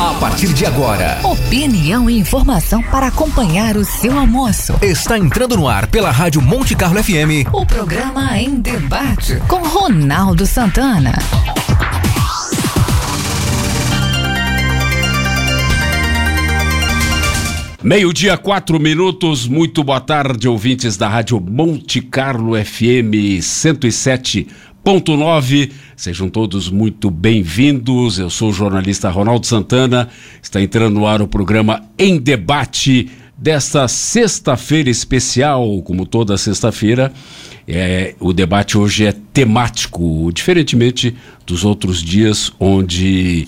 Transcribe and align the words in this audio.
A 0.00 0.14
partir 0.14 0.54
de 0.54 0.64
agora, 0.64 1.18
opinião 1.24 2.08
e 2.08 2.16
informação 2.16 2.80
para 2.84 3.08
acompanhar 3.08 3.76
o 3.76 3.84
seu 3.84 4.16
almoço. 4.16 4.74
Está 4.80 5.18
entrando 5.18 5.56
no 5.56 5.66
ar 5.66 5.88
pela 5.88 6.12
Rádio 6.12 6.40
Monte 6.40 6.76
Carlo 6.76 7.02
FM. 7.02 7.52
O 7.52 7.66
programa 7.66 8.38
Em 8.38 8.60
Debate 8.60 9.42
com 9.48 9.56
Ronaldo 9.56 10.46
Santana. 10.46 11.14
Meio-dia, 17.82 18.36
quatro 18.36 18.78
minutos. 18.78 19.48
Muito 19.48 19.82
boa 19.82 20.00
tarde, 20.00 20.46
ouvintes 20.46 20.96
da 20.96 21.08
Rádio 21.08 21.40
Monte 21.40 22.00
Carlo 22.00 22.52
FM 22.54 23.40
107.9. 24.84 25.72
Sejam 25.96 26.28
todos 26.28 26.70
muito 26.70 27.10
bem-vindos. 27.10 28.18
Eu 28.18 28.30
sou 28.30 28.50
o 28.50 28.52
jornalista 28.52 29.10
Ronaldo 29.10 29.46
Santana. 29.46 30.08
Está 30.42 30.60
entrando 30.60 30.94
no 30.94 31.06
ar 31.06 31.20
o 31.20 31.28
programa 31.28 31.82
Em 31.98 32.18
Debate 32.18 33.10
desta 33.36 33.86
sexta-feira 33.86 34.90
especial, 34.90 35.82
como 35.82 36.06
toda 36.06 36.36
sexta-feira. 36.38 37.12
É, 37.66 38.14
o 38.18 38.32
debate 38.32 38.78
hoje 38.78 39.06
é 39.06 39.14
temático, 39.32 40.30
diferentemente 40.32 41.14
dos 41.46 41.64
outros 41.64 42.02
dias, 42.02 42.52
onde 42.58 43.46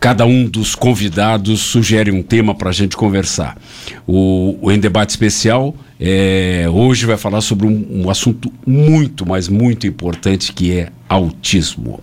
Cada 0.00 0.24
um 0.24 0.48
dos 0.48 0.74
convidados 0.74 1.60
sugere 1.60 2.10
um 2.10 2.22
tema 2.22 2.54
para 2.54 2.70
a 2.70 2.72
gente 2.72 2.96
conversar. 2.96 3.58
O, 4.06 4.56
o 4.62 4.72
Em 4.72 4.78
Debate 4.78 5.10
Especial 5.10 5.76
é, 6.02 6.66
hoje 6.72 7.04
vai 7.04 7.18
falar 7.18 7.42
sobre 7.42 7.66
um, 7.66 7.86
um 7.90 8.10
assunto 8.10 8.50
muito, 8.66 9.28
mas 9.28 9.48
muito 9.48 9.86
importante 9.86 10.50
que 10.50 10.72
é 10.72 10.88
autismo. 11.06 12.00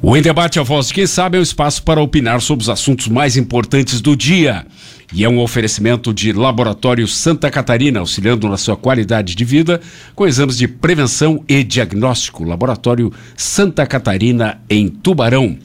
O 0.00 0.16
Em 0.16 0.22
Debate 0.22 0.58
a 0.58 0.62
Voz 0.62 0.88
de 0.88 0.94
Quem 0.94 1.06
Sabe 1.06 1.36
é 1.36 1.40
um 1.40 1.42
espaço 1.42 1.82
para 1.82 2.00
opinar 2.00 2.40
sobre 2.40 2.62
os 2.62 2.70
assuntos 2.70 3.08
mais 3.08 3.36
importantes 3.36 4.00
do 4.00 4.16
dia. 4.16 4.66
E 5.12 5.24
é 5.24 5.28
um 5.28 5.38
oferecimento 5.38 6.12
de 6.12 6.32
Laboratório 6.32 7.06
Santa 7.06 7.50
Catarina, 7.50 8.00
auxiliando 8.00 8.48
na 8.48 8.56
sua 8.56 8.78
qualidade 8.78 9.34
de 9.34 9.44
vida 9.44 9.78
com 10.14 10.26
exames 10.26 10.56
de 10.56 10.66
prevenção 10.66 11.44
e 11.46 11.62
diagnóstico. 11.62 12.44
Laboratório 12.44 13.12
Santa 13.36 13.86
Catarina, 13.86 14.58
em 14.70 14.88
Tubarão. 14.88 15.58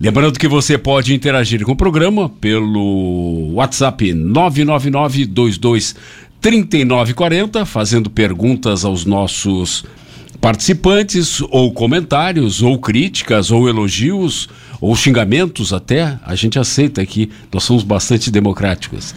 Lembrando 0.00 0.38
que 0.38 0.48
você 0.48 0.78
pode 0.78 1.14
interagir 1.14 1.62
com 1.62 1.72
o 1.72 1.76
programa 1.76 2.30
pelo 2.30 3.52
WhatsApp 3.52 4.14
999 4.14 5.24
22 5.26 5.94
3940, 6.40 7.66
fazendo 7.66 8.08
perguntas 8.08 8.82
aos 8.82 9.04
nossos 9.04 9.84
participantes, 10.40 11.40
ou 11.50 11.72
comentários, 11.72 12.62
ou 12.62 12.78
críticas, 12.78 13.50
ou 13.50 13.68
elogios, 13.68 14.48
ou 14.84 14.94
xingamentos 14.94 15.72
até, 15.72 16.18
a 16.22 16.34
gente 16.34 16.58
aceita 16.58 17.00
aqui, 17.00 17.30
nós 17.50 17.64
somos 17.64 17.82
bastante 17.82 18.30
democráticos. 18.30 19.14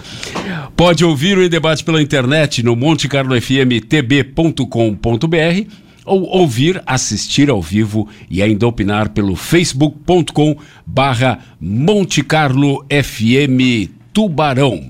Pode 0.77 1.03
ouvir 1.03 1.37
o 1.37 1.49
debate 1.49 1.83
pela 1.83 2.01
internet 2.01 2.63
no 2.63 2.73
montecarlofmtb.com.br 2.73 5.71
ou 6.05 6.23
ouvir, 6.23 6.81
assistir 6.85 7.49
ao 7.49 7.61
vivo 7.61 8.07
e 8.29 8.41
ainda 8.41 8.65
opinar 8.65 9.09
pelo 9.09 9.35
facebook.com 9.35 10.55
barra 10.85 11.39
Monte 11.59 12.23
Carlo 12.23 12.85
FM 12.89 13.91
Tubarão. 14.13 14.81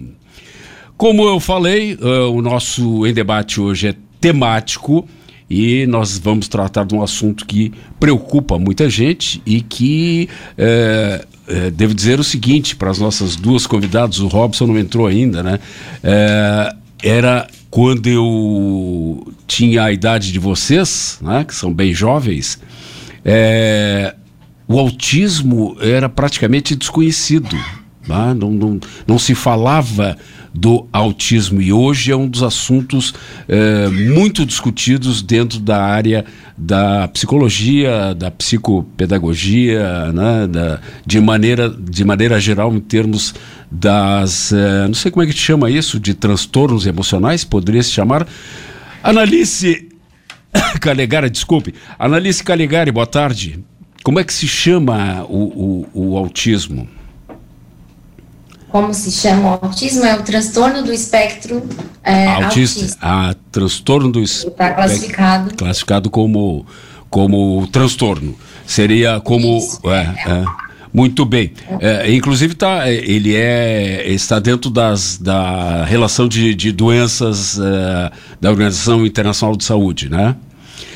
Como 0.96 1.24
eu 1.24 1.40
falei, 1.40 1.96
uh, 1.96 2.32
o 2.32 2.40
nosso 2.40 3.08
em 3.08 3.14
debate 3.16 3.60
hoje 3.60 3.88
é 3.88 3.96
temático 4.22 5.10
e 5.50 5.86
nós 5.88 6.18
vamos 6.18 6.48
tratar 6.48 6.86
de 6.86 6.94
um 6.94 7.02
assunto 7.02 7.46
que 7.46 7.72
preocupa 8.00 8.60
muita 8.60 8.90
gente 8.90 9.42
e 9.46 9.62
que 9.62 10.28
é, 10.58 11.26
é, 11.48 11.72
devo 11.72 11.94
dizer 11.94 12.20
o 12.20 12.24
seguinte 12.24 12.76
para 12.76 12.90
as 12.90 13.00
nossas 13.00 13.36
duas 13.36 13.66
convidadas, 13.66 14.20
o 14.20 14.28
Robson 14.28 14.68
não 14.68 14.78
entrou 14.78 15.08
ainda, 15.08 15.42
né? 15.42 15.60
É, 16.04 16.76
era 17.02 17.48
quando 17.70 18.08
eu 18.08 19.34
tinha 19.46 19.84
a 19.84 19.92
idade 19.92 20.32
de 20.32 20.40
vocês, 20.40 21.20
né, 21.22 21.44
que 21.44 21.54
são 21.54 21.74
bem 21.74 21.94
jovens, 21.94 22.60
é, 23.24 24.16
o 24.68 24.80
autismo 24.80 25.78
era 25.80 26.10
praticamente 26.10 26.76
desconhecido. 26.76 27.56
Né? 28.08 28.34
Não, 28.34 28.52
não, 28.52 28.80
não 29.06 29.20
se 29.20 29.36
falava 29.36 30.18
do 30.54 30.88
autismo 30.92 31.62
e 31.62 31.72
hoje 31.72 32.12
é 32.12 32.16
um 32.16 32.28
dos 32.28 32.44
assuntos 32.44 33.14
é, 33.48 33.88
muito 33.88 34.46
discutidos 34.46 35.22
dentro 35.22 35.60
da 35.60 35.82
área 35.84 36.26
da 36.58 37.08
psicologia, 37.10 38.16
da 38.16 38.32
psicopedagogia, 38.32 40.12
né, 40.12 40.48
da, 40.48 40.80
de, 41.06 41.20
maneira, 41.20 41.70
de 41.70 42.04
maneira 42.04 42.40
geral 42.40 42.74
em 42.74 42.80
termos 42.80 43.36
das, 43.70 44.52
é, 44.52 44.88
não 44.88 44.94
sei 44.94 45.12
como 45.12 45.24
é 45.24 45.28
que 45.28 45.34
chama 45.34 45.70
isso, 45.70 46.00
de 46.00 46.14
transtornos 46.14 46.88
emocionais, 46.88 47.44
poderia 47.44 47.84
se 47.84 47.92
chamar. 47.92 48.28
Analice 49.04 49.88
Calegari, 50.82 51.30
desculpe, 51.30 51.74
Analice 52.00 52.44
Calegari, 52.44 52.92
boa 52.92 53.08
tarde. 53.08 53.64
Como 54.04 54.20
é 54.20 54.24
que 54.24 54.34
se 54.34 54.48
chama 54.48 55.26
o, 55.28 55.86
o, 55.94 56.12
o 56.12 56.18
autismo? 56.18 56.88
Como 58.70 58.94
se 58.94 59.12
chama 59.12 59.50
o 59.50 59.66
autismo, 59.66 60.04
é 60.04 60.16
o 60.16 60.24
transtorno 60.24 60.84
do 60.84 60.94
espectro 60.94 61.64
é, 62.04 62.28
autista. 62.28 62.82
autista. 62.82 62.98
Ah, 63.02 63.36
transtorno 63.52 64.12
do 64.12 64.22
espectro. 64.22 64.52
Está 64.52 64.74
classificado. 64.74 65.56
Classificado 65.56 66.10
como, 66.10 66.66
como 67.10 67.68
transtorno. 67.68 68.36
Seria 68.66 69.20
como. 69.20 69.60
É, 69.86 70.32
é. 70.32 70.68
Muito 70.94 71.26
bem. 71.26 71.52
É, 71.80 72.12
inclusive 72.12 72.56
tá, 72.56 72.90
ele 72.90 73.36
é, 73.36 74.10
está 74.10 74.40
dentro 74.40 74.70
das, 74.70 75.18
da 75.18 75.84
relação 75.84 76.28
de, 76.28 76.56
de 76.56 76.72
doenças 76.72 77.60
é, 77.60 78.12
da 78.42 78.50
Organização 78.50 79.06
Internacional 79.06 79.56
de 79.56 79.64
Saúde, 79.64 80.10
né? 80.10 80.36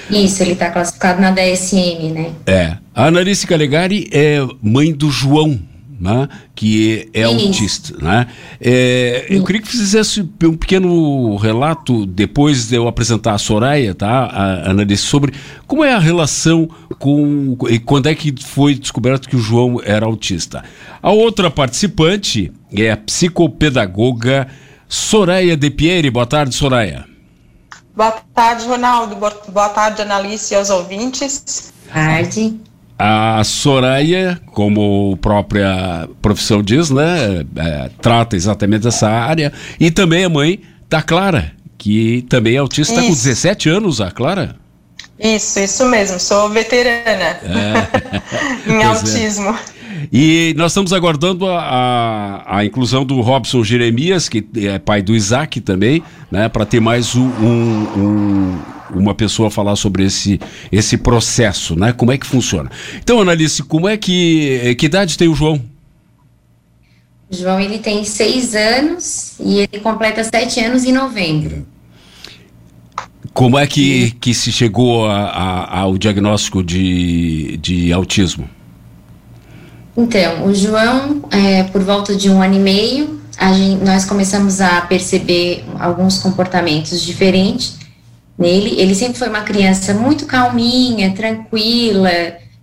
Isso, 0.10 0.42
ele 0.42 0.54
está 0.54 0.70
classificado 0.70 1.22
na 1.22 1.32
DSM, 1.32 2.12
né? 2.14 2.32
É. 2.46 2.78
A 2.96 3.06
Analice 3.06 3.46
Calegari 3.46 4.10
é 4.12 4.40
mãe 4.62 4.92
do 4.92 5.10
João, 5.12 5.60
né, 6.02 6.28
que 6.56 7.08
é 7.14 7.24
autista. 7.24 7.96
Né? 8.02 8.26
É, 8.60 9.28
eu 9.30 9.44
queria 9.44 9.62
que 9.62 9.68
fizesse 9.68 10.28
um 10.44 10.58
pequeno 10.58 11.36
relato, 11.36 12.08
depois 12.08 12.68
de 12.68 12.76
eu 12.76 12.88
apresentar 12.88 13.36
a 13.36 13.38
Soraya, 13.38 13.94
tá, 13.94 14.26
a 14.26 14.72
Analice, 14.72 15.04
sobre 15.04 15.32
como 15.68 15.84
é 15.84 15.94
a 15.94 16.00
relação 16.00 16.68
com. 16.98 17.56
e 17.70 17.78
quando 17.78 18.08
é 18.08 18.16
que 18.16 18.34
foi 18.44 18.74
descoberto 18.74 19.30
que 19.30 19.36
o 19.36 19.40
João 19.40 19.80
era 19.84 20.08
autista. 20.08 20.64
A 21.04 21.12
outra 21.12 21.52
participante 21.52 22.52
é 22.76 22.90
a 22.90 22.98
psicopedagoga 22.98 24.48
Soraya 24.90 25.56
De 25.56 25.70
Pieri. 25.70 26.10
Boa 26.10 26.26
tarde, 26.26 26.56
Soraya. 26.56 27.06
Boa 27.96 28.12
tarde, 28.34 28.66
Ronaldo. 28.66 29.16
Boa 29.16 29.70
tarde, 29.70 30.02
Analice 30.02 30.54
e 30.54 30.58
aos 30.58 30.72
ouvintes. 30.72 31.72
Tarde. 31.94 32.60
A 33.04 33.44
Soraya, 33.44 34.40
como 34.54 35.14
a 35.16 35.18
própria 35.18 36.08
profissão 36.22 36.62
diz, 36.62 36.92
né, 36.92 37.44
é, 37.56 37.90
trata 38.00 38.36
exatamente 38.36 38.84
dessa 38.84 39.10
área. 39.10 39.52
E 39.80 39.90
também 39.90 40.24
a 40.24 40.30
mãe 40.30 40.62
da 40.88 41.02
Clara, 41.02 41.52
que 41.80 42.24
também 42.30 42.56
é 42.56 42.58
autista, 42.60 42.94
está 42.94 43.04
com 43.04 43.10
17 43.12 43.70
anos, 43.70 44.00
a 44.00 44.12
Clara. 44.12 44.56
Isso, 45.20 45.60
isso 45.60 45.86
mesmo, 45.86 46.20
sou 46.20 46.50
veterana 46.50 47.40
é. 47.44 48.70
em 48.70 48.80
pois 48.80 49.16
é. 49.16 49.56
E 50.12 50.54
nós 50.58 50.72
estamos 50.72 50.94
aguardando 50.94 51.48
a, 51.48 51.60
a, 51.60 52.58
a, 52.58 52.66
inclusão 52.66 53.06
do 53.06 53.20
Robson 53.22 53.64
Jeremias, 53.64 54.30
que 54.30 54.46
é 54.56 54.80
pai 54.80 55.02
do 55.02 55.16
Isaac 55.16 55.60
também, 55.62 56.02
né, 56.32 56.48
para 56.48 56.66
ter 56.66 56.80
mais 56.80 57.16
um, 57.16 57.28
um, 57.28 58.60
uma 58.94 59.14
pessoa 59.14 59.50
falar 59.50 59.76
sobre 59.76 60.06
esse, 60.06 60.40
esse 60.72 60.98
processo, 60.98 61.76
né? 61.76 61.92
Como 61.92 62.12
é 62.12 62.18
que 62.18 62.26
funciona. 62.26 62.70
Então, 62.98 63.20
Analice, 63.22 63.64
como 63.64 63.88
é 63.88 63.98
que. 63.98 64.76
Que 64.76 64.86
idade 64.86 65.18
tem 65.18 65.28
o 65.28 65.36
João? 65.36 65.62
O 67.30 67.36
João 67.36 67.60
ele 67.60 67.80
tem 67.80 68.04
seis 68.04 68.56
anos 68.56 69.36
e 69.40 69.60
ele 69.60 69.80
completa 69.82 70.24
sete 70.24 70.60
anos 70.60 70.84
em 70.84 70.92
novembro. 70.92 71.66
Como 73.34 73.58
é 73.58 73.66
que, 73.66 74.12
que 74.20 74.34
se 74.34 74.52
chegou 74.52 75.06
a, 75.06 75.80
ao 75.80 75.98
diagnóstico 75.98 76.62
de, 76.62 77.58
de 77.58 77.94
autismo? 77.94 78.50
Então, 79.96 80.46
o 80.46 80.54
João, 80.54 81.24
é, 81.32 81.64
por 81.64 81.82
volta 81.84 82.16
de 82.16 82.30
um 82.30 82.42
ano 82.42 82.56
e 82.56 82.60
meio, 82.60 83.22
gente, 83.54 83.84
nós 83.84 84.06
começamos 84.06 84.62
a 84.62 84.82
perceber 84.82 85.66
alguns 85.80 86.18
comportamentos 86.18 87.02
diferentes 87.02 87.78
nele. 88.38 88.80
Ele 88.80 88.96
sempre 88.96 89.18
foi 89.18 89.28
uma 89.28 89.42
criança 89.42 89.94
muito 89.94 90.26
calminha, 90.26 91.14
tranquila, 91.14 92.10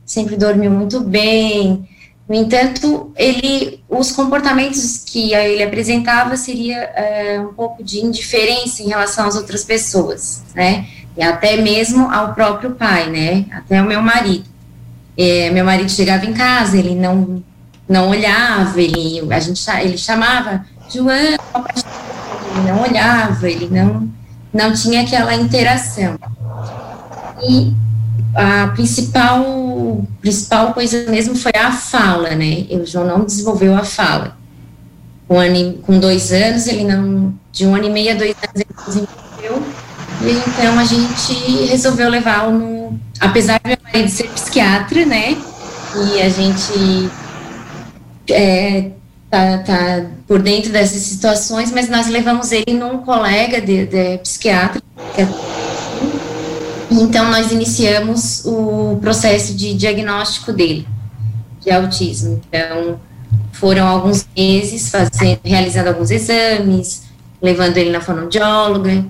sempre 0.05 0.37
dormiu 0.37 0.71
muito 0.71 1.01
bem. 1.01 1.87
No 2.29 2.35
entanto, 2.35 3.13
ele, 3.17 3.81
os 3.89 4.13
comportamentos 4.13 5.03
que 5.07 5.33
ele 5.33 5.63
apresentava 5.63 6.37
seria 6.37 6.91
uh, 6.91 7.49
um 7.49 7.55
pouco 7.55 7.83
de 7.83 8.05
indiferença 8.05 8.83
em 8.83 8.89
relação 8.89 9.27
às 9.27 9.35
outras 9.35 9.65
pessoas, 9.65 10.43
né? 10.55 10.87
E 11.17 11.23
até 11.23 11.57
mesmo 11.57 12.11
ao 12.13 12.35
próprio 12.35 12.73
pai, 12.73 13.11
né? 13.11 13.47
Até 13.51 13.81
o 13.81 13.87
meu 13.87 14.03
marido. 14.03 14.45
É, 15.19 15.51
meu 15.51 15.65
marido 15.65 15.91
chegava 15.91 16.25
em 16.25 16.33
casa, 16.33 16.79
ele 16.79 16.95
não 16.95 17.43
não 17.89 18.11
olhava, 18.11 18.81
ele 18.81 19.21
a 19.31 19.41
gente 19.41 19.65
ele 19.81 19.99
chamava 19.99 20.65
João, 20.89 21.11
ele 21.11 22.71
não 22.71 22.83
olhava, 22.83 23.51
ele 23.51 23.69
não 23.69 24.09
não 24.53 24.73
tinha 24.73 25.03
aquela 25.03 25.35
interação. 25.35 26.19
E 27.43 27.73
a 28.35 28.69
principal, 28.69 30.05
principal 30.21 30.73
coisa 30.73 31.11
mesmo 31.11 31.35
foi 31.35 31.53
a 31.55 31.73
fala, 31.73 32.35
né? 32.35 32.67
O 32.71 32.85
João 32.87 33.07
não 33.07 33.25
desenvolveu 33.25 33.75
a 33.77 33.85
fala. 33.85 34.37
Ano, 35.31 35.75
com 35.83 35.99
dois 35.99 36.33
anos, 36.33 36.67
ele 36.67 36.85
não. 36.85 37.35
De 37.53 37.67
um 37.67 37.75
ano 37.75 37.85
e 37.85 37.91
meio 37.91 38.13
a 38.13 38.15
dois 38.15 38.31
anos, 38.31 38.55
ele 38.55 38.67
desenvolveu. 38.87 39.28
E 40.23 40.31
então 40.31 40.79
a 40.79 40.85
gente 40.85 41.67
resolveu 41.67 42.09
levá-lo 42.09 42.59
no. 42.59 43.01
Apesar 43.21 43.61
de 43.63 43.69
meu 43.69 43.79
marido 43.85 44.09
ser 44.11 44.29
psiquiatra, 44.31 45.07
né? 45.07 45.37
E 45.95 46.21
a 46.21 46.29
gente 46.29 47.11
é, 48.29 48.91
tá, 49.31 49.59
tá 49.59 50.07
por 50.27 50.43
dentro 50.43 50.71
dessas 50.71 51.03
situações, 51.03 51.71
mas 51.71 51.89
nós 51.89 52.09
levamos 52.09 52.53
ele 52.53 52.73
num 52.73 52.99
colega 52.99 53.61
de, 53.61 53.87
de 53.87 54.19
psiquiatra. 54.19 54.83
É, 55.17 55.27
então 56.91 57.31
nós 57.31 57.53
iniciamos 57.53 58.45
o 58.45 58.99
processo 59.01 59.55
de 59.55 59.75
diagnóstico 59.75 60.53
dele 60.53 60.87
de 61.61 61.71
autismo. 61.71 62.41
Então 62.49 63.01
foram 63.53 63.87
alguns 63.87 64.27
meses 64.37 64.91
fazendo, 64.91 65.41
realizando 65.45 65.89
alguns 65.89 66.11
exames, 66.11 67.03
levando 67.43 67.77
ele 67.77 67.91
na 67.91 68.01
fonoaudióloga, 68.01 69.05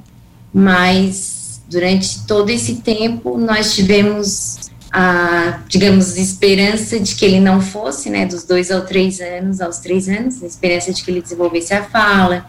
mas 0.53 1.61
durante 1.69 2.25
todo 2.27 2.51
esse 2.51 2.77
tempo 2.77 3.37
nós 3.37 3.75
tivemos 3.75 4.69
a, 4.91 5.61
digamos, 5.69 6.17
esperança 6.17 6.99
de 6.99 7.15
que 7.15 7.25
ele 7.25 7.41
não 7.41 7.61
fosse, 7.61 8.09
né, 8.09 8.25
dos 8.25 8.45
dois 8.45 8.71
ao 8.71 8.83
três 8.83 9.21
anos, 9.21 9.61
aos 9.61 9.79
três 9.79 10.09
anos, 10.09 10.43
a 10.43 10.47
esperança 10.47 10.93
de 10.93 11.05
que 11.05 11.11
ele 11.11 11.21
desenvolvesse 11.21 11.75
a 11.75 11.83
fala, 11.83 12.47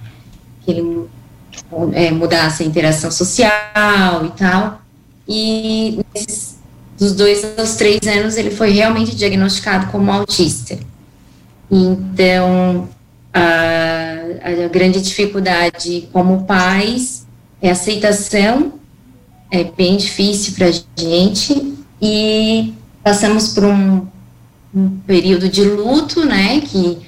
que 0.61 0.71
ele 0.71 1.07
é, 1.93 2.11
mudasse 2.11 2.63
a 2.63 2.65
interação 2.65 3.11
social 3.11 4.25
e 4.25 4.29
tal. 4.37 4.81
E 5.27 5.99
nesses, 6.13 6.57
dos 6.97 7.13
dois 7.13 7.45
aos 7.57 7.75
três 7.75 7.99
anos 8.07 8.37
ele 8.37 8.51
foi 8.51 8.71
realmente 8.71 9.15
diagnosticado 9.15 9.87
como 9.87 10.11
autista. 10.11 10.79
Então, 11.69 12.89
a, 13.33 14.63
a 14.63 14.67
grande 14.69 15.01
dificuldade 15.01 16.07
como 16.11 16.45
pais 16.45 17.27
é 17.61 17.71
aceitação, 17.71 18.73
é 19.51 19.63
bem 19.63 19.97
difícil 19.97 20.53
para 20.53 20.67
a 20.67 21.01
gente, 21.01 21.75
e 22.01 22.73
passamos 23.03 23.49
por 23.49 23.65
um, 23.65 24.07
um 24.73 24.89
período 25.05 25.49
de 25.49 25.63
luto, 25.63 26.25
né, 26.25 26.61
que 26.61 26.99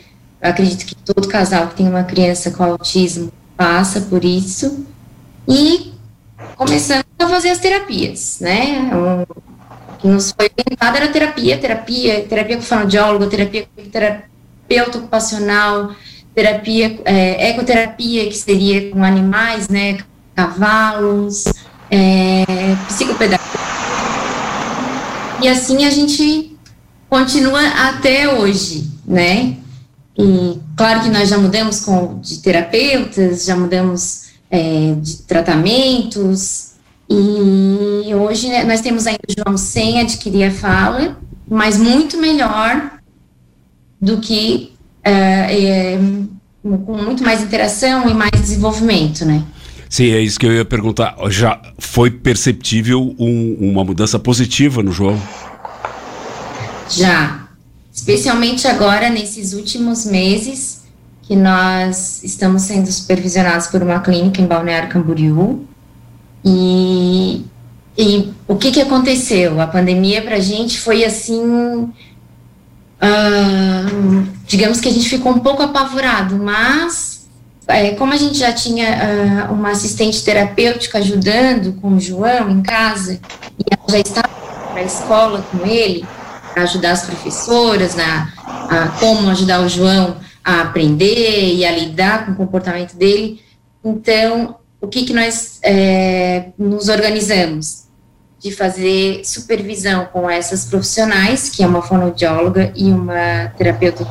acredito 0.42 0.86
que 0.86 0.96
todo 0.96 1.28
casal 1.28 1.68
que 1.68 1.76
tem 1.76 1.88
uma 1.88 2.04
criança 2.04 2.52
com 2.52 2.64
autismo 2.64 3.32
passa 3.56 4.02
por 4.02 4.26
isso, 4.26 4.86
e 5.48 5.94
começamos 6.58 7.06
a 7.20 7.28
fazer 7.28 7.50
as 7.50 7.60
terapias, 7.60 8.40
né, 8.42 8.92
o 8.94 9.98
que 10.00 10.08
nos 10.08 10.32
foi 10.32 10.50
orientado 10.60 10.98
era 10.98 11.08
terapia, 11.10 11.58
terapia, 11.58 12.26
terapia 12.26 12.58
com 12.58 12.64
fonoaudiólogo, 12.64 13.28
terapia 13.28 13.68
com 13.76 13.84
terapeuta 13.90 14.98
ocupacional, 14.98 15.92
terapia, 16.34 17.00
é, 17.06 17.50
ecoterapia, 17.50 18.26
que 18.28 18.36
seria 18.36 18.90
com 18.90 19.04
animais, 19.04 19.70
né, 19.70 20.00
cavalos, 20.36 21.46
é, 21.90 22.46
psicopedagogia, 22.88 23.50
e 25.42 25.48
assim 25.48 25.86
a 25.86 25.90
gente 25.90 26.56
continua 27.10 27.62
até 27.90 28.34
hoje, 28.34 28.90
né? 29.06 29.58
E 30.18 30.60
claro 30.76 31.02
que 31.02 31.10
nós 31.10 31.30
já 31.30 31.38
mudamos 31.38 31.80
com, 31.80 32.20
de 32.20 32.40
terapeutas, 32.40 33.46
já 33.46 33.56
mudamos 33.56 34.32
é, 34.50 34.94
de 35.02 35.18
tratamentos, 35.24 36.72
e 37.10 38.14
hoje 38.16 38.48
né, 38.48 38.64
nós 38.64 38.80
temos 38.80 39.06
ainda 39.06 39.20
o 39.28 39.34
João 39.38 39.58
sem 39.58 40.00
adquirir 40.00 40.46
a 40.46 40.52
fala, 40.52 41.18
mas 41.50 41.78
muito 41.78 42.18
melhor 42.18 43.00
do 44.00 44.20
que 44.20 44.74
é, 45.04 45.14
é, 45.14 46.00
com 46.64 46.98
muito 46.98 47.22
mais 47.24 47.42
interação 47.42 48.10
e 48.10 48.14
mais 48.14 48.32
desenvolvimento, 48.32 49.26
né? 49.26 49.44
Sim, 49.92 50.14
é 50.14 50.22
isso 50.22 50.40
que 50.40 50.46
eu 50.46 50.54
ia 50.54 50.64
perguntar. 50.64 51.18
Já 51.30 51.62
foi 51.78 52.10
perceptível 52.10 53.14
um, 53.20 53.58
uma 53.60 53.84
mudança 53.84 54.18
positiva 54.18 54.82
no 54.82 54.90
João? 54.90 55.22
Já. 56.90 57.50
Especialmente 57.94 58.70
agora, 58.70 59.10
nesses 59.10 59.52
últimos 59.52 60.06
meses, 60.06 60.84
que 61.24 61.36
nós 61.36 62.24
estamos 62.24 62.62
sendo 62.62 62.90
supervisionados 62.90 63.68
por 63.68 63.84
uma 63.84 64.00
clínica 64.00 64.42
em 64.42 64.48
Balneário 64.48 64.88
Camboriú. 64.88 65.68
E, 66.46 67.44
e 67.98 68.32
o 68.48 68.56
que, 68.56 68.72
que 68.72 68.80
aconteceu? 68.80 69.60
A 69.60 69.68
pandemia 69.68 70.22
para 70.22 70.38
a 70.38 70.40
gente 70.40 70.80
foi 70.80 71.04
assim. 71.04 71.44
Uh, 73.04 74.26
digamos 74.48 74.80
que 74.80 74.88
a 74.88 74.92
gente 74.92 75.10
ficou 75.10 75.34
um 75.34 75.40
pouco 75.40 75.62
apavorado, 75.62 76.38
mas 76.38 77.21
é, 77.72 77.96
como 77.96 78.14
a 78.14 78.18
gente 78.18 78.38
já 78.38 78.52
tinha 78.52 79.48
uh, 79.50 79.54
uma 79.54 79.72
assistente 79.72 80.24
terapêutica 80.24 80.98
ajudando 80.98 81.74
com 81.82 81.96
o 81.96 82.00
João 82.00 82.50
em 82.50 82.62
casa, 82.62 83.20
e 83.60 83.64
ela 83.72 83.90
já 83.90 84.00
estava 84.00 84.30
na 84.74 84.84
escola 84.84 85.44
com 85.52 85.66
ele, 85.66 86.06
para 86.54 86.64
ajudar 86.64 86.92
as 86.92 87.04
professoras 87.04 87.96
na 87.96 88.34
a 88.72 88.88
como 89.00 89.30
ajudar 89.30 89.62
o 89.62 89.70
João 89.70 90.18
a 90.44 90.62
aprender 90.62 91.54
e 91.56 91.66
a 91.66 91.72
lidar 91.72 92.26
com 92.26 92.32
o 92.32 92.36
comportamento 92.36 92.96
dele. 92.96 93.42
Então, 93.84 94.56
o 94.80 94.88
que, 94.88 95.04
que 95.04 95.14
nós 95.14 95.60
é, 95.64 96.48
nos 96.58 96.88
organizamos? 96.88 97.82
De 98.40 98.52
fazer 98.52 99.24
supervisão 99.24 100.08
com 100.12 100.28
essas 100.28 100.66
profissionais, 100.66 101.50
que 101.50 101.62
é 101.62 101.68
uma 101.68 101.84
fonoaudióloga 101.84 102.74
e 102.76 102.86
uma 102.86 103.54
terapeuta 103.56 104.04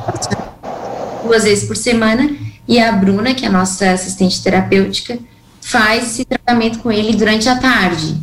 duas 1.25 1.43
vezes 1.43 1.67
por 1.67 1.75
semana, 1.75 2.29
e 2.67 2.79
a 2.79 2.91
Bruna, 2.91 3.33
que 3.33 3.45
é 3.45 3.47
a 3.47 3.51
nossa 3.51 3.91
assistente 3.91 4.41
terapêutica, 4.41 5.17
faz 5.61 6.05
esse 6.05 6.25
tratamento 6.25 6.79
com 6.79 6.91
ele 6.91 7.15
durante 7.15 7.47
a 7.47 7.57
tarde, 7.57 8.17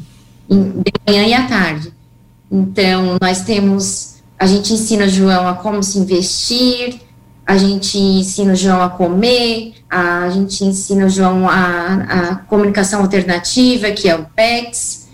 de 0.48 0.92
manhã 1.06 1.26
e 1.26 1.34
à 1.34 1.46
tarde. 1.46 1.92
Então, 2.50 3.16
nós 3.20 3.42
temos, 3.42 4.16
a 4.38 4.46
gente 4.46 4.72
ensina 4.72 5.04
o 5.04 5.08
João 5.08 5.46
a 5.46 5.54
como 5.54 5.82
se 5.82 5.98
investir, 5.98 7.00
a 7.46 7.56
gente 7.56 7.98
ensina 7.98 8.52
o 8.52 8.56
João 8.56 8.82
a 8.82 8.90
comer, 8.90 9.74
a 9.88 10.28
gente 10.30 10.64
ensina 10.64 11.06
o 11.06 11.10
João 11.10 11.48
a, 11.48 11.94
a 11.94 12.34
comunicação 12.36 13.00
alternativa, 13.00 13.90
que 13.90 14.08
é 14.08 14.14
o 14.14 14.24
PEX, 14.24 15.08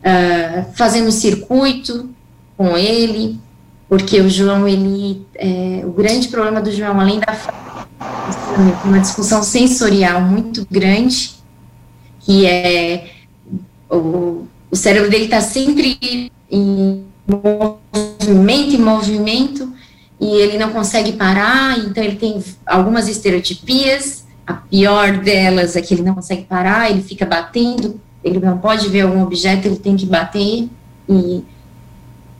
uh, 0.00 0.66
fazendo 0.74 1.10
circuito 1.10 2.10
com 2.56 2.76
ele, 2.76 3.40
porque 3.88 4.20
o 4.20 4.28
João, 4.28 4.68
ele, 4.68 5.26
é, 5.34 5.80
o 5.84 5.90
grande 5.92 6.28
problema 6.28 6.60
do 6.60 6.70
João, 6.70 7.00
além 7.00 7.20
da 7.20 7.34
uma 8.84 8.98
discussão 8.98 9.42
sensorial 9.42 10.20
muito 10.20 10.66
grande, 10.70 11.32
que 12.20 12.46
é 12.46 13.10
o, 13.90 14.46
o 14.70 14.76
cérebro 14.76 15.10
dele 15.10 15.24
está 15.24 15.40
sempre 15.40 16.30
em 16.50 17.04
movimento 17.26 18.74
e 18.74 18.78
movimento, 18.78 19.72
e 20.20 20.26
ele 20.26 20.58
não 20.58 20.70
consegue 20.70 21.12
parar, 21.12 21.78
então 21.78 22.02
ele 22.02 22.16
tem 22.16 22.42
algumas 22.66 23.08
estereotipias. 23.08 24.26
A 24.46 24.54
pior 24.54 25.18
delas 25.18 25.76
é 25.76 25.82
que 25.82 25.94
ele 25.94 26.02
não 26.02 26.14
consegue 26.14 26.44
parar, 26.44 26.90
ele 26.90 27.02
fica 27.02 27.26
batendo, 27.26 28.00
ele 28.24 28.40
não 28.40 28.58
pode 28.58 28.88
ver 28.88 29.02
algum 29.02 29.22
objeto, 29.22 29.68
ele 29.68 29.76
tem 29.76 29.94
que 29.94 30.06
bater, 30.06 30.68
e 31.08 31.44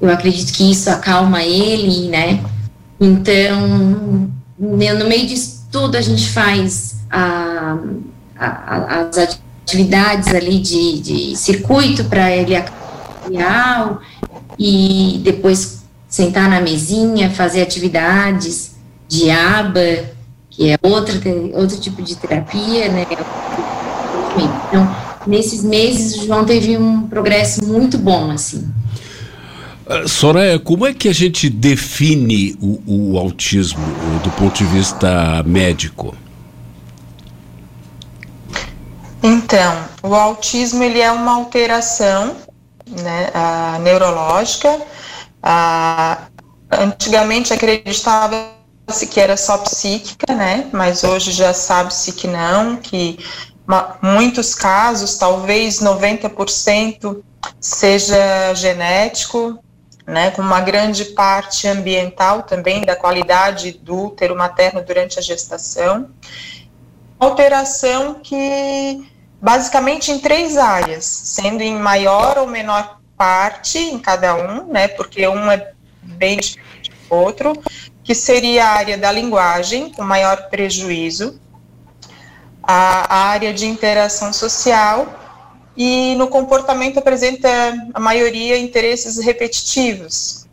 eu 0.01 0.11
acredito 0.11 0.53
que 0.53 0.71
isso 0.71 0.91
acalma 0.91 1.43
ele, 1.43 2.09
né? 2.09 2.43
Então, 2.99 4.29
no 4.59 4.77
meio 4.77 5.27
disso 5.27 5.58
tudo, 5.71 5.97
a 5.97 6.01
gente 6.01 6.31
faz 6.31 6.97
a, 7.11 7.79
a, 8.39 9.01
as 9.01 9.19
atividades 9.19 10.29
ali 10.29 10.59
de, 10.59 11.01
de 11.01 11.37
circuito 11.37 12.05
para 12.05 12.31
ele 12.31 12.57
acalmar 12.57 14.01
e 14.59 15.21
depois 15.23 15.85
sentar 16.09 16.49
na 16.49 16.61
mesinha, 16.61 17.31
fazer 17.31 17.63
atividades 17.63 18.77
de 19.07 19.31
aba, 19.31 20.11
que 20.51 20.71
é 20.71 20.79
outra, 20.83 21.15
outro 21.55 21.79
tipo 21.79 22.03
de 22.03 22.17
terapia, 22.17 22.89
né? 22.89 23.07
Então, 24.69 24.97
nesses 25.27 25.63
meses, 25.63 26.17
o 26.17 26.27
João 26.27 26.45
teve 26.45 26.77
um 26.77 27.07
progresso 27.07 27.65
muito 27.65 27.99
bom, 27.99 28.31
assim. 28.31 28.67
Uh, 29.89 30.07
Soraya, 30.07 30.59
como 30.59 30.87
é 30.87 30.93
que 30.93 31.09
a 31.09 31.15
gente 31.15 31.49
define 31.49 32.57
o, 32.61 33.15
o 33.15 33.19
autismo 33.19 33.87
do 34.23 34.31
ponto 34.33 34.59
de 34.59 34.65
vista 34.65 35.43
médico? 35.45 36.15
Então, 39.23 39.85
o 40.03 40.15
autismo 40.15 40.83
ele 40.83 41.01
é 41.01 41.11
uma 41.11 41.35
alteração 41.35 42.37
né, 42.87 43.31
uh, 43.35 43.83
neurológica 43.83 44.79
ah, 45.43 46.27
antigamente 46.71 47.53
acreditava-se 47.53 49.07
que 49.07 49.21
era 49.21 49.37
só 49.37 49.59
psíquica, 49.59 50.35
né? 50.35 50.69
Mas 50.73 51.05
hoje 51.05 51.33
já 51.33 51.53
sabe-se 51.53 52.13
que 52.13 52.27
não, 52.27 52.77
que 52.77 53.19
muitos 54.03 54.55
casos, 54.55 55.17
talvez 55.17 55.81
90%, 55.81 57.23
seja 57.61 58.55
genético, 58.55 59.59
né, 60.09 60.31
com 60.31 60.41
uma 60.41 60.63
grande 60.63 61.05
parte 61.05 61.69
ambiental 61.69 62.43
também 62.43 62.81
da 62.81 62.97
qualidade 62.97 63.73
do 63.73 64.07
útero 64.07 64.35
materno 64.35 64.83
durante 64.83 65.19
a 65.19 65.23
gestação. 65.23 66.09
Alteração 67.21 68.15
que 68.15 69.07
basicamente 69.39 70.11
em 70.11 70.19
três 70.19 70.57
áreas, 70.57 71.05
sendo 71.05 71.61
em 71.61 71.77
maior 71.79 72.39
ou 72.39 72.47
menor 72.47 72.99
parte 73.19 73.79
em 73.79 73.99
cada 73.99 74.35
um, 74.35 74.73
né, 74.73 74.89
porque 74.89 75.29
um 75.29 75.51
é 75.51 75.73
bem 76.03 76.39
diferente 76.39 76.91
do 76.91 77.15
outro, 77.15 77.53
que 78.03 78.15
seria 78.15 78.65
a 78.65 78.71
área 78.71 78.97
da 78.97 79.13
linguagem, 79.13 79.93
com 79.93 80.03
maior 80.03 80.49
prejuízo, 80.49 81.39
a, 82.63 83.15
a 83.15 83.29
área 83.29 83.53
de 83.53 83.67
interação 83.67 84.33
social, 84.33 85.28
e 85.79 86.15
no 86.17 86.27
comportamento 86.29 86.99
apresenta 86.99 87.49
a 87.95 88.01
maioria 88.01 88.59
interesses 88.59 89.17
repetitivos, 89.19 90.47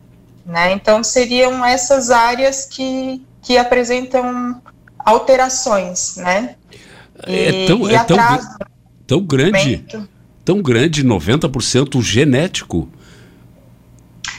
né, 0.46 0.72
então 0.72 1.02
seriam 1.02 1.64
essas 1.64 2.10
áreas 2.10 2.64
que, 2.64 3.20
que 3.42 3.58
apresentam 3.58 4.62
alterações, 4.98 6.16
né, 6.16 6.54
e, 7.26 7.34
é 7.34 7.66
tão, 7.66 7.90
é 7.90 8.04
tão, 8.04 8.16
tão 9.06 9.22
grande 9.22 9.84
tão 10.46 10.62
grande, 10.62 11.04
90% 11.04 12.00
genético. 12.00 12.88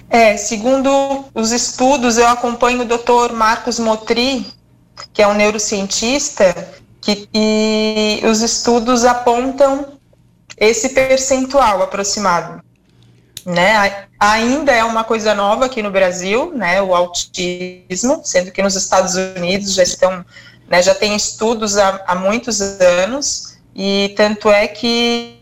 É, 0.10 0.38
segundo 0.38 1.26
os 1.36 1.52
estudos, 1.52 2.18
eu 2.18 2.28
acompanho 2.30 2.82
o 2.82 2.86
Dr. 2.86 3.34
Marcos 3.34 3.78
Motri, 3.78 4.48
que 5.12 5.22
é 5.22 5.28
um 5.28 5.34
neurocientista, 5.34 6.56
que, 7.02 7.28
e 7.34 8.22
os 8.26 8.42
estudos 8.42 9.04
apontam 9.04 9.97
esse 10.58 10.90
percentual 10.90 11.84
aproximado. 11.84 12.62
Né? 13.46 14.08
Ainda 14.20 14.74
é 14.74 14.84
uma 14.84 15.04
coisa 15.04 15.34
nova 15.34 15.66
aqui 15.66 15.82
no 15.82 15.92
Brasil, 15.92 16.52
né, 16.54 16.82
o 16.82 16.94
autismo, 16.94 18.22
sendo 18.24 18.52
que 18.52 18.62
nos 18.62 18.76
Estados 18.76 19.16
Unidos 19.16 19.74
já 19.74 19.84
estão, 19.84 20.26
né, 20.68 20.82
já 20.82 20.94
tem 20.94 21.16
estudos 21.16 21.78
há, 21.78 22.04
há 22.08 22.16
muitos 22.16 22.60
anos, 22.60 23.58
e 23.74 24.14
tanto 24.18 24.50
é 24.50 24.68
que 24.68 25.40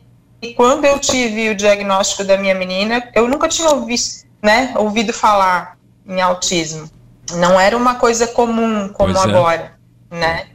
quando 0.56 0.86
eu 0.86 1.00
tive 1.00 1.50
o 1.50 1.56
diagnóstico 1.56 2.24
da 2.24 2.38
minha 2.38 2.54
menina, 2.54 3.10
eu 3.16 3.28
nunca 3.28 3.48
tinha 3.48 3.70
ouvido, 3.70 4.04
né, 4.44 4.74
ouvido 4.76 5.12
falar 5.12 5.76
em 6.08 6.22
autismo. 6.22 6.88
Não 7.34 7.60
era 7.60 7.76
uma 7.76 7.96
coisa 7.96 8.28
comum 8.28 8.90
como 8.90 9.18
é. 9.18 9.20
agora, 9.20 9.74
né? 10.12 10.48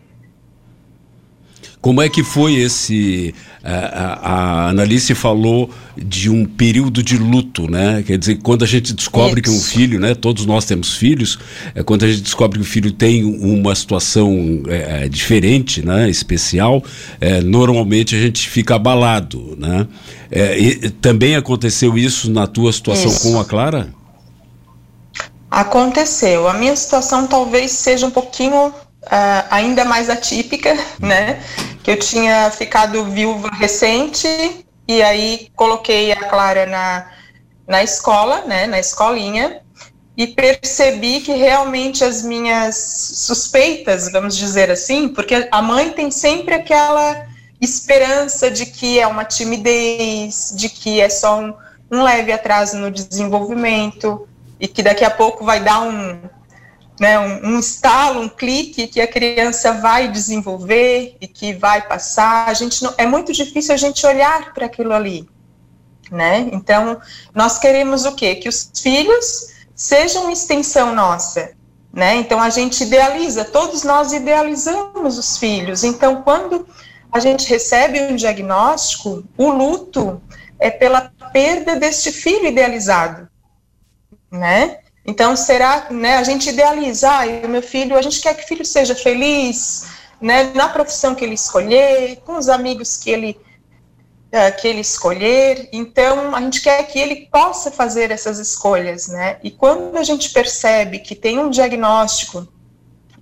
Como 1.81 2.03
é 2.03 2.11
que 2.11 2.23
foi 2.23 2.57
esse. 2.57 3.35
A, 3.65 3.73
a, 3.73 4.67
a 4.67 4.69
Analice 4.69 5.15
falou 5.15 5.71
de 5.97 6.29
um 6.29 6.45
período 6.45 7.03
de 7.03 7.17
luto, 7.17 7.71
né? 7.71 8.03
Quer 8.07 8.19
dizer, 8.19 8.37
quando 8.43 8.65
a 8.65 8.67
gente 8.67 8.93
descobre 8.93 9.41
Isso. 9.41 9.51
que 9.51 9.51
um 9.51 9.61
filho, 9.61 9.99
né? 9.99 10.15
Todos 10.15 10.45
nós 10.45 10.67
temos 10.67 10.95
filhos, 10.95 11.39
é 11.75 11.83
quando 11.83 12.05
a 12.05 12.09
gente 12.09 12.21
descobre 12.21 12.59
que 12.59 12.65
o 12.65 12.69
filho 12.69 12.93
tem 12.93 13.25
uma 13.25 13.75
situação 13.75 14.63
é, 14.69 15.05
é 15.05 15.09
diferente, 15.09 15.85
né? 15.85 16.09
Especial, 16.11 16.85
é, 17.19 17.41
normalmente 17.41 18.15
a 18.15 18.21
gente 18.21 18.49
fica 18.49 18.75
abalado, 18.75 19.57
né? 19.59 19.87
É, 20.31 20.91
também 21.01 21.35
aconteceu 21.35 21.97
isso 21.97 22.31
na 22.31 22.47
tua 22.47 22.73
situação 22.73 23.11
isso. 23.11 23.23
com 23.23 23.41
a 23.41 23.45
Clara? 23.45 23.89
Aconteceu. 25.51 26.47
A 26.47 26.55
minha 26.55 26.77
situação 26.77 27.27
talvez 27.27 27.73
seja 27.73 28.07
um 28.07 28.11
pouquinho 28.11 28.71
Uh, 29.01 29.43
ainda 29.51 29.83
mais 29.83 30.11
atípica, 30.11 30.77
né? 31.01 31.41
Que 31.83 31.93
eu 31.93 31.99
tinha 31.99 32.51
ficado 32.51 33.05
viúva 33.05 33.49
recente 33.53 34.29
e 34.87 35.03
aí 35.03 35.49
coloquei 35.57 36.13
a 36.13 36.29
Clara 36.29 36.67
na, 36.67 37.11
na 37.67 37.83
escola, 37.83 38.43
né? 38.43 38.67
Na 38.67 38.79
escolinha 38.79 39.63
e 40.21 40.27
percebi 40.27 41.21
que 41.21 41.33
realmente 41.33 42.05
as 42.05 42.23
minhas 42.23 42.77
suspeitas, 42.77 44.13
vamos 44.13 44.37
dizer 44.37 44.71
assim, 44.71 45.09
porque 45.09 45.49
a 45.51 45.63
mãe 45.63 45.93
tem 45.93 46.11
sempre 46.11 46.55
aquela 46.55 47.27
esperança 47.59 48.51
de 48.51 48.67
que 48.67 49.01
é 49.01 49.07
uma 49.07 49.25
timidez, 49.25 50.53
de 50.55 50.69
que 50.69 51.01
é 51.01 51.09
só 51.09 51.41
um, 51.41 51.55
um 51.91 52.03
leve 52.03 52.33
atraso 52.33 52.77
no 52.77 52.91
desenvolvimento 52.91 54.29
e 54.61 54.69
que 54.69 54.83
daqui 54.83 55.07
a 55.07 55.11
pouco 55.11 55.43
vai 55.43 55.61
dar 55.61 55.81
um 55.81 56.21
né, 57.01 57.19
um, 57.19 57.55
um 57.55 57.59
estalo, 57.59 58.21
um 58.21 58.29
clique 58.29 58.87
que 58.87 59.01
a 59.01 59.09
criança 59.09 59.73
vai 59.73 60.09
desenvolver 60.09 61.17
e 61.19 61.27
que 61.27 61.55
vai 61.55 61.81
passar. 61.89 62.47
A 62.47 62.53
gente 62.53 62.83
não, 62.83 62.93
é 62.99 63.07
muito 63.07 63.33
difícil 63.33 63.73
a 63.73 63.79
gente 63.79 64.07
olhar 64.07 64.53
para 64.53 64.67
aquilo 64.67 64.93
ali, 64.93 65.27
né? 66.11 66.51
Então, 66.53 67.01
nós 67.35 67.57
queremos 67.57 68.05
o 68.05 68.15
quê? 68.15 68.35
Que 68.35 68.51
os 68.51 68.71
filhos 68.83 69.47
sejam 69.75 70.31
extensão 70.31 70.95
nossa, 70.95 71.53
né? 71.91 72.17
Então 72.17 72.39
a 72.39 72.51
gente 72.51 72.85
idealiza, 72.85 73.47
todos 73.47 73.83
nós 73.83 74.13
idealizamos 74.13 75.17
os 75.17 75.39
filhos. 75.39 75.83
Então, 75.83 76.21
quando 76.21 76.69
a 77.11 77.19
gente 77.19 77.49
recebe 77.49 77.99
um 78.03 78.15
diagnóstico, 78.15 79.25
o 79.39 79.49
luto 79.49 80.21
é 80.59 80.71
pela 80.71 81.11
perda 81.33 81.77
deste 81.77 82.13
filho 82.13 82.49
idealizado, 82.49 83.27
né? 84.31 84.81
Então, 85.11 85.35
será, 85.35 85.89
né, 85.91 86.19
a 86.19 86.23
gente 86.23 86.51
idealiza, 86.51 87.11
ah, 87.11 87.25
o 87.45 87.49
meu 87.49 87.61
filho, 87.63 87.97
a 87.97 88.03
gente 88.03 88.21
quer 88.21 88.33
que 88.33 88.45
o 88.45 88.47
filho 88.47 88.65
seja 88.65 88.95
feliz, 88.95 89.87
né, 90.21 90.53
na 90.55 90.69
profissão 90.69 91.17
que 91.17 91.25
ele 91.25 91.35
escolher, 91.35 92.21
com 92.25 92.39
os 92.39 92.49
amigos 92.49 92.97
que 92.97 93.11
ele, 93.11 93.37
uh, 94.33 94.61
que 94.61 94.69
ele 94.69 94.83
escolher, 94.83 95.69
então 95.73 96.33
a 96.33 96.41
gente 96.41 96.63
quer 96.63 96.81
que 96.85 96.97
ele 96.97 97.27
possa 97.27 97.73
fazer 97.73 98.13
essas 98.13 98.39
escolhas, 98.39 99.09
né, 99.09 99.39
e 99.43 99.51
quando 99.51 99.97
a 99.97 100.05
gente 100.05 100.31
percebe 100.31 101.01
que 101.01 101.17
tem 101.17 101.41
um 101.41 101.51
diagnóstico 101.51 102.47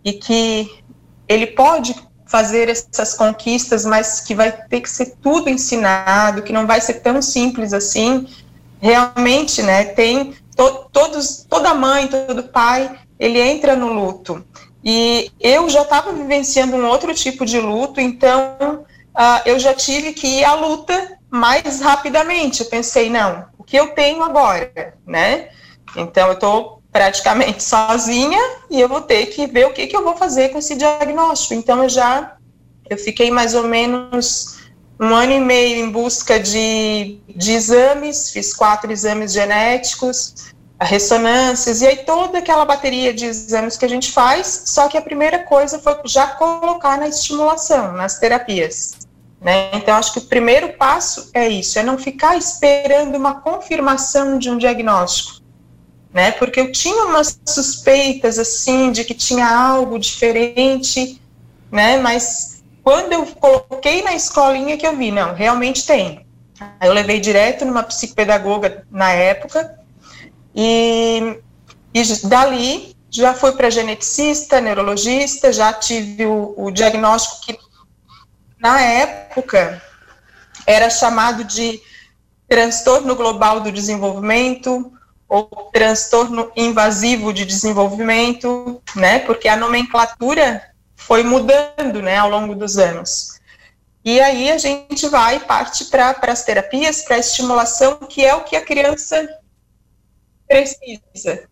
e 0.05 0.13
que 0.13 0.85
ele 1.27 1.47
pode 1.47 1.97
fazer 2.27 2.69
essas 2.69 3.15
conquistas, 3.15 3.87
mas 3.87 4.21
que 4.21 4.35
vai 4.35 4.53
ter 4.53 4.83
que 4.83 4.91
ser 4.91 5.17
tudo 5.23 5.49
ensinado, 5.49 6.43
que 6.43 6.53
não 6.53 6.67
vai 6.67 6.83
ser 6.83 7.01
tão 7.01 7.23
simples 7.23 7.73
assim, 7.73 8.29
realmente, 8.79 9.63
né, 9.63 9.85
tem 9.85 10.35
to, 10.59 10.91
todos, 10.93 11.47
toda 11.49 11.73
mãe, 11.73 12.09
todo 12.09 12.43
pai, 12.43 12.99
ele 13.19 13.41
entra 13.41 13.77
no 13.77 13.93
luto. 13.93 14.45
E 14.85 15.31
eu 15.41 15.71
já 15.71 15.83
estava 15.83 16.13
vivenciando 16.13 16.77
um 16.77 16.87
outro 16.87 17.15
tipo 17.15 17.47
de 17.47 17.61
luto, 17.61 18.01
então 18.01 18.85
uh, 19.15 19.41
eu 19.47 19.59
já 19.59 19.73
tive 19.73 20.13
que 20.13 20.27
ir 20.27 20.45
à 20.45 20.55
luta 20.55 21.17
mais 21.31 21.81
rapidamente. 21.81 22.63
Eu 22.63 22.67
pensei, 22.69 23.09
não, 23.09 23.47
o 23.57 23.63
que 23.63 23.77
eu 23.77 23.95
tenho 23.95 24.23
agora, 24.23 24.95
né? 25.07 25.51
Então 25.97 26.27
eu 26.27 26.35
estou 26.35 26.83
praticamente 26.91 27.63
sozinha 27.65 28.41
e 28.69 28.81
eu 28.81 28.89
vou 28.89 29.01
ter 29.01 29.27
que 29.27 29.47
ver 29.47 29.67
o 29.67 29.73
que, 29.73 29.87
que 29.87 29.97
eu 29.97 30.03
vou 30.03 30.17
fazer 30.17 30.49
com 30.49 30.59
esse 30.59 30.75
diagnóstico. 30.75 31.55
Então 31.55 31.83
eu 31.85 31.89
já 31.89 32.37
eu 32.91 32.97
fiquei 32.97 33.31
mais 33.31 33.55
ou 33.55 33.65
menos 33.65 34.58
um 35.01 35.15
ano 35.15 35.33
e 35.33 35.41
meio 35.41 35.85
em 35.85 35.91
busca 35.91 36.41
de, 36.41 37.19
de 37.29 37.53
exames, 37.53 38.31
fiz 38.31 38.53
quatro 38.53 38.91
exames 38.91 39.33
genéticos, 39.33 40.53
ressonâncias, 40.81 41.81
e 41.83 41.87
aí 41.87 41.97
toda 41.99 42.39
aquela 42.39 42.65
bateria 42.65 43.13
de 43.13 43.27
exames 43.27 43.77
que 43.77 43.85
a 43.85 43.89
gente 43.89 44.13
faz, 44.13 44.65
só 44.67 44.89
que 44.89 44.97
a 44.97 45.03
primeira 45.03 45.41
coisa 45.41 45.79
foi 45.79 45.97
já 46.05 46.27
colocar 46.29 46.99
na 46.99 47.09
estimulação, 47.09 47.93
nas 47.93 48.19
terapias. 48.19 48.93
Né? 49.41 49.71
Então, 49.75 49.95
acho 49.95 50.13
que 50.13 50.19
o 50.19 50.27
primeiro 50.27 50.73
passo 50.73 51.31
é 51.33 51.49
isso, 51.49 51.79
é 51.79 51.83
não 51.83 51.97
ficar 51.97 52.37
esperando 52.37 53.15
uma 53.17 53.41
confirmação 53.41 54.37
de 54.37 54.51
um 54.51 54.59
diagnóstico, 54.59 55.41
né? 56.13 56.33
Porque 56.33 56.59
eu 56.59 56.73
tinha 56.73 57.05
umas 57.05 57.39
suspeitas, 57.47 58.37
assim, 58.37 58.91
de 58.91 59.05
que 59.05 59.15
tinha 59.15 59.49
algo 59.49 59.97
diferente, 59.97 61.23
né? 61.71 61.99
Mas 61.99 62.58
quando 62.89 63.13
eu 63.13 63.27
coloquei 63.27 64.01
na 64.01 64.15
escolinha 64.15 64.79
que 64.79 64.87
eu 64.87 64.97
vi, 64.97 65.11
não, 65.11 65.35
realmente 65.35 65.85
tem. 65.85 66.27
Aí 66.59 66.89
eu 66.89 66.95
levei 66.95 67.21
direto 67.21 67.67
numa 67.67 67.83
psicopedagoga 67.83 68.87
na 68.91 69.11
época, 69.13 69.79
e, 70.55 71.39
e 71.93 72.03
dali 72.25 72.97
já 73.11 73.35
fui 73.35 73.53
para 73.53 73.69
geneticista, 73.69 74.59
neurologista, 74.59 75.53
já 75.53 75.71
tive 75.71 76.25
o, 76.25 76.55
o 76.57 76.71
diagnóstico 76.71 77.45
que 77.45 77.59
na 78.59 78.81
época 78.81 79.83
era 80.67 80.89
chamado 80.89 81.45
de 81.45 81.83
transtorno 82.49 83.15
global 83.15 83.61
do 83.61 83.71
desenvolvimento 83.71 84.91
ou 85.29 85.45
transtorno 85.75 86.51
invasivo 86.57 87.35
de 87.35 87.45
desenvolvimento, 87.45 88.81
né? 88.97 89.19
Porque 89.19 89.47
a 89.47 89.59
nomenclatura 89.59 90.63
foi 91.09 91.23
mudando, 91.23 92.03
né, 92.03 92.19
ao 92.19 92.29
longo 92.29 92.55
dos 92.55 92.77
anos. 92.77 93.41
E 94.05 94.21
aí 94.21 94.51
a 94.51 94.59
gente 94.59 95.09
vai 95.09 95.41
parte 95.41 95.87
para 95.87 96.15
as 96.29 96.45
terapias, 96.45 97.01
para 97.01 97.17
a 97.17 97.19
estimulação, 97.19 97.97
que 97.97 98.23
é 98.23 98.35
o 98.35 98.45
que 98.45 98.55
a 98.55 98.61
criança 98.61 99.27
precisa. 100.47 101.49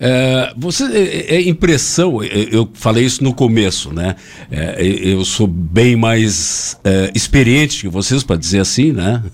É, 0.00 0.52
você 0.56 0.84
é, 0.84 1.34
é 1.36 1.48
impressão, 1.48 2.22
eu 2.22 2.70
falei 2.72 3.04
isso 3.04 3.24
no 3.24 3.34
começo, 3.34 3.92
né? 3.92 4.14
É, 4.48 4.76
eu 4.80 5.24
sou 5.24 5.48
bem 5.48 5.96
mais 5.96 6.78
é, 6.84 7.10
experiente 7.16 7.80
que 7.80 7.88
vocês, 7.88 8.22
para 8.22 8.36
dizer 8.36 8.60
assim, 8.60 8.92
né? 8.92 9.24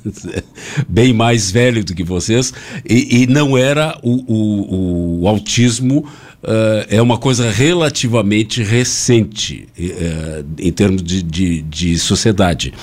bem 0.89 1.13
mais 1.13 1.51
velho 1.51 1.85
do 1.85 1.95
que 1.95 2.03
vocês, 2.03 2.53
e, 2.89 3.23
e 3.23 3.27
não 3.27 3.59
era 3.59 3.99
o, 4.03 4.25
o, 4.33 5.21
o 5.23 5.29
autismo. 5.29 6.09
Uh, 6.45 6.85
é 6.91 7.01
uma 7.01 7.17
coisa 7.17 7.51
relativamente 7.51 8.63
recente 8.63 9.67
uh, 9.79 10.45
em 10.59 10.71
termos 10.71 11.03
de, 11.03 11.23
de, 11.23 11.63
de 11.63 11.99
sociedade. 11.99 12.75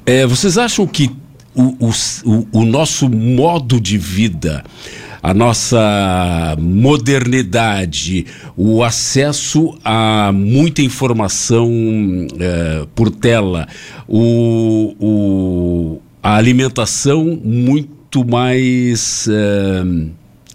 Uh, 0.00 0.26
vocês 0.26 0.58
acham 0.58 0.88
que 0.88 1.08
o, 1.54 1.88
o, 2.24 2.48
o 2.50 2.64
nosso 2.64 3.08
modo 3.08 3.80
de 3.80 3.96
vida, 3.96 4.64
a 5.22 5.32
nossa 5.32 6.56
modernidade, 6.58 8.26
o 8.56 8.82
acesso 8.82 9.78
a 9.84 10.32
muita 10.32 10.82
informação 10.82 11.70
é, 12.38 12.86
por 12.94 13.10
tela, 13.10 13.66
o, 14.06 15.98
a 16.22 16.36
alimentação 16.36 17.40
muito 17.42 18.24
mais. 18.24 19.28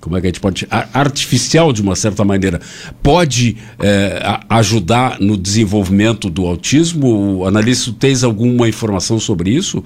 Como 0.02 0.18
é 0.18 0.22
que 0.22 0.28
a 0.28 0.30
gente 0.30 0.40
pode 0.40 0.68
artificial 0.92 1.72
de 1.72 1.82
uma 1.82 1.96
certa 1.96 2.26
maneira 2.26 2.60
pode 3.04 3.56
é, 3.80 4.40
ajudar 4.50 5.20
no 5.20 5.38
desenvolvimento 5.38 6.28
do 6.28 6.48
autismo? 6.48 7.46
Analista, 7.46 7.94
tens 7.98 8.24
alguma 8.24 8.68
informação 8.68 9.20
sobre 9.20 9.52
isso? 9.52 9.84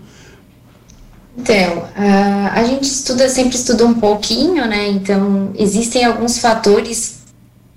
Então, 1.37 1.85
a, 1.95 2.59
a 2.59 2.63
gente 2.63 2.83
estuda, 2.83 3.27
sempre 3.27 3.57
estuda 3.57 3.85
um 3.85 3.95
pouquinho, 3.95 4.65
né? 4.65 4.87
Então, 4.87 5.51
existem 5.59 6.05
alguns 6.05 6.39
fatores 6.39 7.17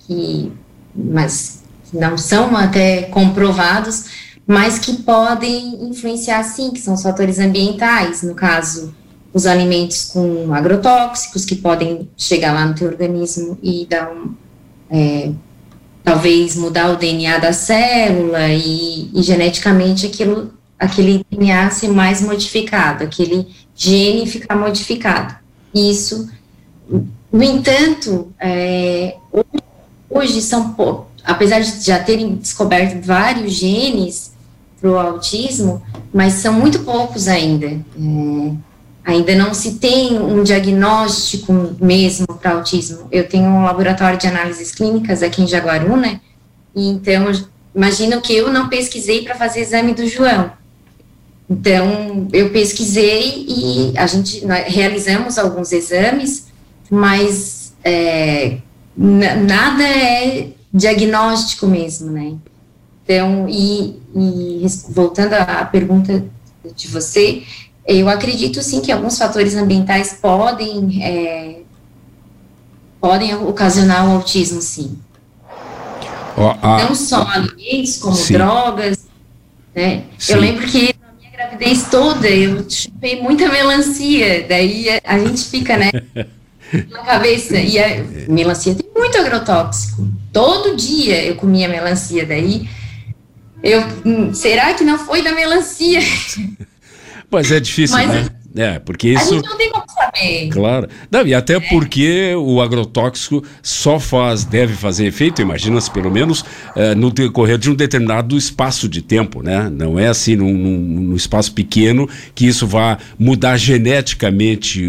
que, 0.06 0.52
mas 0.94 1.62
não 1.92 2.16
são 2.16 2.56
até 2.56 3.02
comprovados, 3.02 4.04
mas 4.46 4.78
que 4.78 5.02
podem 5.02 5.88
influenciar 5.90 6.44
sim, 6.44 6.70
que 6.70 6.80
são 6.80 6.94
os 6.94 7.02
fatores 7.02 7.40
ambientais, 7.40 8.22
no 8.22 8.34
caso, 8.34 8.94
os 9.32 9.46
alimentos 9.46 10.06
com 10.06 10.52
agrotóxicos 10.54 11.44
que 11.44 11.56
podem 11.56 12.08
chegar 12.16 12.52
lá 12.52 12.66
no 12.66 12.74
teu 12.74 12.88
organismo 12.88 13.58
e 13.62 13.86
dar 13.86 14.10
um, 14.10 14.34
é, 14.90 15.30
talvez 16.02 16.56
mudar 16.56 16.90
o 16.90 16.96
DNA 16.96 17.38
da 17.38 17.52
célula 17.52 18.48
e, 18.48 19.10
e 19.14 19.22
geneticamente 19.22 20.06
aquilo 20.06 20.58
aquele 20.78 21.26
DNA 21.28 21.70
ser 21.70 21.88
mais 21.88 22.20
modificado, 22.20 23.02
aquele 23.02 23.48
gene 23.74 24.26
ficar 24.26 24.54
modificado. 24.54 25.34
Isso, 25.74 26.30
no 27.32 27.42
entanto, 27.42 28.32
é, 28.38 29.16
hoje 30.08 30.40
são, 30.40 30.74
apesar 31.24 31.60
de 31.60 31.84
já 31.84 31.98
terem 31.98 32.36
descoberto 32.36 33.04
vários 33.04 33.52
genes 33.52 34.32
para 34.80 34.90
o 34.90 34.98
autismo, 34.98 35.82
mas 36.14 36.34
são 36.34 36.52
muito 36.52 36.80
poucos 36.80 37.26
ainda. 37.26 37.66
É, 37.66 38.52
ainda 39.08 39.34
não 39.34 39.54
se 39.54 39.76
tem 39.76 40.20
um 40.20 40.42
diagnóstico 40.42 41.74
mesmo 41.80 42.26
para 42.26 42.52
autismo. 42.52 43.08
Eu 43.10 43.26
tenho 43.26 43.46
um 43.46 43.64
laboratório 43.64 44.18
de 44.18 44.26
análises 44.26 44.70
clínicas 44.70 45.22
aqui 45.22 45.42
em 45.42 45.46
Jaguaruna, 45.46 46.20
e 46.76 46.90
então 46.90 47.32
imagino 47.74 48.20
que 48.20 48.34
eu 48.34 48.52
não 48.52 48.68
pesquisei 48.68 49.22
para 49.22 49.34
fazer 49.34 49.60
exame 49.60 49.94
do 49.94 50.06
João. 50.06 50.52
Então, 51.48 52.28
eu 52.34 52.50
pesquisei 52.50 53.46
e 53.48 53.94
a 53.96 54.06
gente 54.06 54.44
realizamos 54.66 55.38
alguns 55.38 55.72
exames, 55.72 56.48
mas 56.90 57.72
é, 57.82 58.58
nada 58.94 59.84
é 59.84 60.48
diagnóstico 60.70 61.66
mesmo, 61.66 62.10
né? 62.10 62.34
Então, 63.04 63.48
e, 63.48 63.98
e 64.14 64.66
voltando 64.90 65.32
à 65.32 65.64
pergunta 65.64 66.22
de 66.76 66.88
você, 66.88 67.42
eu 67.88 68.08
acredito 68.08 68.62
sim 68.62 68.82
que 68.82 68.92
alguns 68.92 69.16
fatores 69.16 69.56
ambientais 69.56 70.18
podem 70.20 71.02
é, 71.02 71.60
podem 73.00 73.34
ocasionar 73.34 74.06
o 74.06 74.12
autismo, 74.12 74.60
sim. 74.60 74.98
Oh, 76.36 76.54
ah, 76.62 76.84
Não 76.86 76.94
só 76.94 77.26
alimentos, 77.26 77.96
como 77.96 78.14
sim. 78.14 78.34
drogas, 78.34 79.06
né? 79.74 80.04
Sim. 80.18 80.34
Eu 80.34 80.40
lembro 80.40 80.66
que 80.66 80.94
gravidez 81.32 81.84
toda 81.88 82.28
eu 82.28 82.68
chupei 82.68 83.22
muita 83.22 83.48
melancia, 83.48 84.44
daí 84.48 84.86
a, 85.04 85.18
gente 85.18 85.44
fica, 85.44 85.76
né, 85.76 85.90
na 86.90 87.02
cabeça. 87.04 87.56
E 87.56 87.78
a 87.78 88.04
melancia 88.28 88.74
tem 88.74 88.90
muito 88.94 89.16
agrotóxico. 89.16 90.06
Todo 90.32 90.76
dia 90.76 91.24
eu 91.24 91.36
comia 91.36 91.68
melancia, 91.68 92.26
daí 92.26 92.68
eu, 93.62 93.82
hum, 94.04 94.34
será 94.34 94.74
que 94.74 94.84
não 94.84 94.98
foi 94.98 95.22
da 95.22 95.32
melancia? 95.32 96.00
Mas 97.30 97.52
é 97.52 97.60
difícil, 97.60 97.96
Mas, 97.96 98.08
né? 98.08 98.28
É, 98.56 98.78
porque 98.78 99.10
isso. 99.10 99.34
A 99.34 99.36
gente 99.36 99.46
não 99.46 99.56
tem 99.56 99.70
como 99.70 99.84
saber. 99.88 100.48
Claro. 100.48 100.88
Não, 101.10 101.26
e 101.26 101.34
até 101.34 101.54
é. 101.54 101.60
porque 101.60 102.34
o 102.34 102.60
agrotóxico 102.60 103.44
só 103.62 104.00
faz, 104.00 104.44
deve 104.44 104.72
fazer 104.74 105.06
efeito, 105.06 105.42
imagina-se 105.42 105.90
pelo 105.90 106.10
menos, 106.10 106.44
é, 106.74 106.94
no 106.94 107.10
decorrer 107.10 107.58
de 107.58 107.70
um 107.70 107.74
determinado 107.74 108.36
espaço 108.36 108.88
de 108.88 109.02
tempo, 109.02 109.42
né? 109.42 109.70
Não 109.70 109.98
é 109.98 110.08
assim 110.08 110.34
num, 110.34 110.52
num, 110.52 110.78
num 110.78 111.16
espaço 111.16 111.52
pequeno 111.52 112.08
que 112.34 112.46
isso 112.46 112.66
vá 112.66 112.98
mudar 113.18 113.56
geneticamente 113.58 114.82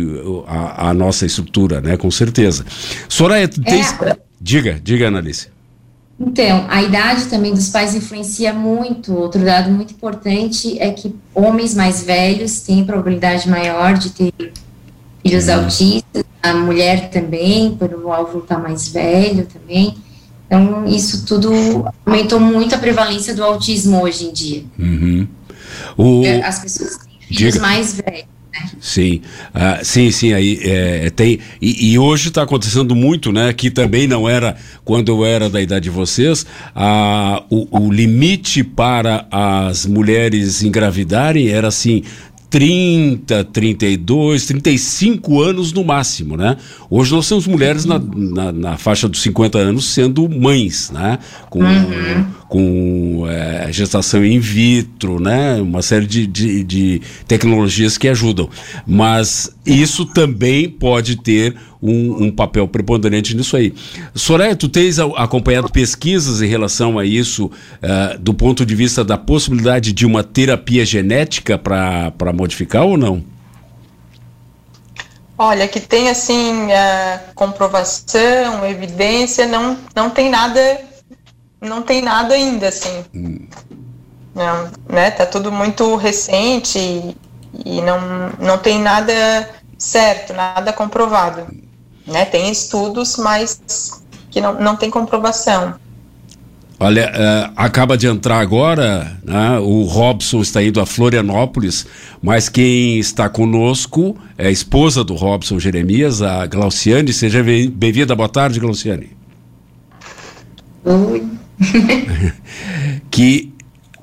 a, 0.48 0.90
a, 0.90 0.94
nossa 0.94 1.26
estrutura, 1.26 1.82
né? 1.82 1.98
Com 1.98 2.10
certeza. 2.10 2.66
Soraya, 3.08 3.48
tem... 3.48 3.82
É. 3.82 4.18
Diga, 4.42 4.80
diga, 4.82 5.10
Analice. 5.10 5.50
Então, 6.20 6.66
a 6.68 6.84
idade 6.84 7.26
também 7.26 7.54
dos 7.54 7.70
pais 7.70 7.96
influencia 7.96 8.54
muito. 8.54 9.14
Outro 9.14 9.44
dado 9.44 9.72
muito 9.72 9.94
importante 9.94 10.78
é 10.80 10.92
que 10.92 11.16
homens 11.34 11.74
mais 11.74 12.04
velhos 12.04 12.60
têm 12.60 12.84
probabilidade 12.84 13.48
maior 13.48 13.94
de 13.94 14.10
ter 14.10 14.34
filhos 15.24 15.48
uhum. 15.48 15.56
autistas, 15.56 16.24
a 16.44 16.54
mulher 16.54 17.10
também, 17.10 17.76
por 17.76 17.94
o 17.94 18.08
óvulo 18.08 18.44
estar 18.44 18.56
tá 18.56 18.62
mais 18.62 18.90
velho 18.90 19.46
também. 19.46 19.96
Então, 20.46 20.86
isso 20.88 21.26
tudo 21.26 21.52
aumentou 22.06 22.40
muito 22.40 22.76
a 22.76 22.78
prevalência 22.78 23.34
do 23.34 23.44
autismo 23.44 24.02
hoje 24.02 24.26
em 24.26 24.34
dia. 24.34 24.64
Uhum. 24.78 25.28
O... 25.96 26.22
As 26.44 26.60
pessoas 26.60 26.98
têm 26.98 27.14
filhos 27.22 27.54
Diga. 27.54 27.62
mais 27.62 27.94
velhos. 27.94 28.39
Sim, 28.80 29.22
ah, 29.54 29.80
sim, 29.84 30.12
sim, 30.12 30.34
aí 30.34 30.60
é, 30.64 31.10
tem, 31.10 31.40
e, 31.62 31.92
e 31.92 32.00
hoje 32.00 32.30
está 32.30 32.44
acontecendo 32.44 32.96
muito, 32.96 33.32
né, 33.32 33.52
que 33.54 33.70
também 33.70 34.08
não 34.08 34.28
era, 34.28 34.56
quando 34.86 35.10
eu 35.10 35.26
era 35.26 35.50
da 35.50 35.62
idade 35.62 35.84
de 35.84 35.90
vocês, 35.90 36.46
ah, 36.76 37.44
o, 37.50 37.68
o 37.86 37.92
limite 37.92 38.64
para 38.64 39.28
as 39.32 39.86
mulheres 39.86 40.64
engravidarem 40.64 41.50
era 41.50 41.68
assim, 41.68 42.04
30, 42.50 43.44
32, 43.46 44.46
35 44.48 45.42
anos 45.42 45.72
no 45.72 45.84
máximo, 45.84 46.36
né? 46.36 46.58
Hoje 46.90 47.14
nós 47.14 47.30
temos 47.30 47.46
mulheres 47.46 47.86
na, 47.86 48.00
na, 48.00 48.52
na, 48.52 48.78
faixa 48.78 49.08
dos 49.08 49.22
50 49.22 49.58
anos 49.60 49.86
sendo 49.86 50.28
mães, 50.28 50.90
né? 50.90 51.20
Com, 51.50 51.60
uhum. 51.60 52.26
Com 52.50 53.26
é, 53.30 53.72
gestação 53.72 54.26
in 54.26 54.40
vitro, 54.40 55.20
né? 55.20 55.62
Uma 55.62 55.84
série 55.84 56.08
de, 56.08 56.26
de, 56.26 56.64
de, 56.64 57.02
tecnologias 57.28 57.96
que 57.96 58.08
ajudam. 58.08 58.50
Mas 58.88 59.56
isso 59.64 60.04
também 60.04 60.68
pode 60.68 61.18
ter 61.18 61.56
um, 61.82 62.24
um 62.24 62.32
papel 62.32 62.68
preponderante 62.68 63.38
nisso 63.38 63.56
aí. 63.56 63.72
Soraya, 64.16 64.56
tu 64.56 64.68
tens 64.68 64.98
acompanhado 64.98 65.72
pesquisas 65.72 66.42
em 66.42 66.48
relação 66.48 66.98
a 66.98 67.06
isso 67.06 67.46
uh, 67.46 68.18
do 68.20 68.34
ponto 68.34 68.66
de 68.66 68.74
vista 68.74 69.04
da 69.04 69.18
possibilidade 69.18 69.94
de 69.94 70.06
uma 70.06 70.24
terapia 70.24 70.84
genética 70.84 71.56
para 71.56 72.34
modificar 72.34 72.84
ou 72.84 72.98
não? 72.98 73.24
Olha, 75.38 75.68
que 75.68 75.80
tem 75.80 76.10
assim 76.10 76.66
uh, 76.66 77.20
comprovação, 77.36 78.66
evidência, 78.66 79.46
não, 79.46 79.78
não 79.96 80.10
tem 80.10 80.30
nada 80.30 80.89
não 81.62 81.82
tem 81.82 82.02
nada 82.02 82.34
ainda, 82.34 82.70
assim. 82.70 83.04
Hum. 83.14 83.40
Não, 84.34 84.70
né? 84.88 85.12
Tá 85.12 85.26
tudo 85.26 85.52
muito 85.52 85.96
recente 85.96 86.80
e, 86.80 87.16
e, 87.66 87.82
não, 87.82 88.30
não 88.40 88.58
tem 88.58 88.80
nada 88.80 89.50
certo, 89.78 90.34
nada 90.34 90.72
comprovado. 90.72 91.48
Né? 92.08 92.26
Tem 92.26 92.50
estudos, 92.50 93.18
mas 93.18 94.02
que 94.32 94.40
não, 94.40 94.54
não 94.54 94.76
tem 94.76 94.90
comprovação. 94.90 95.76
Olha, 96.82 97.12
uh, 97.12 97.54
acaba 97.58 97.98
de 97.98 98.08
entrar 98.08 98.40
agora, 98.40 99.18
né? 99.22 99.60
o 99.60 99.84
Robson 99.84 100.40
está 100.40 100.64
indo 100.64 100.80
a 100.80 100.86
Florianópolis, 100.86 101.86
mas 102.22 102.48
quem 102.48 102.98
está 102.98 103.28
conosco 103.28 104.18
é 104.38 104.48
a 104.48 104.52
esposa 104.52 105.04
do 105.04 105.14
Robson 105.14 105.60
Jeremias, 105.60 106.22
a 106.22 106.46
Glauciane. 106.46 107.12
Seja 107.12 107.44
bem-vinda. 107.44 108.16
Boa 108.16 108.30
tarde, 108.30 108.62
Glauciane. 108.62 109.18
Oi. 110.86 111.39
que 113.12 113.54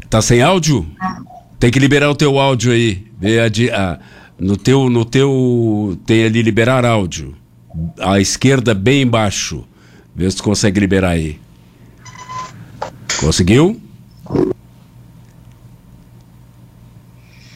tá 0.09 0.21
sem 0.21 0.43
áudio? 0.43 0.87
Tem 1.59 1.71
que 1.71 1.79
liberar 1.79 2.11
o 2.11 2.15
teu 2.15 2.39
áudio 2.39 2.73
aí. 2.73 3.05
A, 3.73 3.99
no 4.39 4.57
teu 4.57 4.91
no 4.91 5.05
teu 5.05 5.99
tem 6.07 6.25
ali 6.25 6.43
liberar 6.43 6.85
áudio. 6.85 7.35
À 7.99 8.21
esquerda 8.21 8.75
bem 8.75 9.03
embaixo. 9.03 9.65
Vê 10.15 10.31
se 10.31 10.37
tu 10.37 10.43
consegue 10.43 10.81
liberar 10.81 11.11
aí. 11.11 11.39
Conseguiu? 13.21 13.81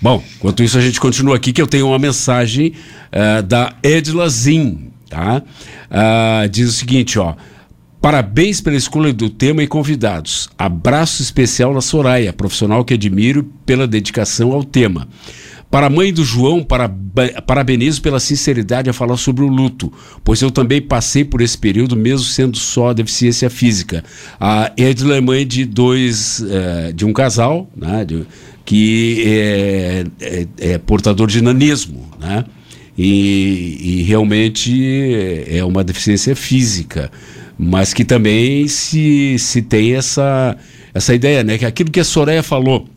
Bom, 0.03 0.23
enquanto 0.37 0.63
isso 0.63 0.79
a 0.79 0.81
gente 0.81 0.99
continua 0.99 1.37
aqui 1.37 1.53
que 1.53 1.61
eu 1.61 1.67
tenho 1.67 1.87
uma 1.89 1.99
mensagem 1.99 2.73
uh, 3.13 3.43
da 3.43 3.75
Edla 3.83 4.29
Zin, 4.31 4.91
tá? 5.11 5.43
Uh, 5.91 6.49
diz 6.49 6.71
o 6.71 6.73
seguinte, 6.73 7.19
ó. 7.19 7.35
Parabéns 8.01 8.63
pela 8.63 8.77
escolha 8.77 9.13
do 9.13 9.29
tema 9.29 9.63
e 9.63 9.67
convidados. 9.67 10.49
Abraço 10.57 11.21
especial 11.21 11.75
na 11.75 11.83
Soraya, 11.83 12.33
profissional 12.33 12.83
que 12.83 12.95
admiro 12.95 13.45
pela 13.67 13.87
dedicação 13.87 14.53
ao 14.53 14.65
tema. 14.65 15.07
Para 15.71 15.87
a 15.87 15.91
mãe 15.91 16.11
do 16.11 16.25
João, 16.25 16.67
parabenizo 17.47 18.01
pela 18.01 18.19
sinceridade 18.19 18.89
a 18.89 18.93
falar 18.95 19.19
sobre 19.19 19.45
o 19.45 19.49
luto, 19.49 19.93
pois 20.25 20.41
eu 20.41 20.51
também 20.51 20.81
passei 20.81 21.25
por 21.25 21.43
esse 21.43 21.57
período, 21.57 21.95
mesmo 21.95 22.27
sendo 22.27 22.57
só 22.57 22.95
deficiência 22.95 23.51
física. 23.51 24.03
A 24.41 24.73
Edla 24.77 25.17
é 25.17 25.21
mãe 25.21 25.47
de 25.47 25.67
dois, 25.67 26.43
é, 26.43 26.93
de 26.93 27.05
um 27.05 27.13
casal, 27.13 27.71
né, 27.77 28.05
que 28.65 29.23
é, 29.27 30.05
é, 30.21 30.47
é, 30.59 30.79
portador 30.79 31.29
de 31.29 31.41
nanismo, 31.41 32.09
né, 32.19 32.45
e, 32.99 33.79
e 33.81 34.03
realmente 34.03 35.45
é 35.47 35.63
uma 35.65 35.85
deficiência 35.85 36.35
física 36.35 37.13
mas 37.63 37.93
que 37.93 38.07
também 38.07 38.67
se, 38.69 39.39
se 39.39 39.61
tem 39.61 39.95
essa, 39.95 40.57
essa 40.95 41.15
ideia, 41.15 41.45
né? 41.45 41.59
Que 41.59 41.67
aquilo 41.67 41.91
que 41.91 42.01
a 42.01 42.05
Soraya 42.05 42.43
falou, 42.43 42.89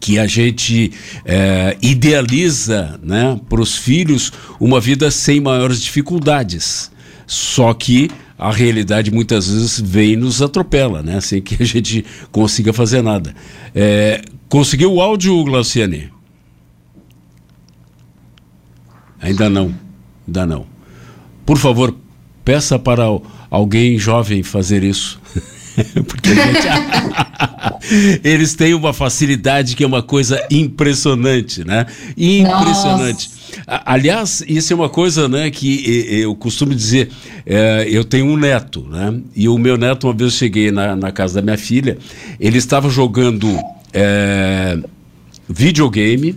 que 0.00 0.18
a 0.18 0.26
gente 0.26 0.90
é, 1.22 1.76
idealiza 1.82 2.98
né, 3.02 3.38
para 3.46 3.60
os 3.60 3.76
filhos 3.76 4.32
uma 4.58 4.80
vida 4.80 5.10
sem 5.10 5.38
maiores 5.38 5.82
dificuldades. 5.82 6.90
Só 7.26 7.74
que 7.74 8.10
a 8.38 8.50
realidade 8.50 9.10
muitas 9.10 9.50
vezes 9.50 9.78
vem 9.78 10.12
e 10.12 10.16
nos 10.16 10.40
atropela, 10.40 11.02
né? 11.02 11.20
Sem 11.20 11.42
que 11.42 11.62
a 11.62 11.66
gente 11.66 12.06
consiga 12.32 12.72
fazer 12.72 13.02
nada. 13.02 13.34
É, 13.74 14.22
conseguiu 14.48 14.94
o 14.94 15.00
áudio, 15.02 15.44
Glauciane? 15.44 16.10
Ainda 19.20 19.50
não. 19.50 19.74
Ainda 20.26 20.46
não. 20.46 20.66
Por 21.44 21.58
favor, 21.58 21.94
peça 22.42 22.78
para 22.78 23.10
o 23.10 23.22
alguém 23.54 23.96
jovem 23.98 24.42
fazer 24.42 24.82
isso. 24.82 25.20
Porque 26.06 26.30
gente... 26.30 26.66
eles 28.24 28.54
têm 28.54 28.74
uma 28.74 28.92
facilidade 28.92 29.76
que 29.76 29.84
é 29.84 29.86
uma 29.86 30.02
coisa 30.02 30.44
impressionante, 30.50 31.64
né? 31.64 31.86
Impressionante. 32.16 33.28
Nossa. 33.28 33.82
Aliás, 33.86 34.42
isso 34.48 34.72
é 34.72 34.76
uma 34.76 34.88
coisa, 34.88 35.28
né, 35.28 35.50
que 35.50 36.18
eu 36.20 36.34
costumo 36.34 36.74
dizer. 36.74 37.10
É, 37.46 37.86
eu 37.88 38.04
tenho 38.04 38.26
um 38.26 38.36
neto, 38.36 38.86
né? 38.90 39.20
E 39.36 39.48
o 39.48 39.56
meu 39.56 39.76
neto, 39.76 40.08
uma 40.08 40.12
vez 40.12 40.32
eu 40.32 40.38
cheguei 40.38 40.72
na, 40.72 40.96
na 40.96 41.12
casa 41.12 41.34
da 41.34 41.42
minha 41.42 41.58
filha, 41.58 41.96
ele 42.40 42.58
estava 42.58 42.88
jogando 42.90 43.56
é, 43.92 44.78
videogame, 45.48 46.36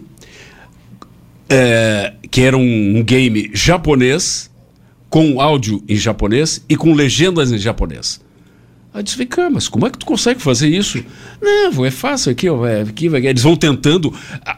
é, 1.50 2.14
que 2.30 2.42
era 2.42 2.56
um, 2.56 2.98
um 2.98 3.04
game 3.04 3.50
japonês 3.54 4.52
com 5.10 5.40
áudio 5.42 5.84
em 5.88 5.96
japonês 5.96 6.64
e 6.68 6.76
com 6.76 6.94
legendas 6.94 7.52
em 7.52 7.58
japonês. 7.58 8.20
Aí 8.94 9.02
eu 9.02 9.04
disse, 9.04 9.26
cá, 9.26 9.50
mas 9.50 9.68
como 9.68 9.86
é 9.86 9.90
que 9.90 9.98
tu 9.98 10.06
consegue 10.06 10.42
fazer 10.42 10.70
isso? 10.70 11.04
Não, 11.42 11.86
é 11.86 11.92
fácil 11.92 12.32
aqui, 12.32 12.48
é, 12.48 12.82
aqui 12.82 13.06
eles 13.06 13.44
vão 13.44 13.56
tentando. 13.56 14.14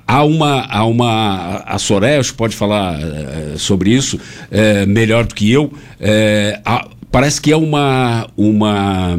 Há 0.07 0.23
uma. 0.23 0.62
Há 0.62 0.85
uma 0.85 1.57
a 1.65 1.77
Soraya 1.77 2.21
pode 2.38 2.55
falar 2.55 2.99
é, 3.01 3.57
sobre 3.57 3.91
isso 3.91 4.19
é, 4.49 4.85
melhor 4.85 5.25
do 5.25 5.35
que 5.35 5.51
eu. 5.51 5.73
É, 5.99 6.62
há, 6.63 6.88
parece 7.12 7.41
que 7.41 7.51
é 7.51 7.57
uma. 7.57 8.29
uma 8.38 9.17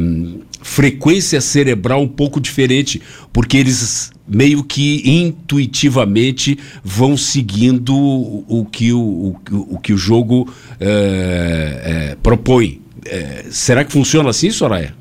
frequência 0.61 1.41
cerebral 1.41 2.01
um 2.01 2.07
pouco 2.07 2.39
diferente, 2.39 3.01
porque 3.33 3.57
eles 3.57 4.11
meio 4.27 4.63
que 4.63 5.01
intuitivamente 5.05 6.57
vão 6.83 7.17
seguindo 7.17 7.93
o, 7.93 8.65
que, 8.71 8.93
o, 8.93 8.99
o, 8.99 9.35
o, 9.75 9.79
que 9.79 9.91
o 9.91 9.97
jogo 9.97 10.51
é, 10.79 12.11
é, 12.11 12.17
propõe. 12.23 12.81
É, 13.05 13.45
será 13.51 13.83
que 13.83 13.91
funciona 13.91 14.29
assim, 14.29 14.49
Soraya? 14.51 14.95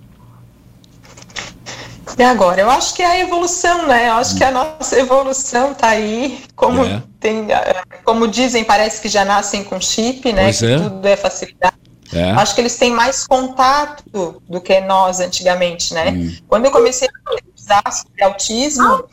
E 2.19 2.23
agora, 2.23 2.61
eu 2.61 2.69
acho 2.69 2.95
que 2.95 3.03
é 3.03 3.07
a 3.07 3.21
evolução, 3.21 3.87
né? 3.87 4.09
Eu 4.09 4.15
acho 4.15 4.37
que 4.37 4.43
a 4.43 4.51
nossa 4.51 4.99
evolução 4.99 5.73
está 5.73 5.89
aí, 5.89 6.41
como 6.57 6.85
é. 6.85 7.03
tem, 7.21 7.47
como 8.05 8.27
dizem, 8.27 8.65
parece 8.65 9.01
que 9.01 9.09
já 9.09 9.25
nascem 9.25 9.63
com 9.63 9.81
chip, 9.81 10.33
né? 10.33 10.45
Pois 10.45 10.59
que 10.59 10.77
tudo 10.77 11.07
é 11.07 11.17
facilidade 11.17 11.80
é. 12.13 12.31
Acho 12.33 12.55
que 12.55 12.61
eles 12.61 12.77
têm 12.77 12.91
mais 12.91 13.27
contato 13.27 14.43
do 14.49 14.61
que 14.61 14.81
nós 14.81 15.21
antigamente, 15.21 15.95
né? 15.95 16.11
Hum. 16.11 16.37
Quando 16.49 16.65
eu 16.65 16.71
comecei 16.71 17.09
a 17.09 17.31
pesquisar 17.31 17.93
sobre 17.93 18.25
autismo, 18.25 19.09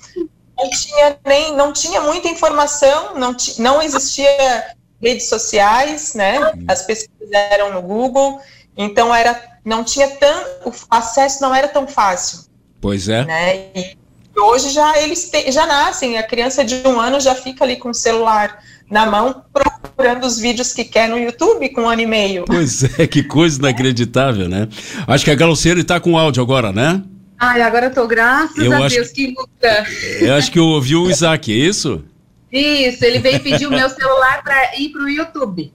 não 0.57 0.69
tinha 0.69 1.17
nem 1.25 1.55
não 1.55 1.71
tinha 1.71 2.01
muita 2.01 2.27
informação, 2.27 3.15
não, 3.15 3.35
não 3.59 3.81
existia 3.81 4.75
redes 5.01 5.29
sociais, 5.29 6.13
né? 6.15 6.39
Hum. 6.39 6.65
As 6.67 6.81
pesquisas 6.81 7.31
eram 7.31 7.71
no 7.71 7.81
Google, 7.81 8.39
então 8.75 9.13
era 9.13 9.39
não 9.63 9.83
tinha 9.83 10.09
tão 10.09 10.43
o 10.65 10.73
acesso 10.89 11.41
não 11.41 11.53
era 11.53 11.67
tão 11.67 11.87
fácil. 11.87 12.45
Pois 12.81 13.07
é. 13.09 13.25
Né? 13.25 13.55
E 13.75 13.95
hoje 14.39 14.69
já 14.69 14.99
eles 14.99 15.29
te, 15.29 15.51
já 15.51 15.65
nascem, 15.65 16.17
a 16.17 16.23
criança 16.23 16.63
de 16.63 16.87
um 16.87 16.99
ano 16.99 17.19
já 17.19 17.35
fica 17.35 17.63
ali 17.63 17.75
com 17.75 17.89
o 17.89 17.93
celular 17.93 18.63
na 18.89 19.05
mão 19.05 19.43
procurando 19.53 20.25
os 20.25 20.39
vídeos 20.39 20.73
que 20.73 20.83
quer 20.83 21.09
no 21.09 21.17
YouTube 21.17 21.69
com 21.69 21.81
um 21.81 21.89
ano 21.89 22.01
e 22.01 22.05
meio. 22.05 22.45
Pois 22.45 22.83
é, 22.99 23.05
que 23.07 23.23
coisa 23.23 23.59
inacreditável, 23.59 24.47
né? 24.47 24.67
Acho 25.07 25.25
que 25.25 25.31
a 25.31 25.35
Galoceiro 25.35 25.79
está 25.79 25.99
com 25.99 26.17
áudio 26.17 26.41
agora, 26.41 26.71
né? 26.71 27.01
Ai, 27.39 27.61
agora 27.61 27.87
eu 27.87 27.93
tô, 27.93 28.07
graças 28.07 28.57
eu 28.57 28.73
a 28.73 28.87
Deus, 28.87 29.09
que, 29.09 29.27
que 29.27 29.35
luta. 29.35 29.85
Eu 30.19 30.33
acho 30.33 30.51
que 30.51 30.57
eu 30.57 30.65
ouvi 30.65 30.95
o 30.95 31.09
Isaac, 31.09 31.51
é 31.51 31.55
isso? 31.55 32.03
Isso, 32.51 33.03
ele 33.03 33.19
veio 33.19 33.41
pedir 33.41 33.67
o 33.67 33.69
meu 33.69 33.89
celular 33.89 34.41
para 34.41 34.77
ir 34.77 34.89
para 34.89 35.01
o 35.01 35.09
YouTube. 35.09 35.73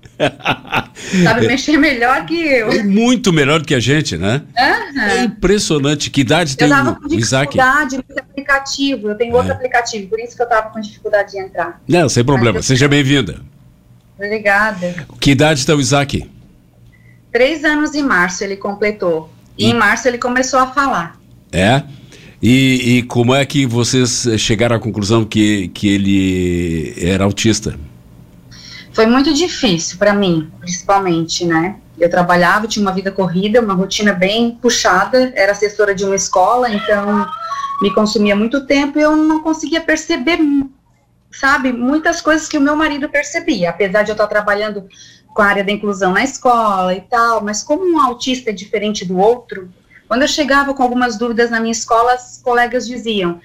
Sabe 1.23 1.45
mexer 1.47 1.77
melhor 1.77 2.25
que 2.25 2.35
eu. 2.35 2.73
É 2.73 2.83
muito 2.83 3.31
melhor 3.31 3.61
do 3.61 3.67
que 3.67 3.75
a 3.75 3.81
gente, 3.81 4.17
né? 4.17 4.43
Uhum. 4.59 5.01
É 5.03 5.25
impressionante. 5.25 6.11
Que 6.11 6.23
idade 6.23 6.57
tem 6.57 6.71
eu 6.71 6.75
o 6.75 7.15
Isaac? 7.15 7.53
dificuldade 7.53 7.97
nesse 7.97 8.21
aplicativo. 8.21 9.09
Eu 9.11 9.15
tenho 9.17 9.35
é. 9.35 9.37
outro 9.37 9.53
aplicativo, 9.53 10.09
por 10.09 10.19
isso 10.19 10.35
que 10.35 10.41
eu 10.41 10.47
estava 10.47 10.71
com 10.71 10.81
dificuldade 10.81 11.33
de 11.33 11.39
entrar. 11.39 11.81
Não, 11.87 12.09
sem 12.09 12.25
problema. 12.25 12.63
Seja 12.63 12.89
bem-vinda. 12.89 13.41
Obrigada. 14.17 15.07
Que 15.21 15.33
idade 15.33 15.61
está 15.61 15.75
o 15.75 15.81
Isaac? 15.81 16.31
Três 17.31 17.65
anos 17.65 17.95
em 17.95 18.03
março 18.03 18.45
ele 18.45 18.57
completou. 18.57 19.31
E, 19.59 19.67
e 19.67 19.71
em 19.71 19.75
março 19.75 20.09
ele 20.09 20.19
começou 20.19 20.59
a 20.59 20.69
falar. 20.69 21.19
É? 21.51 21.83
E, 22.43 22.99
e, 22.99 23.03
como 23.05 23.33
é 23.33 23.47
que 23.47 23.65
vocês 23.65 24.27
chegaram 24.37 24.75
à 24.75 24.81
conclusão 24.81 25.25
que, 25.25 25.69
que 25.69 25.89
ele 25.89 26.93
era 26.99 27.23
autista? 27.23 27.79
Foi 28.93 29.07
muito 29.07 29.33
difícil 29.33 29.97
para 29.97 30.13
mim, 30.13 30.51
principalmente, 30.59 31.47
né? 31.47 31.77
Eu 31.97 32.11
trabalhava, 32.11 32.67
tinha 32.67 32.85
uma 32.85 32.93
vida 32.93 33.13
corrida, 33.13 33.61
uma 33.61 33.75
rotina 33.75 34.13
bem 34.13 34.59
puxada, 34.61 35.33
era 35.37 35.53
assessora 35.53 35.95
de 35.95 36.05
uma 36.05 36.17
escola, 36.17 36.69
então 36.69 37.25
me 37.81 37.95
consumia 37.95 38.35
muito 38.35 38.67
tempo 38.67 38.99
e 38.99 39.03
eu 39.03 39.15
não 39.15 39.41
conseguia 39.41 39.81
perceber, 39.81 40.39
sabe, 41.31 41.73
muitas 41.73 42.21
coisas 42.21 42.49
que 42.49 42.59
o 42.59 42.61
meu 42.61 42.75
marido 42.75 43.09
percebia, 43.09 43.71
apesar 43.71 44.03
de 44.03 44.11
eu 44.11 44.15
estar 44.15 44.27
trabalhando 44.27 44.89
com 45.33 45.43
a 45.43 45.47
área 45.47 45.63
da 45.63 45.71
inclusão 45.71 46.13
na 46.13 46.25
escola 46.25 46.93
e 46.93 47.03
tal, 47.03 47.43
mas 47.43 47.63
como 47.63 47.85
um 47.85 48.01
autista 48.01 48.51
é 48.51 48.53
diferente 48.53 49.05
do 49.05 49.17
outro, 49.17 49.71
quando 50.13 50.21
eu 50.21 50.29
chegava 50.29 50.75
com 50.75 50.83
algumas 50.83 51.17
dúvidas 51.17 51.49
na 51.49 51.59
minha 51.59 51.73
escola, 51.73 52.17
os 52.17 52.37
colegas 52.37 52.87
diziam, 52.87 53.41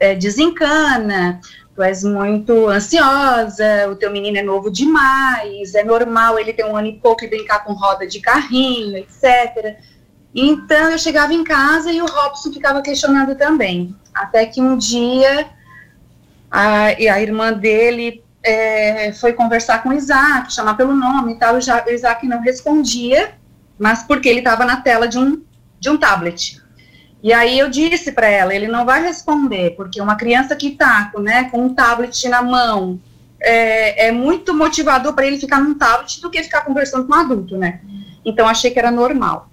é, 0.00 0.16
desencana, 0.16 1.40
tu 1.76 1.80
és 1.80 2.02
muito 2.02 2.66
ansiosa, 2.68 3.88
o 3.88 3.94
teu 3.94 4.10
menino 4.10 4.36
é 4.36 4.42
novo 4.42 4.68
demais, 4.68 5.76
é 5.76 5.84
normal 5.84 6.40
ele 6.40 6.52
ter 6.52 6.66
um 6.66 6.76
ano 6.76 6.88
e 6.88 6.98
pouco 6.98 7.24
e 7.24 7.28
brincar 7.28 7.62
com 7.62 7.72
roda 7.72 8.04
de 8.04 8.18
carrinho, 8.18 8.96
etc. 8.96 9.76
Então 10.34 10.90
eu 10.90 10.98
chegava 10.98 11.32
em 11.32 11.44
casa 11.44 11.92
e 11.92 12.02
o 12.02 12.06
Robson 12.06 12.52
ficava 12.52 12.82
questionando 12.82 13.36
também. 13.36 13.94
Até 14.12 14.44
que 14.44 14.60
um 14.60 14.76
dia 14.76 15.50
a, 16.50 16.86
a 16.86 17.22
irmã 17.22 17.52
dele 17.52 18.24
é, 18.42 19.12
foi 19.12 19.34
conversar 19.34 19.84
com 19.84 19.90
o 19.90 19.92
Isaac, 19.92 20.52
chamar 20.52 20.74
pelo 20.76 20.96
nome 20.96 21.34
e 21.34 21.38
tal, 21.38 21.58
e 21.58 21.60
já, 21.60 21.84
o 21.86 21.90
Isaac 21.90 22.26
não 22.26 22.40
respondia, 22.40 23.34
mas 23.78 24.02
porque 24.02 24.28
ele 24.28 24.40
estava 24.40 24.64
na 24.64 24.80
tela 24.80 25.06
de 25.06 25.16
um, 25.16 25.40
de 25.82 25.90
um 25.90 25.98
tablet. 25.98 26.62
E 27.20 27.32
aí 27.32 27.58
eu 27.58 27.68
disse 27.68 28.12
para 28.12 28.28
ela, 28.28 28.54
ele 28.54 28.68
não 28.68 28.86
vai 28.86 29.02
responder, 29.02 29.70
porque 29.76 30.00
uma 30.00 30.14
criança 30.14 30.54
que 30.54 30.68
está 30.68 31.10
né, 31.18 31.50
com 31.50 31.66
um 31.66 31.74
tablet 31.74 32.28
na 32.28 32.40
mão 32.40 33.00
é, 33.40 34.06
é 34.06 34.12
muito 34.12 34.54
motivador 34.54 35.12
para 35.12 35.26
ele 35.26 35.38
ficar 35.38 35.60
num 35.60 35.74
tablet 35.74 36.20
do 36.20 36.30
que 36.30 36.42
ficar 36.42 36.60
conversando 36.62 37.04
com 37.06 37.12
um 37.12 37.18
adulto, 37.18 37.58
né? 37.58 37.80
Então 38.24 38.46
achei 38.46 38.70
que 38.70 38.78
era 38.78 38.92
normal. 38.92 39.50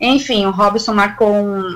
Enfim, 0.00 0.46
o 0.46 0.50
Robson 0.50 0.94
marcou 0.94 1.34
um, 1.34 1.74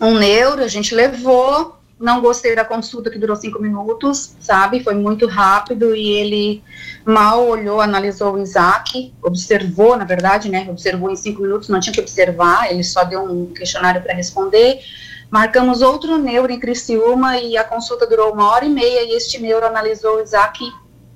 um 0.00 0.14
neuro, 0.16 0.62
a 0.62 0.68
gente 0.68 0.94
levou, 0.94 1.77
não 1.98 2.20
gostei 2.20 2.54
da 2.54 2.64
consulta 2.64 3.10
que 3.10 3.18
durou 3.18 3.34
cinco 3.34 3.60
minutos, 3.60 4.36
sabe? 4.40 4.82
Foi 4.82 4.94
muito 4.94 5.26
rápido 5.26 5.94
e 5.96 6.08
ele 6.12 6.62
mal 7.04 7.46
olhou, 7.46 7.80
analisou 7.80 8.34
o 8.34 8.38
Isaac, 8.38 9.12
observou, 9.22 9.96
na 9.96 10.04
verdade, 10.04 10.48
né? 10.48 10.66
Observou 10.70 11.10
em 11.10 11.16
cinco 11.16 11.42
minutos, 11.42 11.68
não 11.68 11.80
tinha 11.80 11.92
que 11.92 12.00
observar, 12.00 12.70
ele 12.70 12.84
só 12.84 13.02
deu 13.02 13.22
um 13.22 13.46
questionário 13.46 14.00
para 14.00 14.14
responder. 14.14 14.80
Marcamos 15.30 15.82
outro 15.82 16.16
neuro 16.16 16.52
em 16.52 16.60
Criciúma 16.60 17.38
e 17.38 17.56
a 17.56 17.64
consulta 17.64 18.06
durou 18.06 18.32
uma 18.32 18.50
hora 18.50 18.64
e 18.64 18.70
meia 18.70 19.02
e 19.02 19.16
este 19.16 19.38
neuro 19.38 19.66
analisou 19.66 20.16
o 20.16 20.22
Isaac 20.22 20.64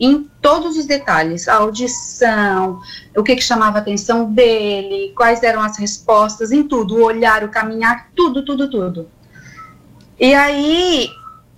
em 0.01 0.29
todos 0.41 0.77
os 0.77 0.85
detalhes, 0.85 1.47
a 1.47 1.55
audição, 1.55 2.81
o 3.17 3.23
que, 3.23 3.37
que 3.37 3.43
chamava 3.43 3.79
a 3.79 3.81
atenção 3.81 4.33
dele, 4.33 5.13
quais 5.17 5.45
eram 5.45 5.63
as 5.63 5.79
respostas, 5.79 6.51
em 6.51 6.65
tudo, 6.67 6.97
o 6.97 7.05
olhar, 7.05 7.45
o 7.45 7.49
caminhar, 7.49 8.11
tudo, 8.17 8.45
tudo, 8.45 8.69
tudo. 8.69 9.09
E 10.19 10.35
aí, 10.35 11.09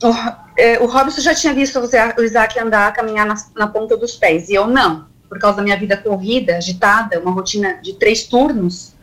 o, 0.02 0.12
é, 0.56 0.78
o 0.80 0.86
Robson 0.86 1.20
já 1.20 1.34
tinha 1.34 1.52
visto 1.52 1.78
o 1.78 2.22
Isaac 2.22 2.58
andar, 2.58 2.92
caminhar 2.92 3.26
na, 3.26 3.34
na, 3.56 3.66
ponta 3.66 3.96
dos 3.96 4.16
pés, 4.16 4.48
e 4.48 4.54
eu 4.54 4.66
não, 4.66 5.06
por 5.28 5.38
causa 5.38 5.58
da 5.58 5.62
minha 5.62 5.76
vida 5.76 5.96
corrida, 5.96 6.56
agitada, 6.56 7.20
uma 7.20 7.32
rotina 7.32 7.74
de 7.82 7.94
três 7.94 8.24
turnos, 8.24 8.94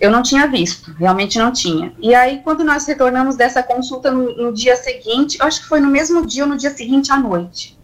eu 0.00 0.10
não 0.10 0.22
tinha 0.22 0.46
visto, 0.46 0.92
realmente 0.92 1.38
não 1.38 1.52
tinha. 1.52 1.92
E 2.00 2.14
aí, 2.14 2.40
quando 2.42 2.64
nós 2.64 2.86
retornamos 2.86 3.36
dessa 3.36 3.62
consulta 3.62 4.10
no, 4.10 4.36
no 4.36 4.52
dia 4.52 4.76
seguinte, 4.76 5.38
acho 5.40 5.62
que 5.62 5.68
foi 5.68 5.80
no 5.80 5.88
mesmo 5.88 6.26
dia 6.26 6.44
ou 6.44 6.48
no 6.48 6.56
dia 6.56 6.70
seguinte 6.70 7.12
à 7.12 7.16
noite, 7.16 7.78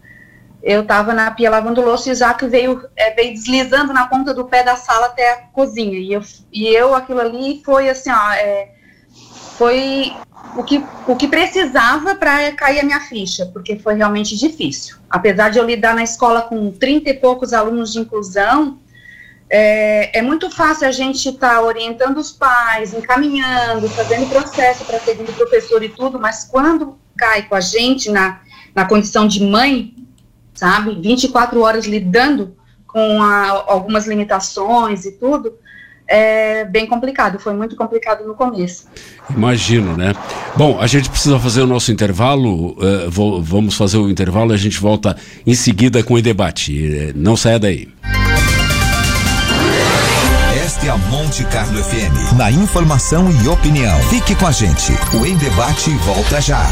eu 0.61 0.81
estava 0.81 1.13
na 1.13 1.31
pia 1.31 1.49
lavando 1.49 1.81
louça 1.81 2.09
e 2.09 2.11
o 2.11 2.13
Isaac 2.13 2.45
veio, 2.45 2.87
é, 2.95 3.11
veio 3.11 3.33
deslizando 3.33 3.91
na 3.93 4.07
ponta 4.07 4.33
do 4.33 4.45
pé 4.45 4.63
da 4.63 4.75
sala 4.75 5.07
até 5.07 5.33
a 5.33 5.37
cozinha, 5.47 5.97
e 5.97 6.13
eu, 6.13 6.21
e 6.51 6.67
eu 6.67 6.93
aquilo 6.93 7.19
ali 7.19 7.61
foi 7.65 7.89
assim, 7.89 8.11
ó, 8.11 8.31
é, 8.33 8.69
foi 9.61 10.11
o 10.57 10.63
que, 10.63 10.83
o 11.07 11.15
que 11.15 11.27
precisava 11.27 12.15
para 12.15 12.51
cair 12.53 12.79
a 12.79 12.83
minha 12.83 12.99
ficha, 12.99 13.45
porque 13.45 13.77
foi 13.77 13.93
realmente 13.93 14.35
difícil. 14.35 14.95
Apesar 15.07 15.49
de 15.49 15.59
eu 15.59 15.63
lidar 15.63 15.93
na 15.93 16.01
escola 16.01 16.41
com 16.41 16.71
30 16.71 17.11
e 17.11 17.13
poucos 17.13 17.53
alunos 17.53 17.93
de 17.93 17.99
inclusão, 17.99 18.79
é, 19.47 20.17
é 20.17 20.21
muito 20.23 20.49
fácil 20.49 20.87
a 20.87 20.91
gente 20.91 21.29
estar 21.29 21.57
tá 21.57 21.61
orientando 21.61 22.17
os 22.17 22.31
pais, 22.31 22.91
encaminhando, 22.95 23.87
fazendo 23.89 24.27
processo 24.29 24.83
para 24.83 24.99
segundo 24.99 25.31
professor 25.31 25.83
e 25.83 25.89
tudo, 25.89 26.19
mas 26.19 26.43
quando 26.43 26.97
cai 27.15 27.43
com 27.43 27.53
a 27.53 27.61
gente 27.61 28.09
na, 28.09 28.41
na 28.73 28.85
condição 28.85 29.27
de 29.27 29.43
mãe, 29.43 29.93
sabe, 30.55 30.99
24 30.99 31.61
horas 31.61 31.85
lidando 31.85 32.57
com 32.87 33.21
a, 33.21 33.49
algumas 33.67 34.07
limitações 34.07 35.05
e 35.05 35.11
tudo, 35.11 35.53
é 36.11 36.65
bem 36.65 36.85
complicado, 36.85 37.39
foi 37.39 37.53
muito 37.53 37.75
complicado 37.75 38.27
no 38.27 38.35
começo. 38.35 38.85
Imagino, 39.29 39.95
né? 39.95 40.13
Bom, 40.57 40.77
a 40.79 40.85
gente 40.85 41.09
precisa 41.09 41.39
fazer 41.39 41.61
o 41.61 41.67
nosso 41.67 41.91
intervalo, 41.91 42.71
uh, 42.71 43.09
vou, 43.09 43.41
vamos 43.41 43.75
fazer 43.75 43.97
o 43.97 44.09
intervalo 44.09 44.51
e 44.51 44.55
a 44.55 44.57
gente 44.57 44.79
volta 44.79 45.15
em 45.47 45.53
seguida 45.53 46.03
com 46.03 46.15
o 46.15 46.21
debate. 46.21 47.13
Não 47.15 47.37
saia 47.37 47.57
daí. 47.57 47.87
Esta 50.63 50.87
é 50.87 50.89
a 50.89 50.97
Monte 50.97 51.43
Carlo 51.45 51.81
FM, 51.81 52.37
na 52.37 52.51
informação 52.51 53.29
e 53.43 53.47
opinião. 53.47 53.97
Fique 54.09 54.35
com 54.35 54.47
a 54.47 54.51
gente, 54.51 54.91
o 55.15 55.25
Em 55.25 55.37
Debate 55.37 55.89
volta 55.91 56.41
já. 56.41 56.65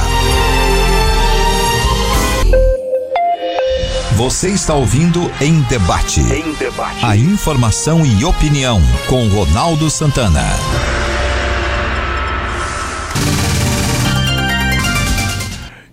Você 4.15 4.49
está 4.49 4.73
ouvindo 4.73 5.31
Em 5.39 5.61
Debate. 5.61 6.21
Em 6.21 6.53
Debate. 6.53 7.05
A 7.05 7.15
informação 7.15 8.05
e 8.05 8.25
opinião 8.25 8.81
com 9.07 9.27
Ronaldo 9.29 9.89
Santana. 9.89 10.43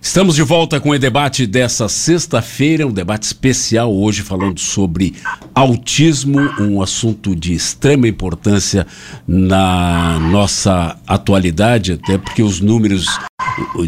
Estamos 0.06 0.36
de 0.36 0.42
volta 0.44 0.80
com 0.80 0.90
o 0.90 0.98
debate 0.98 1.48
dessa 1.48 1.88
sexta-feira, 1.88 2.86
um 2.86 2.92
debate 2.92 3.24
especial 3.24 3.92
hoje 3.92 4.22
falando 4.22 4.60
sobre 4.60 5.16
autismo, 5.52 6.38
um 6.60 6.80
assunto 6.80 7.34
de 7.34 7.52
extrema 7.52 8.06
importância 8.06 8.86
na 9.26 10.20
nossa 10.20 10.96
atualidade, 11.08 11.94
até 11.94 12.16
porque 12.16 12.40
os 12.40 12.60
números 12.60 13.18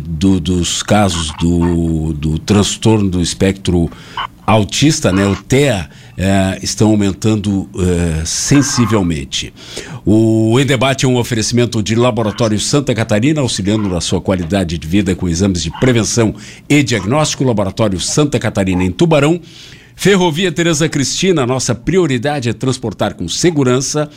do, 0.05 0.41
dos 0.41 0.83
casos 0.83 1.33
do, 1.39 2.13
do 2.13 2.37
transtorno 2.41 3.09
do 3.09 3.23
espectro 3.23 3.89
autista, 4.45 5.13
né, 5.13 5.25
o 5.25 5.37
TEA, 5.37 5.89
é, 6.19 6.59
estão 6.61 6.91
aumentando 6.91 7.71
é, 7.79 8.25
sensivelmente. 8.25 9.55
O 10.05 10.59
Em 10.59 10.67
Debate 10.67 11.07
é 11.07 11.09
um 11.09 11.17
oferecimento 11.17 11.81
de 11.81 11.95
Laboratório 11.95 12.59
Santa 12.59 12.93
Catarina, 12.93 13.41
auxiliando 13.41 13.89
na 13.89 14.01
sua 14.01 14.21
qualidade 14.21 14.77
de 14.77 14.87
vida 14.87 15.15
com 15.15 15.29
exames 15.29 15.63
de 15.63 15.71
prevenção 15.79 16.35
e 16.69 16.83
diagnóstico. 16.83 17.45
Laboratório 17.45 18.01
Santa 18.01 18.39
Catarina 18.39 18.83
em 18.83 18.91
Tubarão. 18.91 19.41
Ferrovia 19.95 20.51
Tereza 20.53 20.89
Cristina, 20.89 21.45
nossa 21.45 21.75
prioridade 21.75 22.49
é 22.49 22.53
transportar 22.53 23.15
com 23.15 23.29
segurança. 23.29 24.09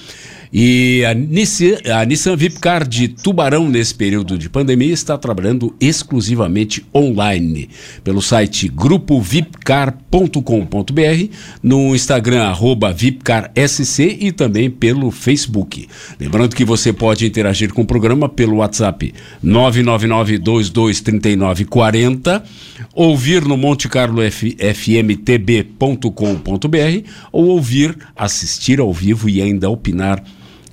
E 0.53 1.05
a 1.05 1.13
Nissan, 1.13 1.77
a 1.97 2.03
Nissan 2.03 2.35
Vipcar 2.35 2.85
de 2.85 3.07
Tubarão, 3.07 3.69
nesse 3.69 3.95
período 3.95 4.37
de 4.37 4.49
pandemia, 4.49 4.91
está 4.91 5.17
trabalhando 5.17 5.73
exclusivamente 5.79 6.85
online, 6.93 7.69
pelo 8.03 8.21
site 8.21 8.67
grupovipcar.com.br, 8.67 11.35
no 11.63 11.95
Instagram, 11.95 12.43
arroba 12.43 12.91
VipcarSC 12.91 14.17
e 14.19 14.33
também 14.33 14.69
pelo 14.69 15.09
Facebook. 15.09 15.87
Lembrando 16.19 16.53
que 16.53 16.65
você 16.65 16.91
pode 16.91 17.25
interagir 17.25 17.73
com 17.73 17.83
o 17.83 17.87
programa 17.87 18.27
pelo 18.27 18.57
WhatsApp 18.57 19.13
999-223940, 19.45 22.43
ouvir 22.93 23.45
no 23.45 23.55
Monte 23.55 23.87
Carlo 23.87 24.21
FMTB.com.br 24.21 26.11
ou 27.31 27.47
ouvir, 27.47 27.97
assistir 28.17 28.81
ao 28.81 28.91
vivo 28.91 29.29
e 29.29 29.41
ainda 29.41 29.69
opinar 29.69 30.21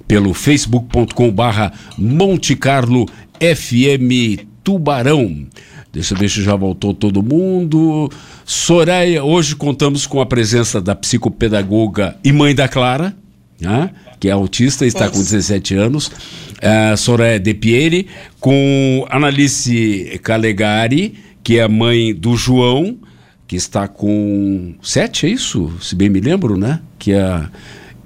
pelo 0.09 0.33
facebook.com 0.33 1.31
barra 1.31 1.73
Monte 1.99 2.57
Carlo 2.57 3.07
FM 3.39 4.43
Tubarão. 4.65 5.47
Deixa 5.93 6.15
eu 6.15 6.19
ver 6.19 6.29
se 6.31 6.43
já 6.43 6.57
voltou 6.57 6.95
todo 6.95 7.23
mundo. 7.23 8.11
Soraya, 8.45 9.23
hoje 9.23 9.55
contamos 9.55 10.07
com 10.07 10.21
a 10.21 10.27
presença 10.27 10.81
da 10.81 10.95
psicopedagoga 10.95 12.17
e 12.25 12.33
mãe 12.33 12.55
da 12.55 12.67
Clara, 12.67 13.15
né, 13.61 13.91
que 14.19 14.29
é 14.29 14.33
autista 14.33 14.85
e 14.85 14.89
está 14.89 15.09
com 15.09 15.19
17 15.19 15.75
anos. 15.75 16.09
Uh, 16.09 16.97
Soraya 16.97 17.39
De 17.39 17.55
Pieri, 17.55 18.09
com 18.41 19.07
Analice 19.11 20.19
Calegari, 20.23 21.15
que 21.43 21.59
é 21.59 21.63
a 21.63 21.69
mãe 21.69 22.15
do 22.15 22.37
João, 22.37 22.99
que 23.47 23.57
está 23.57 23.89
com 23.89 24.75
7, 24.83 25.27
é 25.27 25.31
isso? 25.31 25.73
Se 25.81 25.95
bem 25.95 26.09
me 26.09 26.21
lembro, 26.21 26.59
né? 26.59 26.81
Que 26.99 27.13
é 27.13 27.21
a 27.23 27.51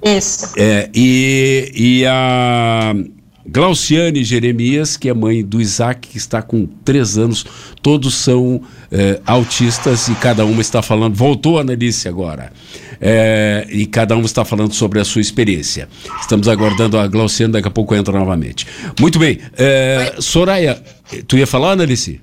isso. 0.03 0.53
É, 0.57 0.89
e, 0.93 1.71
e 1.75 2.05
a 2.05 2.93
Glauciane 3.45 4.23
Jeremias, 4.23 4.97
que 4.97 5.09
é 5.09 5.13
mãe 5.13 5.43
do 5.43 5.61
Isaac, 5.61 6.07
que 6.07 6.17
está 6.17 6.41
com 6.41 6.65
três 6.65 7.17
anos, 7.17 7.45
todos 7.81 8.15
são 8.15 8.61
é, 8.91 9.19
autistas 9.25 10.07
e 10.07 10.15
cada 10.15 10.45
uma 10.45 10.61
está 10.61 10.81
falando. 10.81 11.15
Voltou 11.15 11.57
a 11.57 11.61
Annelice 11.61 12.07
agora. 12.07 12.51
é, 13.05 13.67
e 13.69 13.85
cada 13.85 14.15
um 14.15 14.21
está 14.21 14.45
falando 14.45 14.73
sobre 14.73 14.99
a 14.99 15.03
sua 15.05 15.19
experiência. 15.21 15.89
Estamos 16.21 16.47
aguardando 16.47 16.97
a 16.97 17.05
Glauciana, 17.05 17.53
daqui 17.53 17.67
a 17.67 17.71
pouco 17.71 17.93
entra 17.93 18.17
novamente. 18.17 18.65
Muito 18.97 19.19
bem. 19.19 19.39
É, 19.57 20.15
Soraya, 20.19 20.81
tu 21.27 21.37
ia 21.37 21.45
falar, 21.45 21.71
Analice? 21.73 22.21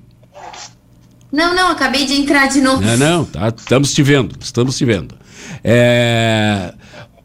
Não, 1.31 1.55
não, 1.55 1.69
acabei 1.69 2.05
de 2.05 2.13
entrar 2.13 2.47
de 2.47 2.59
novo. 2.59 2.81
Não, 2.81 2.97
não, 2.97 3.25
tá, 3.25 3.53
estamos 3.55 3.93
te 3.93 4.01
vendo, 4.01 4.35
estamos 4.41 4.75
te 4.75 4.83
vendo. 4.83 5.15
É, 5.63 6.70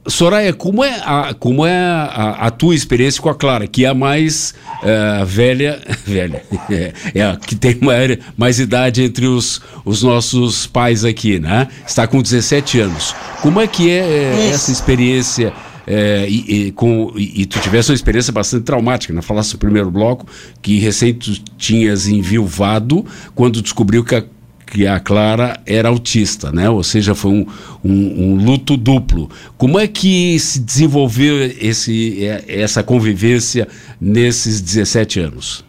Soraya, 0.09 0.53
como 0.53 0.85
é, 0.85 1.01
a, 1.05 1.35
como 1.35 1.67
é 1.67 1.77
a, 1.77 2.47
a, 2.47 2.51
tua 2.51 2.75
experiência 2.75 3.21
com 3.21 3.29
a 3.29 3.35
Clara, 3.35 3.67
que 3.67 3.85
é 3.85 3.89
a 3.89 3.95
mais 3.95 4.55
uh, 4.83 5.25
velha, 5.27 5.81
velha, 6.07 6.43
é, 6.71 6.93
é, 7.15 7.23
a 7.25 7.37
que 7.37 7.57
tem 7.57 7.79
mais, 7.81 8.19
mais 8.37 8.59
idade 8.61 9.03
entre 9.03 9.27
os, 9.27 9.61
os 9.85 10.03
nossos 10.03 10.67
pais 10.67 11.05
aqui, 11.05 11.39
né? 11.39 11.69
Está 11.87 12.07
com 12.07 12.23
17 12.23 12.81
anos. 12.81 13.15
Como 13.43 13.61
é 13.61 13.67
que 13.67 13.91
é, 13.91 13.99
é 13.99 14.51
essa 14.53 14.71
experiência? 14.71 15.53
É, 15.89 16.27
e, 16.29 16.67
e, 16.67 16.73
com, 16.73 17.13
e, 17.17 17.43
e, 17.43 17.47
tu 17.47 17.61
tivesse 17.61 17.91
uma 17.91 17.95
experiência 17.95 18.33
bastante 18.33 18.65
traumática, 18.65 19.13
né? 19.13 19.23
Falasse 19.23 19.53
no 19.53 19.59
primeiro 19.59 19.89
bloco 19.89 20.27
que 20.61 20.81
recém 20.81 21.15
tu 21.15 21.33
tinhas 21.57 22.09
enviuvado 22.09 23.07
quando 23.37 23.63
descobriu 23.63 24.03
que 24.03 24.17
a 24.17 24.25
que 24.67 24.87
a 24.87 24.99
Clara 24.99 25.61
era 25.65 25.89
autista, 25.89 26.51
né? 26.51 26.69
Ou 26.69 26.83
seja, 26.83 27.15
foi 27.15 27.31
um, 27.31 27.47
um, 27.85 28.33
um, 28.33 28.45
luto 28.45 28.77
duplo. 28.77 29.31
Como 29.57 29.79
é 29.79 29.87
que 29.87 30.39
se 30.41 30.59
desenvolveu 30.59 31.45
esse, 31.61 32.27
essa 32.49 32.83
convivência 32.83 33.69
nesses 34.01 34.61
17 34.61 35.21
anos? 35.21 35.65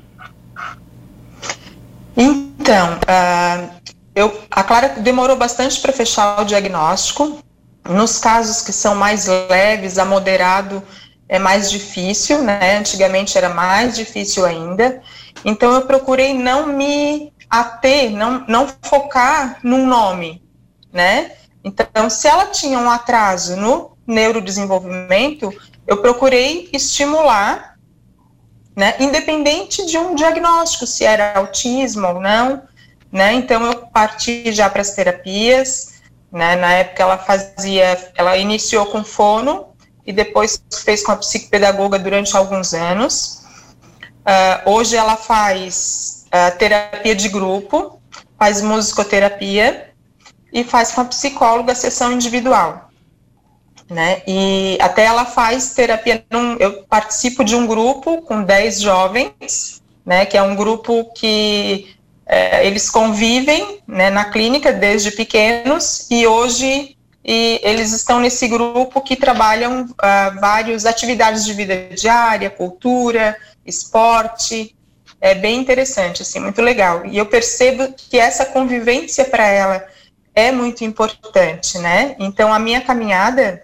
Então, 2.18 2.94
uh, 2.96 3.70
eu, 4.16 4.36
a 4.50 4.64
Clara 4.64 4.90
demorou 5.00 5.38
bastante 5.38 5.80
para 5.80 5.94
fechar 5.94 6.42
o 6.42 6.46
diagnóstico. 6.46 7.40
Nos 7.88 8.18
casos 8.18 8.62
que 8.62 8.74
são 8.74 8.96
mais 8.96 9.28
leves, 9.28 10.00
a 10.00 10.06
moderado 10.06 10.82
é 11.30 11.38
mais 11.38 11.70
difícil, 11.70 12.42
né? 12.42 12.78
Antigamente 12.80 13.38
era 13.38 13.50
mais 13.50 13.96
difícil 13.96 14.44
ainda. 14.44 15.02
Então 15.46 15.72
eu 15.74 15.82
procurei 15.82 16.34
não 16.34 16.68
me 16.68 17.32
a 17.50 17.64
ter, 17.64 18.12
não, 18.12 18.46
não 18.48 18.68
focar 18.82 19.60
num 19.64 19.86
nome, 19.86 20.44
né? 20.92 21.32
Então, 21.64 22.10
se 22.10 22.28
ela 22.28 22.48
tinha 22.48 22.80
um 22.80 22.90
atraso 22.90 23.56
no 23.56 23.98
neurodesenvolvimento, 24.06 25.54
eu 25.86 25.98
procurei 26.02 26.70
estimular, 26.74 27.78
né, 28.76 28.96
independente 29.00 29.86
de 29.86 29.98
um 29.98 30.16
diagnóstico, 30.16 30.86
se 30.86 31.04
era 31.04 31.38
autismo 31.38 32.08
ou 32.08 32.20
não, 32.20 32.64
né? 33.12 33.34
Então, 33.34 33.66
eu 33.66 33.88
parti 33.88 34.52
já 34.52 34.70
para 34.70 34.82
as 34.82 34.92
terapias, 34.92 35.98
né? 36.32 36.56
Na 36.56 36.74
época 36.74 37.04
ela 37.04 37.18
fazia, 37.18 38.12
ela 38.16 38.38
iniciou 38.38 38.86
com 38.88 39.04
fono 39.04 39.68
e 40.06 40.14
depois 40.14 40.62
fez 40.84 41.04
com 41.04 41.12
a 41.12 41.18
psicopedagoga 41.18 41.98
durante 41.98 42.36
alguns 42.36 42.74
anos. 42.74 43.44
Uh, 44.26 44.72
hoje 44.72 44.96
ela 44.96 45.16
faz 45.16 46.17
terapia 46.58 47.16
de 47.16 47.30
grupo, 47.30 48.00
faz 48.38 48.62
musicoterapia 48.62 49.92
e 50.52 50.64
faz 50.64 50.92
com 50.92 51.02
a 51.02 51.06
psicóloga 51.06 51.72
a 51.72 51.76
sessão 51.76 52.12
individual. 52.12 52.90
Né? 53.90 54.22
E 54.28 54.78
até 54.82 55.06
ela 55.06 55.26
faz 55.26 55.74
terapia, 55.74 56.26
num, 56.30 56.58
eu 56.58 56.84
participo 56.84 57.44
de 57.44 57.56
um 57.56 57.66
grupo 57.66 58.22
com 58.22 58.44
10 58.44 58.82
jovens, 58.82 59.82
né, 60.06 60.26
que 60.26 60.38
é 60.38 60.42
um 60.42 60.56
grupo 60.56 61.06
que 61.14 61.96
é, 62.26 62.66
eles 62.68 62.90
convivem 62.90 63.82
né, 63.88 64.10
na 64.10 64.26
clínica 64.26 64.74
desde 64.74 65.12
pequenos 65.12 66.08
e 66.12 66.28
hoje 66.28 66.98
e 67.24 67.60
eles 67.62 67.92
estão 67.92 68.22
nesse 68.22 68.48
grupo 68.48 69.02
que 69.02 69.18
trabalham 69.18 69.84
uh, 69.84 70.40
várias 70.40 70.86
atividades 70.86 71.44
de 71.44 71.52
vida 71.52 71.90
diária, 71.94 72.50
cultura, 72.50 73.36
esporte, 73.66 74.74
é 75.20 75.34
bem 75.34 75.60
interessante, 75.60 76.22
assim, 76.22 76.40
muito 76.40 76.62
legal. 76.62 77.06
E 77.06 77.18
eu 77.18 77.26
percebo 77.26 77.94
que 77.94 78.20
essa 78.20 78.46
convivência 78.46 79.26
para 79.26 79.46
ela 79.48 79.86
é 80.36 80.52
muito 80.52 80.84
importante, 80.84 81.80
né? 81.80 82.16
Então, 82.20 82.54
a 82.54 82.60
minha 82.60 82.82
caminhada 82.82 83.64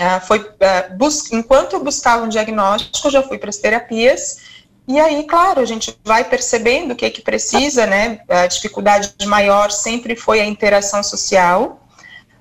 uh, 0.00 0.26
foi, 0.26 0.38
uh, 0.38 0.96
bus 0.96 1.32
enquanto 1.32 1.74
eu 1.74 1.82
buscava 1.82 2.24
um 2.24 2.28
diagnóstico, 2.28 3.08
eu 3.08 3.12
já 3.12 3.22
fui 3.22 3.38
para 3.38 3.50
as 3.50 3.56
terapias, 3.56 4.38
e 4.86 4.98
aí, 4.98 5.24
claro, 5.24 5.60
a 5.60 5.64
gente 5.64 5.96
vai 6.04 6.24
percebendo 6.24 6.92
o 6.92 6.96
que 6.96 7.04
é 7.04 7.10
que 7.10 7.22
precisa, 7.22 7.86
né? 7.86 8.20
A 8.28 8.46
dificuldade 8.46 9.14
maior 9.26 9.70
sempre 9.70 10.16
foi 10.16 10.40
a 10.40 10.44
interação 10.44 11.02
social, 11.02 11.80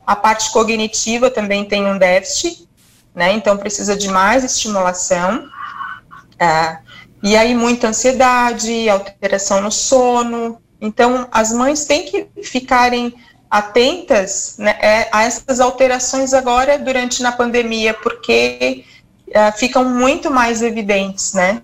a 0.06 0.16
parte 0.16 0.52
cognitiva 0.52 1.30
também 1.30 1.66
tem 1.66 1.86
um 1.86 1.98
déficit, 1.98 2.68
né? 3.14 3.32
Então, 3.34 3.58
precisa 3.58 3.96
de 3.96 4.10
mais 4.10 4.44
estimulação. 4.44 5.48
Uh, 6.34 6.81
e 7.24 7.36
aí, 7.36 7.56
muita 7.56 7.90
ansiedade, 7.90 8.90
alteração 8.90 9.62
no 9.62 9.72
sono. 9.72 10.58
Então, 10.80 11.28
as 11.32 11.52
mães 11.54 11.86
têm 11.86 12.06
que 12.06 12.28
ficarem 12.44 13.14
atentas 13.50 14.56
né, 14.58 14.76
é, 14.82 15.08
a 15.12 15.24
essas 15.24 15.60
alterações 15.60 16.34
agora 16.34 16.80
durante 16.80 17.22
na 17.22 17.34
pandemia, 17.34 17.94
porque 17.94 18.86
uh, 19.28 19.58
ficam 19.58 19.84
muito 19.84 20.32
mais 20.32 20.62
evidentes, 20.62 21.34
né? 21.34 21.62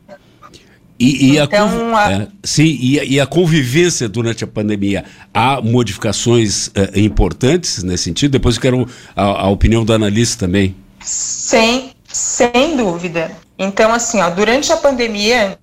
E, 0.99 1.33
e 1.33 1.37
então, 1.37 1.95
a, 1.95 2.05
a... 2.05 2.11
É, 2.11 2.27
sim, 2.43 2.77
e, 2.81 3.13
e, 3.13 3.19
a 3.19 3.25
convivência 3.25 4.09
durante 4.09 4.43
a 4.43 4.47
pandemia, 4.47 5.05
há 5.33 5.61
modificações 5.61 6.67
uh, 6.67 6.71
importantes 6.95 7.83
nesse 7.83 8.05
sentido? 8.05 8.31
Depois 8.31 8.55
eu 8.55 8.61
quero 8.61 8.89
a, 9.15 9.23
a 9.23 9.49
opinião 9.49 9.85
do 9.85 9.93
analista 9.93 10.45
também. 10.45 10.75
Sem, 10.99 11.91
sem 12.07 12.75
dúvida. 12.75 13.31
Então, 13.57 13.91
assim, 13.93 14.21
ó, 14.21 14.29
durante 14.29 14.71
a 14.71 14.77
pandemia, 14.77 15.59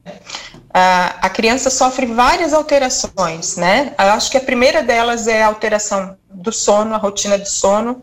a, 0.73 1.27
a 1.27 1.31
criança 1.31 1.71
sofre 1.71 2.07
várias 2.07 2.53
alterações, 2.53 3.57
né? 3.57 3.95
Eu 3.99 4.11
acho 4.11 4.31
que 4.31 4.37
a 4.37 4.41
primeira 4.41 4.83
delas 4.83 5.29
é 5.29 5.43
a 5.43 5.47
alteração 5.47 6.17
do 6.29 6.51
sono, 6.51 6.95
a 6.95 6.99
rotina 6.99 7.39
de 7.39 7.49
sono, 7.49 8.03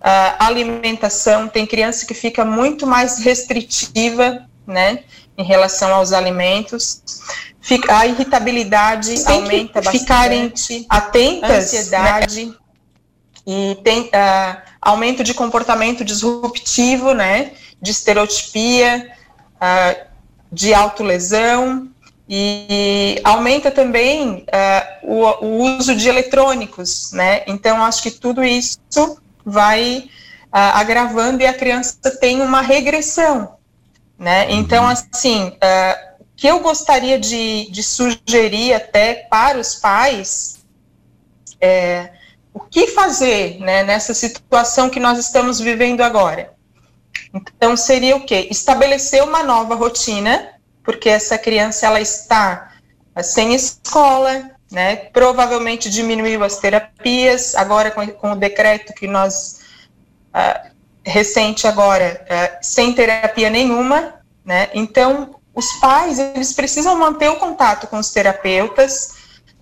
a 0.00 0.46
alimentação. 0.46 1.48
Tem 1.48 1.66
criança 1.66 2.06
que 2.06 2.14
fica 2.14 2.44
muito 2.44 2.86
mais 2.86 3.18
restritiva, 3.18 4.46
né, 4.66 5.04
em 5.36 5.44
relação 5.44 5.92
aos 5.94 6.12
alimentos. 6.12 7.02
Fica, 7.60 7.98
a 7.98 8.06
irritabilidade 8.06 9.22
tem 9.24 9.42
aumenta 9.42 9.80
bastante. 9.80 9.98
Ficarem 9.98 10.52
atentas, 10.88 11.48
né? 11.50 11.56
ansiedade. 11.58 12.46
Né? 12.46 12.54
E 13.46 13.78
tem 13.84 14.02
uh, 14.02 14.60
aumento 14.80 15.22
de 15.22 15.34
comportamento 15.34 16.04
disruptivo, 16.04 17.12
né, 17.12 17.52
de 17.80 17.90
estereotipia, 17.90 19.15
uh, 19.56 20.06
de 20.50 20.72
autolesão 20.74 21.88
e 22.28 23.20
aumenta 23.22 23.70
também 23.70 24.44
uh, 24.44 25.12
o, 25.12 25.44
o, 25.44 25.76
uso 25.78 25.94
de 25.94 26.08
eletrônicos, 26.08 27.12
né? 27.12 27.42
Então, 27.46 27.82
acho 27.84 28.02
que 28.02 28.10
tudo 28.10 28.42
isso 28.42 28.78
vai 29.44 30.08
uh, 30.46 30.74
agravando 30.74 31.42
e 31.42 31.46
a 31.46 31.54
criança 31.54 32.10
tem 32.20 32.40
uma 32.40 32.60
regressão, 32.60 33.56
né? 34.18 34.50
Então, 34.50 34.84
uhum. 34.84 34.90
assim, 34.90 35.52
o 36.18 36.24
que 36.36 36.46
eu 36.46 36.60
gostaria 36.60 37.18
de, 37.18 37.70
de 37.70 37.82
sugerir 37.82 38.74
até 38.74 39.26
para 39.30 39.58
os 39.58 39.76
pais 39.76 40.58
é 41.60 42.10
o 42.56 42.60
que 42.60 42.86
fazer 42.86 43.60
né, 43.60 43.82
nessa 43.82 44.14
situação 44.14 44.88
que 44.88 44.98
nós 44.98 45.18
estamos 45.18 45.60
vivendo 45.60 46.00
agora. 46.00 46.55
Então, 47.32 47.76
seria 47.76 48.16
o 48.16 48.24
quê? 48.24 48.48
Estabelecer 48.50 49.22
uma 49.22 49.42
nova 49.42 49.74
rotina, 49.74 50.50
porque 50.82 51.08
essa 51.08 51.36
criança 51.36 51.86
ela 51.86 52.00
está 52.00 52.72
sem 53.22 53.54
escola, 53.54 54.50
né? 54.70 54.96
Provavelmente 54.96 55.90
diminuiu 55.90 56.42
as 56.42 56.58
terapias, 56.58 57.54
agora 57.54 57.90
com, 57.90 58.06
com 58.08 58.32
o 58.32 58.36
decreto 58.36 58.92
que 58.92 59.06
nós 59.06 59.60
uh, 60.34 60.70
recente 61.04 61.66
agora, 61.66 62.24
uh, 62.24 62.58
sem 62.60 62.92
terapia 62.92 63.48
nenhuma, 63.48 64.14
né? 64.44 64.68
Então, 64.74 65.36
os 65.54 65.72
pais 65.80 66.18
eles 66.18 66.52
precisam 66.52 66.96
manter 66.96 67.30
o 67.30 67.36
contato 67.36 67.86
com 67.86 67.98
os 67.98 68.10
terapeutas, 68.10 69.15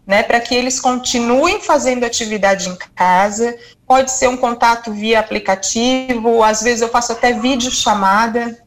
né, 0.07 0.23
para 0.23 0.41
que 0.41 0.55
eles 0.55 0.81
continuem 0.81 1.61
fazendo 1.61 2.05
atividade 2.05 2.69
em 2.69 2.77
casa. 2.95 3.57
Pode 3.87 4.11
ser 4.11 4.29
um 4.29 4.37
contato 4.37 4.93
via 4.93 5.21
aplicativo, 5.21 6.43
às 6.43 6.63
vezes 6.63 6.83
eu 6.83 6.89
faço 6.89 7.13
até 7.13 7.33
vídeo 7.33 7.71
chamada, 7.71 8.59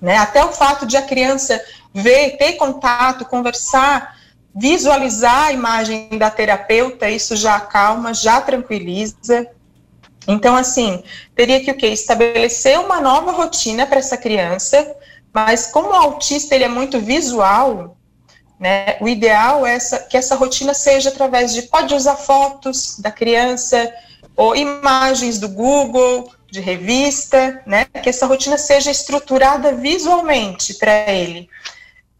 né, 0.00 0.16
até 0.16 0.44
o 0.44 0.52
fato 0.52 0.86
de 0.86 0.96
a 0.96 1.02
criança 1.02 1.60
ver, 1.92 2.36
ter 2.36 2.52
contato, 2.52 3.24
conversar, 3.24 4.16
visualizar 4.54 5.46
a 5.46 5.52
imagem 5.52 6.08
da 6.18 6.30
terapeuta, 6.30 7.08
isso 7.08 7.36
já 7.36 7.56
acalma, 7.56 8.14
já 8.14 8.40
tranquiliza. 8.40 9.48
Então, 10.26 10.56
assim, 10.56 11.02
teria 11.34 11.60
que 11.60 11.70
o 11.70 11.76
quê? 11.76 11.88
Estabelecer 11.88 12.78
uma 12.78 13.00
nova 13.00 13.32
rotina 13.32 13.86
para 13.86 13.98
essa 13.98 14.16
criança, 14.16 14.96
mas 15.32 15.66
como 15.66 15.90
o 15.90 15.94
autista 15.94 16.54
ele 16.54 16.64
é 16.64 16.68
muito 16.68 17.00
visual, 17.00 17.96
né? 18.60 18.98
O 19.00 19.08
ideal 19.08 19.66
é 19.66 19.74
essa, 19.74 19.98
que 19.98 20.18
essa 20.18 20.36
rotina 20.36 20.74
seja 20.74 21.08
através 21.08 21.54
de 21.54 21.62
pode 21.62 21.94
usar 21.94 22.16
fotos 22.16 22.98
da 22.98 23.10
criança 23.10 23.90
ou 24.36 24.54
imagens 24.54 25.38
do 25.38 25.48
Google, 25.48 26.30
de 26.50 26.60
revista, 26.60 27.62
né? 27.66 27.86
Que 27.86 28.10
essa 28.10 28.26
rotina 28.26 28.58
seja 28.58 28.90
estruturada 28.90 29.72
visualmente 29.72 30.74
para 30.74 31.10
ele. 31.10 31.48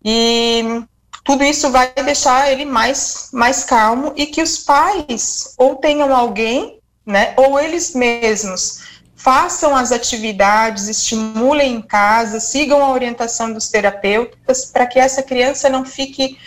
E 0.02 0.82
tudo 1.22 1.44
isso 1.44 1.70
vai 1.70 1.92
deixar 1.92 2.50
ele 2.50 2.64
mais, 2.64 3.28
mais 3.32 3.62
calmo 3.62 4.14
e 4.16 4.24
que 4.24 4.42
os 4.42 4.58
pais 4.58 5.54
ou 5.58 5.76
tenham 5.76 6.14
alguém, 6.16 6.80
né, 7.04 7.34
ou 7.36 7.60
eles 7.60 7.94
mesmos 7.94 8.89
façam 9.22 9.76
as 9.76 9.92
atividades, 9.92 10.88
estimulem 10.88 11.74
em 11.74 11.82
casa, 11.82 12.40
sigam 12.40 12.82
a 12.82 12.90
orientação 12.90 13.52
dos 13.52 13.68
terapeutas 13.68 14.64
para 14.64 14.86
que 14.86 14.98
essa 14.98 15.22
criança 15.22 15.68
não 15.68 15.84
fique, 15.84 16.38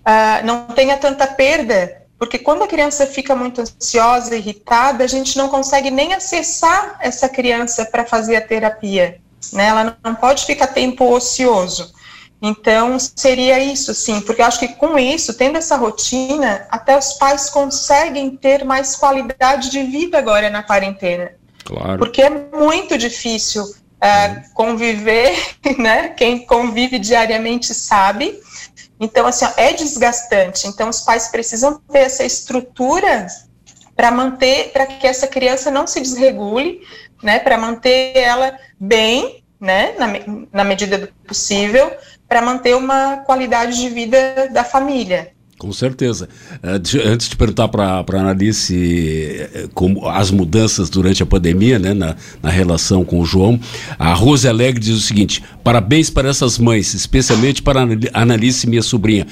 uh, 0.00 0.46
não 0.46 0.66
tenha 0.66 0.96
tanta 0.96 1.26
perda, 1.26 2.02
porque 2.16 2.38
quando 2.38 2.62
a 2.62 2.68
criança 2.68 3.04
fica 3.04 3.34
muito 3.34 3.60
ansiosa, 3.60 4.36
irritada, 4.36 5.02
a 5.02 5.08
gente 5.08 5.36
não 5.36 5.48
consegue 5.48 5.90
nem 5.90 6.14
acessar 6.14 6.98
essa 7.00 7.28
criança 7.28 7.84
para 7.84 8.04
fazer 8.04 8.36
a 8.36 8.40
terapia, 8.40 9.20
né? 9.52 9.66
Ela 9.66 9.98
não 10.04 10.14
pode 10.14 10.44
ficar 10.44 10.68
tempo 10.68 11.12
ocioso. 11.12 11.92
Então, 12.40 12.96
seria 12.98 13.58
isso, 13.58 13.92
sim, 13.92 14.20
porque 14.20 14.40
eu 14.40 14.46
acho 14.46 14.60
que 14.60 14.68
com 14.68 14.98
isso, 14.98 15.34
tendo 15.34 15.58
essa 15.58 15.76
rotina, 15.76 16.66
até 16.70 16.96
os 16.96 17.14
pais 17.14 17.50
conseguem 17.50 18.36
ter 18.36 18.64
mais 18.64 18.94
qualidade 18.96 19.68
de 19.68 19.82
vida 19.82 20.16
agora 20.18 20.48
na 20.48 20.62
quarentena. 20.62 21.39
Claro. 21.70 21.98
Porque 22.00 22.20
é 22.20 22.30
muito 22.30 22.98
difícil 22.98 23.62
uh, 23.62 24.54
conviver, 24.54 25.36
né? 25.78 26.08
Quem 26.08 26.44
convive 26.44 26.98
diariamente 26.98 27.72
sabe. 27.72 28.40
Então, 28.98 29.24
assim, 29.24 29.44
ó, 29.44 29.50
é 29.56 29.72
desgastante. 29.72 30.66
Então, 30.66 30.88
os 30.88 31.00
pais 31.00 31.28
precisam 31.28 31.80
ter 31.90 32.00
essa 32.00 32.24
estrutura 32.24 33.28
para 33.94 34.10
manter, 34.10 34.72
para 34.72 34.84
que 34.84 35.06
essa 35.06 35.28
criança 35.28 35.70
não 35.70 35.86
se 35.86 36.00
desregule, 36.00 36.80
né? 37.22 37.38
Para 37.38 37.56
manter 37.56 38.16
ela 38.16 38.58
bem, 38.78 39.44
né? 39.60 39.94
Na, 39.96 40.06
na 40.52 40.64
medida 40.64 40.98
do 40.98 41.06
possível, 41.24 41.88
para 42.28 42.42
manter 42.42 42.74
uma 42.74 43.18
qualidade 43.18 43.80
de 43.80 43.88
vida 43.88 44.48
da 44.50 44.64
família. 44.64 45.32
Com 45.60 45.74
certeza. 45.74 46.26
Uh, 46.64 47.06
antes 47.06 47.28
de 47.28 47.36
perguntar 47.36 47.68
para 47.68 47.98
a 48.00 48.20
Analice 48.20 49.46
uh, 49.54 49.68
como 49.74 50.08
as 50.08 50.30
mudanças 50.30 50.88
durante 50.88 51.22
a 51.22 51.26
pandemia, 51.26 51.78
né, 51.78 51.92
na, 51.92 52.16
na, 52.42 52.48
relação 52.48 53.04
com 53.04 53.20
o 53.20 53.26
João, 53.26 53.60
a 53.98 54.14
Rose 54.14 54.48
Alegre 54.48 54.80
diz 54.80 54.96
o 54.96 55.02
seguinte: 55.02 55.44
parabéns 55.62 56.08
para 56.08 56.30
essas 56.30 56.56
mães, 56.58 56.94
especialmente 56.94 57.60
para 57.60 57.82
a 57.82 58.22
Analice, 58.22 58.66
minha 58.66 58.80
sobrinha. 58.80 59.26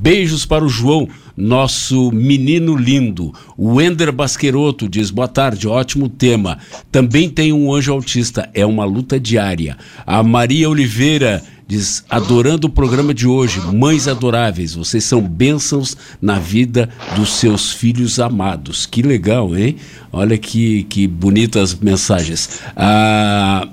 Beijos 0.00 0.46
para 0.46 0.64
o 0.64 0.70
João, 0.70 1.06
nosso 1.36 2.10
menino 2.12 2.76
lindo. 2.76 3.32
O 3.56 3.80
Ender 3.80 4.12
Basqueroto 4.12 4.88
diz: 4.88 5.10
boa 5.10 5.28
tarde, 5.28 5.68
ótimo 5.68 6.08
tema. 6.08 6.58
Também 6.90 7.28
tem 7.28 7.52
um 7.52 7.72
anjo 7.72 7.92
autista, 7.92 8.48
é 8.54 8.64
uma 8.64 8.84
luta 8.84 9.18
diária. 9.18 9.76
A 10.06 10.22
Maria 10.22 10.68
Oliveira 10.68 11.42
Diz, 11.66 12.04
adorando 12.10 12.66
o 12.66 12.70
programa 12.70 13.14
de 13.14 13.26
hoje, 13.26 13.58
mães 13.58 14.06
adoráveis, 14.06 14.74
vocês 14.74 15.02
são 15.02 15.22
bênçãos 15.22 15.96
na 16.20 16.38
vida 16.38 16.90
dos 17.16 17.30
seus 17.30 17.72
filhos 17.72 18.20
amados. 18.20 18.84
Que 18.84 19.00
legal, 19.00 19.56
hein? 19.56 19.76
Olha 20.12 20.36
que, 20.36 20.82
que 20.84 21.08
bonitas 21.08 21.74
mensagens. 21.74 22.60
Ah, 22.76 23.66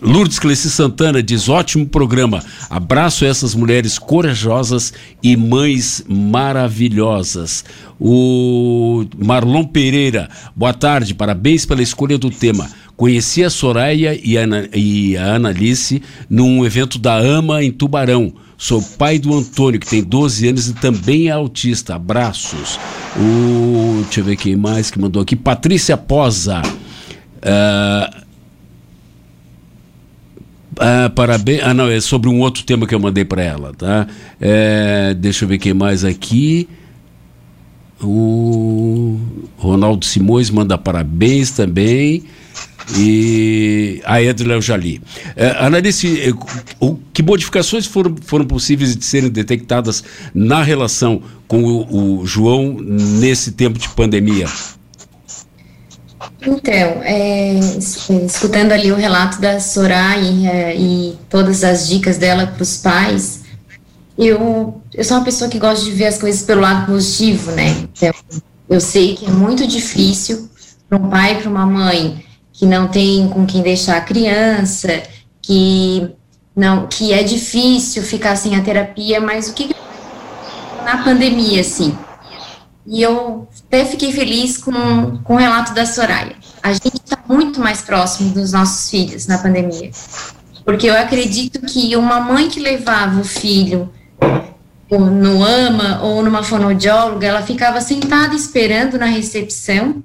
Lourdes 0.00 0.38
Cleci 0.38 0.70
Santana 0.70 1.22
diz: 1.22 1.48
ótimo 1.48 1.86
programa. 1.86 2.42
Abraço 2.68 3.24
essas 3.24 3.54
mulheres 3.54 3.98
corajosas 3.98 4.92
e 5.22 5.36
mães 5.36 6.04
maravilhosas. 6.06 7.64
O 7.98 9.04
Marlon 9.16 9.64
Pereira, 9.64 10.28
boa 10.54 10.74
tarde, 10.74 11.14
parabéns 11.14 11.64
pela 11.64 11.82
escolha 11.82 12.18
do 12.18 12.30
tema. 12.30 12.68
Conheci 12.94 13.44
a 13.44 13.50
Soraya 13.50 14.18
e 14.22 14.38
a, 14.38 14.42
Ana, 14.42 14.68
e 14.74 15.16
a 15.16 15.34
Analice 15.34 16.02
num 16.28 16.64
evento 16.64 16.98
da 16.98 17.16
AMA 17.16 17.62
em 17.62 17.70
Tubarão. 17.70 18.32
Sou 18.58 18.82
pai 18.82 19.18
do 19.18 19.34
Antônio, 19.34 19.78
que 19.78 19.86
tem 19.86 20.02
12 20.02 20.48
anos 20.48 20.68
e 20.68 20.72
também 20.74 21.28
é 21.28 21.30
autista. 21.30 21.94
Abraços. 21.94 22.78
O, 23.18 24.02
deixa 24.04 24.20
eu 24.20 24.24
ver 24.24 24.36
quem 24.36 24.56
mais 24.56 24.90
que 24.90 24.98
mandou 24.98 25.22
aqui. 25.22 25.36
Patrícia 25.36 25.96
Posa. 25.96 26.62
Uh, 26.62 28.25
uh, 30.78 31.10
parabéns. 31.10 31.62
Ah, 31.62 31.74
não, 31.74 31.88
é 31.88 32.00
sobre 32.00 32.28
um 32.28 32.40
outro 32.40 32.64
tema 32.64 32.86
que 32.86 32.94
eu 32.94 33.00
mandei 33.00 33.24
para 33.24 33.42
ela, 33.42 33.72
tá? 33.72 34.06
É, 34.40 35.14
deixa 35.14 35.44
eu 35.44 35.48
ver 35.48 35.58
quem 35.58 35.74
mais 35.74 36.04
aqui. 36.04 36.68
O 38.00 39.18
Ronaldo 39.56 40.04
Simões 40.04 40.50
manda 40.50 40.76
parabéns 40.76 41.50
também. 41.50 42.24
E 42.96 44.00
a 44.04 44.22
Edléo 44.22 44.62
Jali. 44.62 45.02
É, 45.34 45.48
Analice, 45.58 46.20
é, 46.20 46.32
o, 46.78 46.96
que 47.12 47.22
modificações 47.22 47.84
foram, 47.84 48.14
foram 48.22 48.44
possíveis 48.44 48.96
de 48.96 49.04
serem 49.04 49.28
detectadas 49.28 50.04
na 50.32 50.62
relação 50.62 51.20
com 51.48 51.64
o, 51.64 52.20
o 52.20 52.26
João 52.26 52.76
nesse 52.80 53.52
tempo 53.52 53.78
de 53.78 53.88
pandemia? 53.88 54.46
Então, 56.46 57.02
é, 57.02 57.54
escutando 58.24 58.70
ali 58.70 58.92
o 58.92 58.96
relato 58.96 59.40
da 59.40 59.58
Soraya 59.58 60.48
é, 60.48 60.76
e 60.76 61.18
todas 61.28 61.64
as 61.64 61.88
dicas 61.88 62.18
dela 62.18 62.46
para 62.46 62.62
os 62.62 62.76
pais, 62.76 63.40
eu, 64.16 64.80
eu 64.94 65.04
sou 65.04 65.16
uma 65.16 65.24
pessoa 65.24 65.50
que 65.50 65.58
gosta 65.58 65.84
de 65.84 65.90
ver 65.90 66.06
as 66.06 66.18
coisas 66.18 66.42
pelo 66.42 66.60
lado 66.60 66.86
positivo, 66.86 67.50
né? 67.50 67.88
Então, 67.92 68.12
eu 68.68 68.80
sei 68.80 69.16
que 69.16 69.26
é 69.26 69.30
muito 69.30 69.66
difícil 69.66 70.48
para 70.88 70.98
um 70.98 71.10
pai 71.10 71.32
e 71.32 71.42
para 71.42 71.50
uma 71.50 71.66
mãe 71.66 72.24
que 72.52 72.64
não 72.64 72.86
tem 72.86 73.28
com 73.28 73.44
quem 73.44 73.60
deixar 73.60 73.96
a 73.96 74.00
criança, 74.00 75.02
que 75.42 76.08
não, 76.54 76.86
que 76.86 77.12
é 77.12 77.22
difícil 77.24 78.02
ficar 78.02 78.36
sem 78.36 78.56
a 78.56 78.62
terapia, 78.62 79.20
mas 79.20 79.48
o 79.48 79.52
que 79.52 79.74
na 80.84 81.02
pandemia, 81.02 81.60
assim. 81.60 81.98
E 82.86 83.02
eu 83.02 83.48
até 83.68 83.84
fiquei 83.84 84.12
feliz 84.12 84.56
com, 84.58 85.18
com 85.24 85.34
o 85.34 85.38
relato 85.38 85.74
da 85.74 85.84
Soraya. 85.84 86.36
A 86.62 86.72
gente 86.72 86.96
está 86.96 87.18
muito 87.28 87.60
mais 87.60 87.82
próximo 87.82 88.30
dos 88.30 88.52
nossos 88.52 88.88
filhos 88.88 89.26
na 89.26 89.38
pandemia. 89.38 89.90
Porque 90.64 90.88
eu 90.88 90.96
acredito 90.96 91.60
que 91.60 91.94
uma 91.96 92.20
mãe 92.20 92.48
que 92.48 92.60
levava 92.60 93.20
o 93.20 93.24
filho 93.24 93.92
no 94.90 95.44
AMA 95.44 96.00
ou 96.02 96.22
numa 96.22 96.42
fonoaudióloga, 96.42 97.26
ela 97.26 97.42
ficava 97.42 97.80
sentada 97.80 98.34
esperando 98.34 98.98
na 98.98 99.06
recepção 99.06 100.02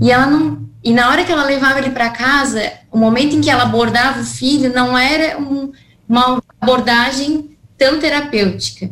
e 0.00 0.10
ela 0.10 0.26
não 0.26 0.70
e 0.84 0.92
na 0.92 1.08
hora 1.10 1.24
que 1.24 1.30
ela 1.30 1.44
levava 1.44 1.78
ele 1.78 1.90
para 1.90 2.10
casa, 2.10 2.72
o 2.90 2.98
momento 2.98 3.36
em 3.36 3.40
que 3.40 3.48
ela 3.48 3.62
abordava 3.62 4.20
o 4.20 4.24
filho 4.24 4.72
não 4.74 4.98
era 4.98 5.38
um, 5.38 5.70
uma 6.08 6.42
abordagem 6.60 7.56
tão 7.78 8.00
terapêutica. 8.00 8.90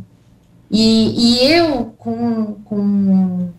E, 0.71 1.41
e 1.41 1.53
eu, 1.53 1.93
com, 1.99 2.55
com 2.65 3.51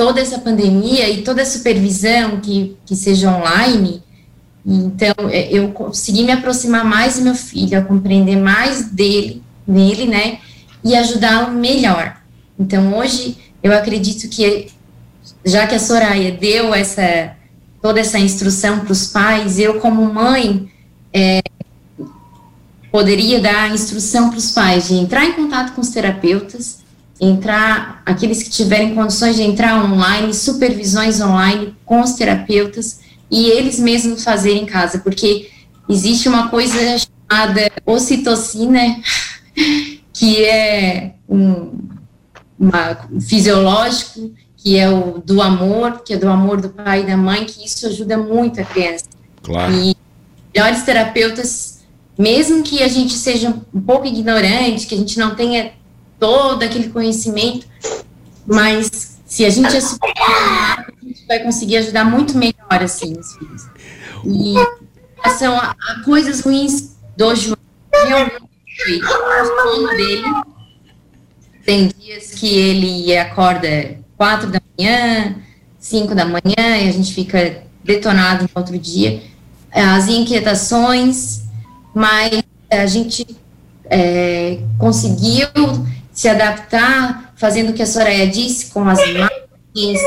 toda 0.00 0.18
essa 0.18 0.38
pandemia 0.38 1.10
e 1.10 1.20
toda 1.20 1.42
a 1.42 1.44
supervisão 1.44 2.40
que, 2.40 2.74
que 2.86 2.96
seja 2.96 3.30
online, 3.30 4.02
então 4.64 5.14
eu 5.50 5.72
consegui 5.72 6.24
me 6.24 6.32
aproximar 6.32 6.86
mais 6.86 7.18
do 7.18 7.24
meu 7.24 7.34
filho, 7.34 7.78
a 7.78 7.82
compreender 7.82 8.36
mais 8.36 8.86
dele, 8.90 9.42
nele, 9.68 10.06
né, 10.06 10.38
e 10.82 10.96
ajudá-lo 10.96 11.52
melhor. 11.52 12.16
Então 12.58 12.96
hoje 12.96 13.36
eu 13.62 13.74
acredito 13.74 14.26
que, 14.30 14.68
já 15.44 15.66
que 15.66 15.74
a 15.74 15.78
Soraya 15.78 16.32
deu 16.32 16.72
essa 16.72 17.36
toda 17.82 18.00
essa 18.00 18.18
instrução 18.18 18.80
para 18.80 18.92
os 18.92 19.06
pais, 19.06 19.58
eu 19.58 19.80
como 19.80 20.02
mãe 20.14 20.72
é, 21.12 21.42
poderia 22.90 23.38
dar 23.38 23.70
instrução 23.70 24.30
para 24.30 24.38
os 24.38 24.50
pais 24.52 24.88
de 24.88 24.94
entrar 24.94 25.26
em 25.26 25.34
contato 25.34 25.74
com 25.74 25.82
os 25.82 25.90
terapeutas, 25.90 26.78
entrar, 27.20 28.02
aqueles 28.06 28.42
que 28.42 28.50
tiverem 28.50 28.94
condições 28.94 29.36
de 29.36 29.42
entrar 29.42 29.84
online, 29.84 30.32
supervisões 30.32 31.20
online 31.20 31.76
com 31.84 32.00
os 32.00 32.12
terapeutas 32.12 33.00
e 33.30 33.50
eles 33.50 33.78
mesmos 33.78 34.24
fazerem 34.24 34.62
em 34.62 34.66
casa, 34.66 34.98
porque 34.98 35.50
existe 35.88 36.28
uma 36.28 36.48
coisa 36.48 36.76
chamada 36.98 37.70
ocitocina, 37.84 38.80
que 40.12 40.44
é 40.44 41.14
um 41.28 41.90
uma, 42.60 43.08
fisiológico 43.26 44.30
que 44.62 44.76
é 44.76 44.90
o 44.90 45.22
do 45.24 45.40
amor, 45.40 46.02
que 46.04 46.12
é 46.12 46.16
do 46.18 46.28
amor 46.28 46.60
do 46.60 46.68
pai 46.68 47.00
e 47.00 47.06
da 47.06 47.16
mãe, 47.16 47.46
que 47.46 47.64
isso 47.64 47.86
ajuda 47.86 48.18
muito 48.18 48.60
a 48.60 48.64
criança. 48.64 49.06
Claro. 49.42 49.72
E 49.72 49.96
melhores 50.54 50.82
terapeutas, 50.82 51.80
mesmo 52.18 52.62
que 52.62 52.82
a 52.82 52.88
gente 52.88 53.14
seja 53.14 53.56
um 53.72 53.80
pouco 53.80 54.06
ignorante, 54.06 54.86
que 54.86 54.94
a 54.94 54.98
gente 54.98 55.18
não 55.18 55.34
tenha 55.34 55.72
todo 56.20 56.62
aquele 56.62 56.90
conhecimento, 56.90 57.66
mas 58.46 59.18
se 59.24 59.44
a 59.44 59.50
gente 59.50 59.80
super, 59.80 60.12
a 60.18 60.84
gente 61.02 61.26
vai 61.26 61.40
conseguir 61.40 61.78
ajudar 61.78 62.04
muito 62.04 62.36
melhor 62.36 62.54
assim 62.70 63.18
os 63.18 63.34
filhos. 63.34 63.66
E 64.24 64.54
são 65.38 65.56
a, 65.56 65.74
a 65.88 66.04
coisas 66.04 66.40
ruins 66.40 66.96
do 67.16 67.34
João, 67.34 67.56
realmente 68.06 68.50
o 69.02 69.62
sono 69.62 69.88
dele. 69.96 70.24
Tem 71.64 71.88
dias 71.88 72.32
que 72.32 72.54
ele 72.54 73.16
acorda 73.16 73.98
quatro 74.16 74.50
da 74.50 74.60
manhã, 74.78 75.36
5 75.78 76.14
da 76.14 76.24
manhã 76.26 76.76
e 76.78 76.88
a 76.88 76.92
gente 76.92 77.14
fica 77.14 77.62
detonado 77.82 78.44
no 78.44 78.50
outro 78.54 78.78
dia. 78.78 79.22
As 79.72 80.08
inquietações, 80.08 81.44
mas 81.94 82.42
a 82.70 82.86
gente 82.86 83.26
é, 83.84 84.58
conseguiu 84.78 85.48
se 86.20 86.28
adaptar, 86.28 87.32
fazendo 87.34 87.70
o 87.70 87.72
que 87.72 87.82
a 87.82 87.86
Soraya 87.86 88.26
disse, 88.26 88.66
com 88.66 88.86
as 88.86 88.98
imagens, 89.00 89.98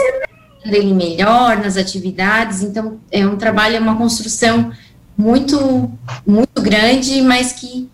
ele 0.63 0.93
melhor 0.93 1.57
nas 1.57 1.75
atividades. 1.75 2.61
Então, 2.61 2.99
é 3.11 3.25
um 3.25 3.35
trabalho, 3.35 3.77
é 3.77 3.79
uma 3.79 3.97
construção 3.97 4.71
muito, 5.17 5.91
muito 6.23 6.61
grande, 6.61 7.19
mas 7.23 7.53
que 7.53 7.89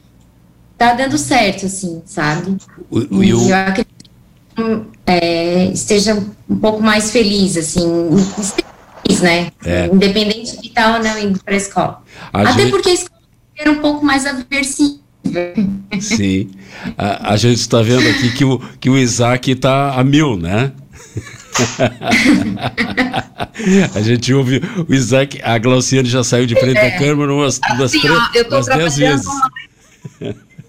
tá 0.77 0.93
dando 0.95 1.17
certo, 1.17 1.67
assim, 1.67 2.01
sabe? 2.05 2.57
O, 2.91 3.23
e 3.23 3.29
eu 3.29 3.55
acredito 3.55 3.87
que 4.53 4.85
é, 5.07 5.71
esteja 5.71 6.21
um 6.49 6.59
pouco 6.59 6.83
mais 6.83 7.11
feliz, 7.11 7.55
assim, 7.55 7.87
feliz, 9.01 9.21
né? 9.21 9.49
É. 9.63 9.85
Independente 9.85 10.59
de 10.59 10.67
estar 10.67 10.97
ou 10.97 11.01
não 11.01 11.17
indo 11.17 11.41
para 11.41 11.53
a 11.53 11.57
escola. 11.57 12.03
Até 12.33 12.63
gente... 12.63 12.71
porque 12.71 12.89
a 12.89 12.93
escola 12.95 13.21
era 13.57 13.71
um 13.71 13.79
pouco 13.79 14.05
mais 14.05 14.25
aversiva. 14.25 14.99
Sim. 16.01 16.49
A, 16.97 17.33
a 17.33 17.37
gente 17.37 17.59
está 17.59 17.81
vendo 17.81 18.07
aqui 18.07 18.31
que 18.31 18.45
o, 18.45 18.59
que 18.79 18.89
o 18.89 18.97
Isaac 18.97 19.51
está 19.51 19.93
a 19.93 20.03
mil, 20.03 20.37
né? 20.37 20.71
a 23.95 24.01
gente 24.01 24.33
ouve 24.33 24.61
o 24.87 24.93
Isaac, 24.93 25.41
a 25.43 25.57
Glauciane 25.57 26.07
já 26.07 26.23
saiu 26.23 26.45
de 26.45 26.55
frente 26.55 26.77
é. 26.77 26.91
da 26.91 26.97
câmera 26.97 27.33
umas, 27.33 27.59
umas, 27.69 27.81
assim, 27.81 27.99
três, 27.99 28.17
ó, 28.17 28.55
umas 28.55 28.67
dez 28.67 28.97
vezes. 28.97 29.27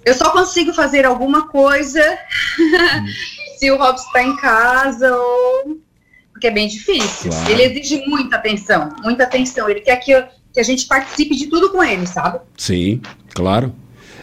Eu 0.04 0.14
só 0.14 0.30
consigo 0.30 0.72
fazer 0.72 1.04
alguma 1.04 1.48
coisa 1.48 2.02
se 3.58 3.70
o 3.70 3.76
Robson 3.76 4.06
está 4.06 4.22
em 4.22 4.36
casa 4.36 5.14
ou. 5.14 5.78
Porque 6.32 6.46
é 6.46 6.50
bem 6.50 6.68
difícil. 6.68 7.30
Claro. 7.30 7.50
Ele 7.50 7.62
exige 7.64 8.06
muita 8.06 8.36
atenção, 8.36 8.88
muita 9.02 9.24
atenção. 9.24 9.68
Ele 9.68 9.80
quer 9.80 9.96
que, 9.96 10.10
eu, 10.10 10.24
que 10.54 10.58
a 10.58 10.62
gente 10.62 10.86
participe 10.86 11.36
de 11.36 11.48
tudo 11.48 11.70
com 11.70 11.84
ele, 11.84 12.06
sabe? 12.06 12.40
Sim, 12.56 13.02
claro. 13.34 13.74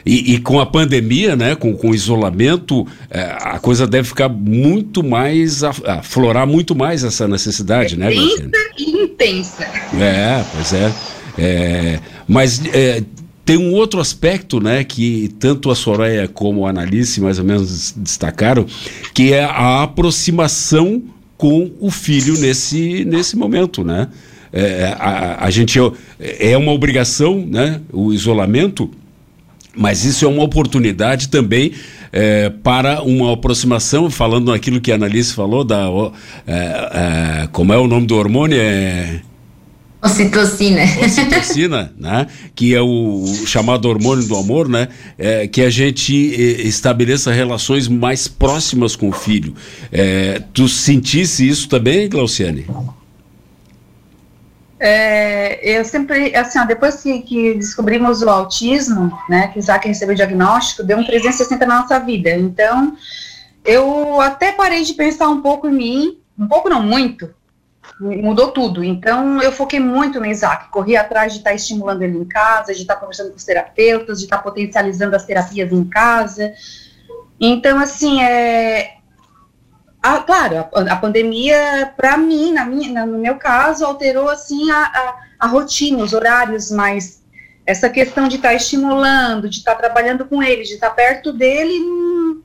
E, 0.08 0.36
e, 0.36 0.40
com 0.40 0.58
a 0.58 0.66
pandemia, 0.66 1.36
né, 1.36 1.54
com, 1.54 1.76
com 1.76 1.90
o 1.90 1.96
isolamento, 1.96 2.88
é, 3.10 3.20
a 3.42 3.60
coisa 3.60 3.86
deve 3.86 4.08
ficar 4.08 4.30
muito 4.30 5.04
mais, 5.04 5.66
aflorar 5.66 6.48
muito 6.48 6.74
mais 6.74 7.04
essa 7.04 7.28
necessidade, 7.28 7.96
é 7.96 7.98
né, 7.98 8.14
Intensa 8.14 8.52
e 8.78 9.04
intensa. 9.04 9.64
É, 10.00 10.46
pois 10.54 10.74
é. 10.74 10.94
é 11.38 12.00
mas 12.26 12.62
é, 12.74 13.04
tem 13.44 13.58
um 13.58 13.74
outro 13.74 14.00
aspecto, 14.00 14.62
né, 14.62 14.86
que 14.86 15.30
tanto 15.40 15.70
a 15.70 15.76
Soraya 15.76 16.26
como 16.26 16.66
a 16.66 16.70
Analice 16.70 17.20
mais 17.20 17.38
ou 17.38 17.44
menos 17.44 17.94
destacaram, 17.98 18.66
que 19.14 19.34
é 19.34 19.44
a 19.44 19.84
aproximação 19.84 21.04
com 21.38 21.70
o 21.82 21.92
filho 21.92 22.38
nesse, 22.40 23.04
nesse 23.04 23.36
momento, 23.36 23.84
né? 23.84 24.08
É, 24.54 24.96
a, 24.98 25.46
a 25.46 25.50
gente 25.50 25.78
é 26.20 26.58
uma 26.58 26.72
obrigação, 26.72 27.46
né? 27.46 27.82
O 27.92 28.14
isolamento, 28.14 28.90
mas 29.78 30.04
isso 30.04 30.26
é 30.26 30.28
uma 30.28 30.44
oportunidade 30.44 31.30
também 31.30 31.72
é, 32.12 32.50
para 32.50 33.02
uma 33.04 33.34
aproximação, 33.34 34.10
falando 34.10 34.52
naquilo 34.52 34.82
que 34.82 34.92
a 34.92 34.96
Annalise 34.96 35.34
falou, 35.34 35.64
da, 35.64 35.86
é, 36.46 37.44
é, 37.44 37.48
como 37.52 37.74
é 37.74 37.78
o 37.78 37.88
nome 37.88 38.08
do 38.08 38.16
hormônio? 38.16 38.58
É... 38.60 39.22
Ocitocina. 40.02 40.82
Ocitocina, 41.04 41.92
né? 41.98 42.28
Que 42.56 42.74
é 42.74 42.82
o, 42.82 43.26
chamado 43.46 43.88
hormônio 43.88 44.26
do 44.28 44.36
amor, 44.36 44.70
né? 44.70 44.88
É, 45.18 45.48
que 45.48 45.62
a 45.62 45.70
gente 45.70 46.14
estabeleça 46.14 47.32
relações 47.32 47.88
mais 47.88 48.28
próximas 48.28 48.96
com 48.96 49.10
o 49.10 49.12
filho. 49.12 49.54
É, 49.92 50.42
tu 50.54 50.68
sentisse 50.68 51.48
isso 51.48 51.68
também, 51.68 52.08
Glauciane? 52.08 52.66
É, 54.80 55.78
eu 55.78 55.84
sempre, 55.84 56.36
assim, 56.36 56.60
ó, 56.60 56.66
depois 56.66 57.02
que, 57.02 57.22
que, 57.22 57.56
descobrimos 57.56 58.22
o 58.22 58.30
autismo, 58.30 59.12
né, 59.28 59.48
que 59.48 59.60
Isaac 59.60 59.88
recebeu 59.88 60.14
o 60.14 60.18
diagnóstico, 60.18 60.84
deu 60.84 60.98
um 60.98 61.04
360 61.04 61.66
na 61.66 61.82
nossa 61.82 62.00
vida. 62.00 62.30
Então, 62.30 62.96
eu 63.66 64.22
até 64.22 64.52
parei 64.52 64.84
de 64.84 64.94
pensar 64.94 65.30
um 65.30 65.42
pouco 65.42 65.68
em 65.68 65.74
mim, 65.74 66.18
um 66.38 66.48
pouco 66.48 66.70
não 66.70 66.84
muito, 66.84 67.34
mudou 68.00 68.52
tudo. 68.52 68.84
Então, 68.84 69.42
eu 69.42 69.52
foquei 69.52 69.80
muito 69.80 70.20
no 70.20 70.26
Isaac, 70.28 70.70
corri 70.70 70.96
atrás 70.96 71.34
de 71.34 71.40
estar 71.40 71.52
tá 71.52 71.56
estimulando 71.56 72.04
ele 72.04 72.18
em 72.18 72.26
casa, 72.26 72.74
de 72.74 72.82
estar 72.82 72.96
tá 72.96 73.00
conversando 73.00 73.32
com 73.32 73.38
os 73.38 73.44
terapeutas, 73.44 74.20
de 74.20 74.26
estar 74.26 74.38
tá 74.38 74.44
potencializando 74.44 75.16
as 75.16 75.26
terapias 75.26 75.72
em 75.72 75.84
casa. 75.86 76.54
Então, 77.40 77.80
assim, 77.80 78.22
é, 78.22 78.97
ah, 80.16 80.20
claro, 80.20 80.58
a, 80.58 80.94
a 80.94 80.96
pandemia, 80.96 81.94
para 81.98 82.18
mim, 82.18 82.54
na 82.54 82.66
minha, 82.66 83.06
no 83.06 83.18
meu 83.18 83.36
caso, 83.36 83.86
alterou 83.86 84.30
assim 84.30 84.72
a, 84.72 84.84
a, 84.84 85.16
a, 85.40 85.48
rotina, 85.48 86.02
os 86.02 86.14
horários, 86.14 86.72
mas 86.72 87.22
essa 87.66 87.90
questão 87.90 88.30
de 88.30 88.38
estar 88.38 88.50
tá 88.50 88.54
estimulando, 88.54 89.50
de 89.50 89.58
estar 89.58 89.76
tá 89.76 89.82
trabalhando 89.82 90.26
com 90.26 90.42
ele, 90.42 90.64
de 90.64 90.76
estar 90.76 90.90
tá 90.90 90.96
perto 90.96 91.34
dele, 91.34 91.80
não, 91.80 92.42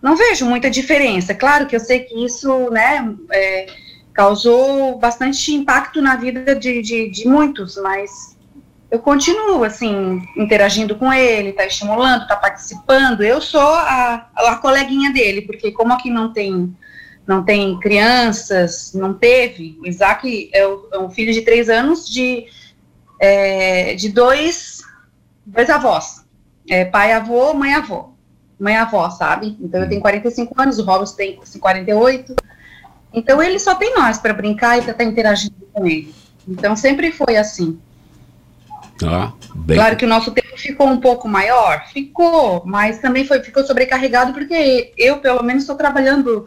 não, 0.00 0.16
vejo 0.16 0.46
muita 0.46 0.70
diferença. 0.70 1.34
Claro 1.34 1.66
que 1.66 1.76
eu 1.76 1.80
sei 1.80 2.00
que 2.00 2.24
isso, 2.24 2.70
né, 2.70 3.14
é, 3.30 3.66
causou 4.14 4.98
bastante 4.98 5.52
impacto 5.52 6.00
na 6.00 6.16
vida 6.16 6.54
de, 6.54 6.80
de, 6.80 7.10
de 7.10 7.28
muitos, 7.28 7.76
mas 7.76 8.34
eu 8.90 8.98
continuo, 8.98 9.62
assim, 9.62 10.22
interagindo 10.36 10.94
com 10.94 11.12
ele, 11.12 11.52
tá 11.52 11.66
estimulando, 11.66 12.26
tá 12.26 12.36
participando. 12.36 13.22
Eu 13.22 13.42
sou 13.42 13.60
a, 13.60 14.30
a 14.36 14.56
coleguinha 14.56 15.12
dele, 15.12 15.42
porque 15.42 15.70
como 15.72 15.92
aqui 15.92 16.08
não 16.08 16.32
tem 16.32 16.74
não 17.26 17.42
tem 17.42 17.78
crianças, 17.78 18.92
não 18.94 19.14
teve. 19.14 19.78
O 19.80 19.86
Isaac 19.86 20.50
é, 20.52 20.66
o, 20.66 20.88
é 20.92 20.98
um 20.98 21.10
filho 21.10 21.32
de 21.32 21.42
três 21.42 21.68
anos 21.68 22.08
de, 22.08 22.46
é, 23.18 23.94
de 23.94 24.08
dois, 24.10 24.82
dois 25.44 25.70
avós. 25.70 26.24
É, 26.68 26.84
pai 26.84 27.12
avô, 27.12 27.54
mãe 27.54 27.74
avô. 27.74 28.10
Mãe 28.58 28.76
avó, 28.76 29.08
sabe? 29.10 29.56
Então 29.60 29.80
eu 29.80 29.88
tenho 29.88 30.00
45 30.00 30.60
anos, 30.60 30.78
o 30.78 30.84
Robson 30.84 31.16
tem 31.16 31.40
48. 31.60 32.34
Então 33.12 33.42
ele 33.42 33.58
só 33.58 33.74
tem 33.74 33.94
nós 33.94 34.18
para 34.18 34.34
brincar 34.34 34.78
e 34.78 34.82
para 34.82 34.92
estar 34.92 35.04
tá 35.04 35.10
interagindo 35.10 35.68
com 35.72 35.86
ele. 35.86 36.14
Então 36.46 36.76
sempre 36.76 37.10
foi 37.10 37.36
assim. 37.36 37.78
Ah, 39.02 39.32
bem... 39.54 39.76
Claro 39.76 39.96
que 39.96 40.04
o 40.04 40.08
nosso 40.08 40.30
tempo 40.30 40.56
ficou 40.56 40.86
um 40.86 41.00
pouco 41.00 41.26
maior, 41.26 41.86
ficou, 41.88 42.62
mas 42.64 42.98
também 42.98 43.24
foi, 43.24 43.40
ficou 43.40 43.64
sobrecarregado 43.64 44.32
porque 44.32 44.92
eu, 44.96 45.18
pelo 45.18 45.42
menos, 45.42 45.64
estou 45.64 45.76
trabalhando 45.76 46.46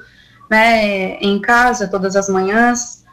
né, 0.49 1.17
em 1.19 1.39
casa 1.39 1.87
todas 1.87 2.15
as 2.15 2.29
manhãs, 2.29 3.03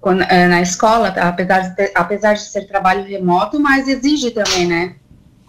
quando, 0.00 0.22
é, 0.22 0.48
na 0.48 0.62
escola, 0.62 1.08
apesar 1.08 1.60
de, 1.60 1.76
ter, 1.76 1.92
apesar 1.94 2.34
de 2.34 2.42
ser 2.42 2.66
trabalho 2.66 3.04
remoto, 3.04 3.60
mas 3.60 3.86
exige 3.86 4.30
também, 4.30 4.66
né? 4.66 4.94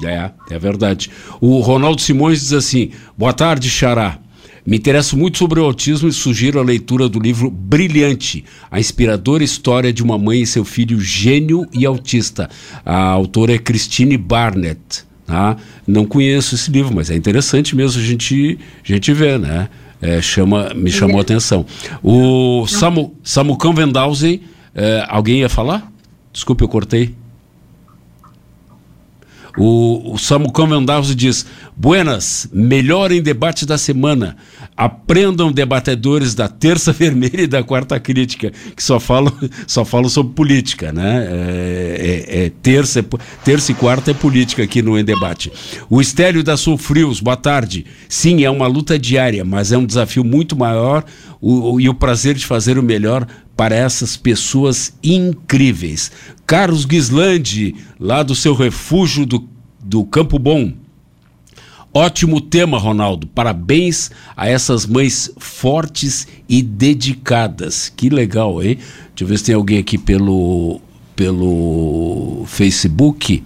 É, 0.03 0.31
é 0.49 0.59
verdade. 0.59 1.11
O 1.39 1.59
Ronaldo 1.59 2.01
Simões 2.01 2.41
diz 2.41 2.53
assim: 2.53 2.91
boa 3.17 3.33
tarde, 3.33 3.69
Xará. 3.69 4.19
Me 4.63 4.77
interesso 4.77 5.17
muito 5.17 5.39
sobre 5.39 5.59
o 5.59 5.63
autismo 5.63 6.07
e 6.07 6.11
sugiro 6.11 6.59
a 6.59 6.63
leitura 6.63 7.09
do 7.09 7.19
livro 7.19 7.49
Brilhante, 7.49 8.45
a 8.69 8.79
inspiradora 8.79 9.43
história 9.43 9.91
de 9.91 10.03
uma 10.03 10.19
mãe 10.19 10.41
e 10.41 10.45
seu 10.45 10.63
filho 10.63 10.99
gênio 10.99 11.67
e 11.73 11.83
autista. 11.83 12.47
A 12.85 13.07
autora 13.07 13.55
é 13.55 13.57
Christine 13.57 14.17
Barnett. 14.17 15.09
Tá? 15.25 15.55
Não 15.87 16.05
conheço 16.05 16.55
esse 16.55 16.69
livro, 16.69 16.93
mas 16.93 17.09
é 17.09 17.15
interessante 17.15 17.75
mesmo 17.75 18.01
a 18.01 18.05
gente, 18.05 18.59
a 18.83 18.87
gente 18.87 19.13
ver, 19.13 19.39
né? 19.39 19.69
É, 20.01 20.21
chama, 20.21 20.73
me 20.73 20.91
chamou 20.91 21.19
a 21.19 21.21
atenção. 21.21 21.65
O 22.03 22.65
Samu, 22.67 23.15
Samucão 23.23 23.73
Vendausen, 23.73 24.41
é, 24.73 25.05
alguém 25.07 25.39
ia 25.39 25.49
falar? 25.49 25.91
Desculpe, 26.33 26.63
eu 26.63 26.67
cortei. 26.67 27.15
O, 29.57 30.13
o 30.13 30.17
Samucão 30.17 30.67
Vendausen 30.67 31.15
diz: 31.15 31.45
Buenas, 31.75 32.47
melhor 32.53 33.11
em 33.11 33.21
debate 33.21 33.65
da 33.65 33.77
semana. 33.77 34.35
Aprendam 34.75 35.51
debatedores 35.51 36.33
da 36.33 36.47
terça 36.47 36.91
vermelha 36.93 37.41
e 37.41 37.47
da 37.47 37.61
quarta 37.61 37.99
crítica, 37.99 38.51
que 38.75 38.81
só 38.81 38.99
falam, 38.99 39.33
só 39.67 39.83
falam 39.83 40.09
sobre 40.09 40.33
política, 40.33 40.91
né? 40.91 41.27
É, 41.29 42.25
é, 42.27 42.45
é 42.45 42.51
terça, 42.61 43.05
terça 43.43 43.71
e 43.71 43.75
quarta 43.75 44.11
é 44.11 44.13
política 44.13 44.63
aqui 44.63 44.81
no 44.81 44.97
Em 44.97 45.03
Debate. 45.03 45.51
O 45.89 46.01
Estélio 46.01 46.43
da 46.43 46.55
Sulfrios, 46.55 47.19
boa 47.19 47.37
tarde. 47.37 47.85
Sim, 48.07 48.43
é 48.43 48.49
uma 48.49 48.67
luta 48.67 48.97
diária, 48.97 49.43
mas 49.43 49.71
é 49.71 49.77
um 49.77 49.85
desafio 49.85 50.23
muito 50.23 50.55
maior 50.55 51.03
o, 51.39 51.73
o, 51.73 51.81
e 51.81 51.89
o 51.89 51.93
prazer 51.93 52.35
de 52.35 52.45
fazer 52.45 52.77
o 52.77 52.83
melhor 52.83 53.27
para 53.61 53.75
essas 53.75 54.17
pessoas 54.17 54.91
incríveis. 55.03 56.11
Carlos 56.47 56.83
Guislandi, 56.83 57.75
lá 57.99 58.23
do 58.23 58.33
seu 58.33 58.55
refúgio 58.55 59.23
do, 59.23 59.47
do 59.79 60.03
Campo 60.03 60.39
Bom. 60.39 60.73
Ótimo 61.93 62.41
tema, 62.41 62.79
Ronaldo. 62.79 63.27
Parabéns 63.27 64.09
a 64.35 64.49
essas 64.49 64.87
mães 64.87 65.31
fortes 65.37 66.27
e 66.49 66.63
dedicadas. 66.63 67.93
Que 67.95 68.09
legal, 68.09 68.63
hein? 68.63 68.79
Deixa 69.09 69.21
eu 69.21 69.27
ver 69.27 69.37
se 69.37 69.43
tem 69.43 69.53
alguém 69.53 69.77
aqui 69.77 69.95
pelo, 69.95 70.81
pelo 71.15 72.43
Facebook. 72.47 73.43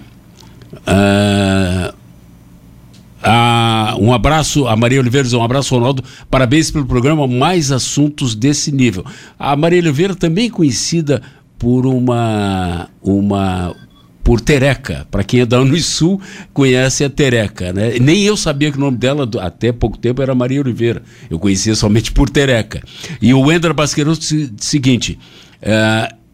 Uh, 0.75 1.93
Ah, 3.27 3.95
um 3.99 4.13
abraço, 4.13 4.67
a 4.67 4.75
Maria 4.75 4.99
Oliveira, 4.99 5.27
um 5.35 5.43
abraço, 5.43 5.73
Ronaldo. 5.73 6.03
Parabéns 6.29 6.69
pelo 6.69 6.85
programa, 6.85 7.27
mais 7.27 7.71
assuntos 7.71 8.35
desse 8.35 8.71
nível. 8.71 9.03
A 9.39 9.55
Maria 9.55 9.79
Oliveira 9.79 10.13
também 10.13 10.47
conhecida 10.47 11.23
por 11.57 11.87
uma, 11.87 12.87
uma 13.01 13.75
por 14.23 14.39
Tereca. 14.39 15.07
Para 15.09 15.23
quem 15.23 15.39
é 15.39 15.45
da 15.45 15.59
Unisul, 15.59 16.21
conhece 16.53 17.03
a 17.03 17.09
Tereca, 17.09 17.73
né? 17.73 17.97
Nem 17.99 18.21
eu 18.21 18.37
sabia 18.37 18.71
que 18.71 18.77
o 18.77 18.81
nome 18.81 18.97
dela, 18.97 19.27
até 19.41 19.71
pouco 19.71 19.97
tempo, 19.97 20.21
era 20.21 20.35
Maria 20.35 20.61
Oliveira. 20.61 21.01
Eu 21.27 21.39
conhecia 21.39 21.73
somente 21.73 22.11
por 22.11 22.29
Tereca. 22.29 22.83
E 23.19 23.33
o 23.33 23.39
Wender 23.39 23.73
Basqueiroso, 23.73 24.21
seguinte. 24.57 25.17
Uh, 25.63 26.24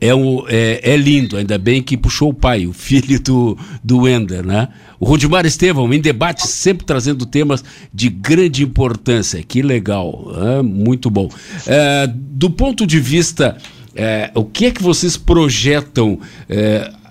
é, 0.00 0.14
um, 0.14 0.44
é, 0.48 0.80
é, 0.82 0.96
lindo, 0.96 1.36
ainda 1.36 1.58
bem 1.58 1.82
que 1.82 1.96
puxou 1.96 2.30
o 2.30 2.34
pai, 2.34 2.66
o 2.66 2.72
filho 2.74 3.20
do, 3.20 3.58
do 3.82 4.02
Wender, 4.02 4.44
né? 4.44 4.68
O 5.00 5.04
Rudimar 5.04 5.46
Estevão, 5.46 5.92
em 5.92 6.00
debate, 6.00 6.46
sempre 6.46 6.84
trazendo 6.84 7.24
temas 7.24 7.62
de 7.92 8.08
grande 8.08 8.64
importância. 8.64 9.42
Que 9.42 9.62
legal, 9.62 10.32
é, 10.36 10.62
muito 10.62 11.08
bom. 11.08 11.28
É, 11.66 12.08
do 12.12 12.50
ponto 12.50 12.86
de 12.86 12.98
vista, 12.98 13.56
é, 13.94 14.30
o 14.34 14.44
que 14.44 14.66
é 14.66 14.70
que 14.70 14.82
vocês 14.82 15.16
projetam? 15.16 16.18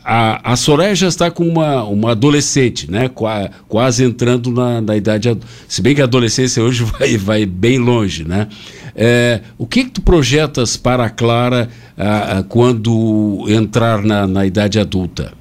A, 0.10 0.54
a 0.54 0.56
Soraya 0.56 0.96
já 0.96 1.10
está 1.10 1.30
com 1.30 1.46
uma, 1.46 1.84
uma 1.84 2.12
adolescente, 2.12 2.90
né? 2.90 3.10
Qua, 3.10 3.52
quase 3.68 4.06
entrando 4.06 4.50
na, 4.50 4.80
na 4.80 4.96
idade. 4.96 5.38
Se 5.68 5.82
bem 5.82 5.94
que 5.94 6.00
a 6.00 6.06
adolescência 6.06 6.64
hoje 6.64 6.82
vai, 6.98 7.18
vai 7.18 7.46
bem 7.46 7.78
longe, 7.78 8.24
né? 8.24 8.48
É, 8.96 9.42
o 9.58 9.68
que, 9.68 9.84
que 9.84 9.90
tu 9.90 10.02
projetas 10.02 10.78
para 10.78 11.04
a 11.04 11.10
Clara 11.10 11.68
ah, 11.98 12.42
quando 12.48 13.44
entrar 13.50 14.02
na, 14.02 14.26
na 14.26 14.46
idade 14.46 14.80
adulta? 14.80 15.34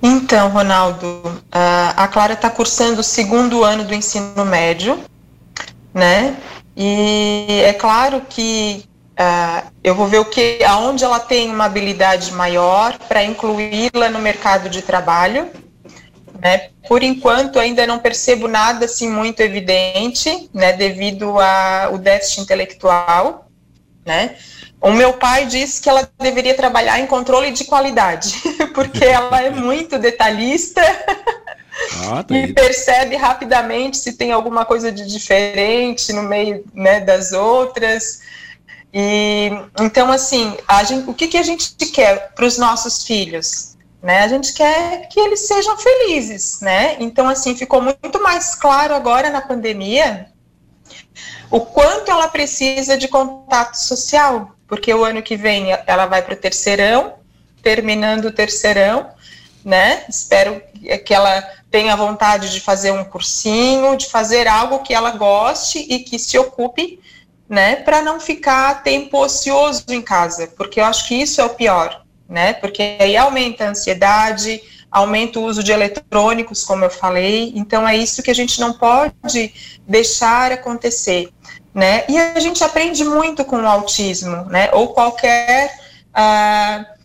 Então, 0.00 0.50
Ronaldo, 0.50 1.20
a 1.50 2.06
Clara 2.06 2.34
está 2.34 2.48
cursando 2.48 3.00
o 3.00 3.04
segundo 3.04 3.64
ano 3.64 3.82
do 3.82 3.92
ensino 3.92 4.44
médio, 4.44 5.00
né? 5.92 6.36
E 6.76 7.60
é 7.64 7.72
claro 7.72 8.22
que 8.28 8.84
uh, 9.20 9.70
eu 9.84 9.94
vou 9.94 10.06
ver 10.06 10.18
o 10.18 10.24
que, 10.24 10.58
aonde 10.64 11.04
ela 11.04 11.20
tem 11.20 11.50
uma 11.50 11.66
habilidade 11.66 12.32
maior 12.32 12.98
para 13.00 13.22
incluí-la 13.22 14.08
no 14.08 14.18
mercado 14.18 14.68
de 14.70 14.80
trabalho, 14.80 15.50
né? 16.40 16.70
Por 16.88 17.02
enquanto, 17.02 17.58
ainda 17.58 17.86
não 17.86 17.98
percebo 17.98 18.48
nada 18.48 18.86
assim 18.86 19.08
muito 19.08 19.40
evidente, 19.40 20.48
né, 20.54 20.72
devido 20.72 21.36
ao 21.38 21.98
déficit 21.98 22.40
intelectual, 22.40 23.46
né? 24.06 24.36
O 24.80 24.90
meu 24.90 25.12
pai 25.12 25.44
disse 25.44 25.82
que 25.82 25.90
ela 25.90 26.08
deveria 26.18 26.54
trabalhar 26.54 26.98
em 26.98 27.06
controle 27.06 27.50
de 27.52 27.64
qualidade, 27.64 28.34
porque 28.74 29.04
ela 29.04 29.42
é 29.42 29.50
muito 29.50 29.98
detalhista 29.98 30.80
ah, 32.08 32.22
tá 32.22 32.34
e 32.34 32.52
percebe 32.52 33.16
rapidamente 33.16 33.98
se 33.98 34.14
tem 34.14 34.32
alguma 34.32 34.64
coisa 34.64 34.90
de 34.90 35.06
diferente 35.06 36.12
no 36.14 36.22
meio 36.22 36.64
né, 36.74 37.00
das 37.00 37.32
outras. 37.32 38.20
E 38.92 39.50
então, 39.80 40.10
assim, 40.10 40.56
gente, 40.86 41.08
o 41.08 41.14
que, 41.14 41.28
que 41.28 41.36
a 41.36 41.42
gente 41.42 41.74
quer 41.92 42.32
para 42.34 42.44
os 42.44 42.58
nossos 42.58 43.04
filhos? 43.04 43.70
né? 44.02 44.22
A 44.22 44.28
gente 44.28 44.52
quer 44.54 45.08
que 45.08 45.20
eles 45.20 45.46
sejam 45.46 45.76
felizes, 45.76 46.60
né? 46.60 46.96
Então, 46.98 47.28
assim, 47.28 47.54
ficou 47.54 47.82
muito 47.82 48.22
mais 48.22 48.54
claro 48.54 48.94
agora 48.94 49.30
na 49.30 49.40
pandemia 49.40 50.26
o 51.50 51.60
quanto 51.60 52.10
ela 52.10 52.28
precisa 52.28 52.96
de 52.96 53.08
contato 53.08 53.74
social, 53.74 54.54
porque 54.66 54.92
o 54.94 55.04
ano 55.04 55.22
que 55.22 55.36
vem 55.36 55.66
ela 55.86 56.06
vai 56.06 56.22
para 56.22 56.34
o 56.34 56.36
terceirão, 56.36 57.14
terminando 57.62 58.26
o 58.26 58.32
terceirão, 58.32 59.10
né? 59.64 60.04
Espero 60.08 60.62
que 61.04 61.12
ela 61.12 61.42
tenha 61.70 61.94
vontade 61.94 62.50
de 62.52 62.60
fazer 62.60 62.92
um 62.92 63.04
cursinho, 63.04 63.96
de 63.96 64.06
fazer 64.06 64.48
algo 64.48 64.78
que 64.78 64.94
ela 64.94 65.10
goste 65.10 65.78
e 65.78 65.98
que 65.98 66.18
se 66.18 66.38
ocupe, 66.38 67.00
né? 67.50 67.76
Para 67.76 68.00
não 68.00 68.18
ficar 68.18 68.82
tempo 68.82 69.18
ocioso 69.18 69.84
em 69.90 70.00
casa, 70.00 70.46
porque 70.56 70.80
eu 70.80 70.84
acho 70.86 71.06
que 71.06 71.14
isso 71.14 71.40
é 71.40 71.44
o 71.44 71.50
pior 71.50 72.00
né? 72.30 72.52
Porque 72.52 72.96
aí 73.00 73.16
aumenta 73.16 73.64
a 73.64 73.70
ansiedade, 73.70 74.62
aumenta 74.90 75.40
o 75.40 75.44
uso 75.44 75.64
de 75.64 75.72
eletrônicos, 75.72 76.62
como 76.62 76.84
eu 76.84 76.90
falei. 76.90 77.52
Então 77.56 77.86
é 77.86 77.96
isso 77.96 78.22
que 78.22 78.30
a 78.30 78.34
gente 78.34 78.60
não 78.60 78.72
pode 78.72 79.52
deixar 79.86 80.52
acontecer, 80.52 81.30
né? 81.74 82.04
E 82.08 82.16
a 82.16 82.38
gente 82.38 82.62
aprende 82.62 83.04
muito 83.04 83.44
com 83.44 83.56
o 83.56 83.66
autismo, 83.66 84.44
né? 84.44 84.70
Ou 84.72 84.88
qualquer 84.88 85.74
uh, 86.10 86.99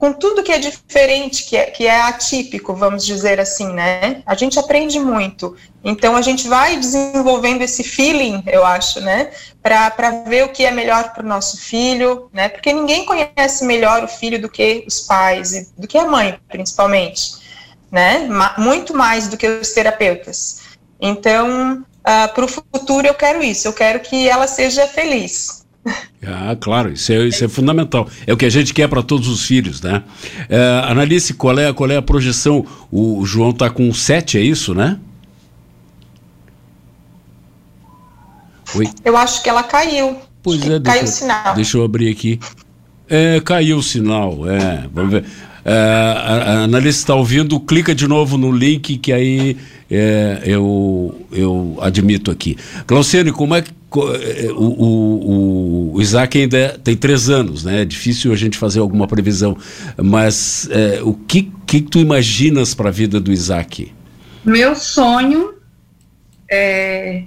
com 0.00 0.14
tudo 0.14 0.42
que 0.42 0.50
é 0.50 0.58
diferente, 0.58 1.44
que 1.44 1.54
é, 1.54 1.66
que 1.66 1.86
é 1.86 2.00
atípico, 2.00 2.74
vamos 2.74 3.04
dizer 3.04 3.38
assim, 3.38 3.70
né? 3.74 4.22
A 4.24 4.34
gente 4.34 4.58
aprende 4.58 4.98
muito. 4.98 5.54
Então 5.84 6.16
a 6.16 6.22
gente 6.22 6.48
vai 6.48 6.78
desenvolvendo 6.78 7.60
esse 7.60 7.84
feeling, 7.84 8.42
eu 8.46 8.64
acho, 8.64 8.98
né? 9.02 9.30
Para 9.62 10.24
ver 10.26 10.44
o 10.44 10.48
que 10.48 10.64
é 10.64 10.70
melhor 10.70 11.12
para 11.12 11.22
o 11.22 11.28
nosso 11.28 11.60
filho, 11.60 12.30
né? 12.32 12.48
Porque 12.48 12.72
ninguém 12.72 13.04
conhece 13.04 13.62
melhor 13.66 14.02
o 14.02 14.08
filho 14.08 14.40
do 14.40 14.48
que 14.48 14.84
os 14.88 15.00
pais, 15.00 15.70
do 15.76 15.86
que 15.86 15.98
a 15.98 16.06
mãe, 16.06 16.40
principalmente, 16.48 17.34
né? 17.92 18.26
Muito 18.56 18.96
mais 18.96 19.28
do 19.28 19.36
que 19.36 19.46
os 19.46 19.72
terapeutas. 19.72 20.62
Então, 20.98 21.74
uh, 21.74 21.84
ah, 22.04 22.28
para 22.28 22.44
o 22.46 22.48
futuro 22.48 23.06
eu 23.06 23.14
quero 23.14 23.42
isso, 23.42 23.68
eu 23.68 23.74
quero 23.74 24.00
que 24.00 24.26
ela 24.26 24.46
seja 24.46 24.86
feliz, 24.86 25.59
ah, 26.26 26.56
claro, 26.60 26.92
isso 26.92 27.12
é, 27.12 27.26
isso 27.26 27.44
é 27.44 27.48
fundamental. 27.48 28.08
É 28.26 28.32
o 28.32 28.36
que 28.36 28.44
a 28.44 28.50
gente 28.50 28.74
quer 28.74 28.88
para 28.88 29.02
todos 29.02 29.28
os 29.28 29.44
filhos, 29.44 29.80
né? 29.80 30.02
É, 30.48 30.82
Analice, 30.84 31.34
qual 31.34 31.58
é, 31.58 31.72
qual 31.72 31.90
é 31.90 31.96
a 31.96 32.02
projeção? 32.02 32.66
O, 32.90 33.24
João 33.24 33.50
está 33.50 33.70
com 33.70 33.92
7, 33.92 34.38
é 34.38 34.42
isso, 34.42 34.74
né? 34.74 34.98
Oi? 38.74 38.86
Eu 39.04 39.16
acho 39.16 39.42
que 39.42 39.48
ela 39.48 39.62
caiu. 39.62 40.16
Pois 40.42 40.62
é, 40.68 40.78
caiu 40.80 41.04
o 41.04 41.06
sinal. 41.06 41.54
Deixa 41.54 41.78
eu 41.78 41.84
abrir 41.84 42.10
aqui. 42.10 42.38
É, 43.08 43.40
caiu 43.40 43.78
o 43.78 43.82
sinal, 43.82 44.48
é. 44.48 44.86
Vamos 44.92 45.10
ver. 45.10 45.24
É, 45.64 45.72
a, 45.72 46.34
a 46.34 46.62
Analice 46.64 46.98
está 46.98 47.14
ouvindo, 47.14 47.58
clica 47.60 47.94
de 47.94 48.08
novo 48.08 48.38
no 48.38 48.50
link 48.50 48.98
que 48.98 49.12
aí 49.12 49.56
é, 49.90 50.42
eu, 50.44 51.26
eu 51.32 51.78
admito 51.80 52.30
aqui. 52.30 52.56
Glauciane, 52.86 53.32
como 53.32 53.54
é 53.54 53.62
que 53.62 53.70
é, 53.92 54.52
o, 54.52 54.62
o, 54.62 55.94
o, 55.94 56.00
Isaac 56.00 56.38
ainda 56.38 56.78
tem 56.82 56.96
três 56.96 57.28
anos, 57.28 57.64
né? 57.64 57.82
É 57.82 57.84
difícil 57.84 58.32
a 58.32 58.36
gente 58.36 58.56
fazer 58.56 58.78
alguma 58.78 59.08
previsão. 59.08 59.56
Mas 59.96 60.68
é, 60.70 61.00
o 61.02 61.12
que, 61.12 61.50
que 61.66 61.80
tu 61.80 61.98
imaginas 61.98 62.72
para 62.72 62.88
a 62.88 62.92
vida 62.92 63.18
do 63.18 63.32
Isaac? 63.32 63.92
Meu 64.44 64.76
sonho 64.76 65.54
é, 66.48 67.24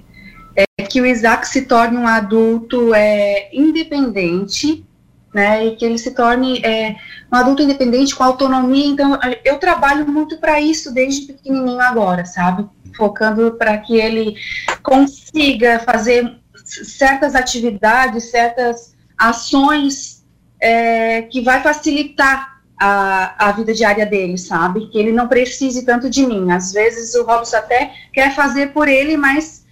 é, 0.56 0.82
que 0.84 1.00
o 1.00 1.06
Isaac 1.06 1.46
se 1.46 1.62
torne 1.62 1.98
um 1.98 2.06
adulto 2.06 2.94
é, 2.94 3.50
independente, 3.52 4.82
né? 5.34 5.66
E 5.66 5.76
que 5.76 5.84
ele 5.84 5.98
se 5.98 6.12
torne 6.12 6.60
é, 6.64 6.94
um 7.30 7.36
adulto 7.36 7.62
independente 7.62 8.14
com 8.14 8.22
autonomia. 8.22 8.86
Então, 8.86 9.18
eu 9.44 9.58
trabalho 9.58 10.06
muito 10.06 10.38
para 10.38 10.60
isso 10.60 10.94
desde 10.94 11.26
pequenininho 11.26 11.80
agora, 11.80 12.24
sabe? 12.24 12.66
Focando 12.96 13.52
para 13.52 13.76
que 13.78 13.96
ele 13.96 14.36
consiga 14.82 15.80
fazer 15.80 16.38
certas 16.64 17.34
atividades, 17.34 18.30
certas 18.30 18.94
ações 19.18 20.24
é, 20.60 21.22
que 21.22 21.40
vai 21.40 21.60
facilitar 21.60 22.54
a, 22.80 23.48
a 23.48 23.52
vida 23.52 23.74
diária 23.74 24.06
dele, 24.06 24.38
sabe? 24.38 24.88
Que 24.88 24.98
ele 24.98 25.12
não 25.12 25.28
precise 25.28 25.84
tanto 25.84 26.08
de 26.08 26.26
mim. 26.26 26.50
Às 26.52 26.72
vezes 26.72 27.14
o 27.14 27.24
Robson 27.24 27.56
até 27.56 27.92
quer 28.12 28.34
fazer 28.34 28.72
por 28.72 28.88
ele, 28.88 29.16
mas 29.16 29.64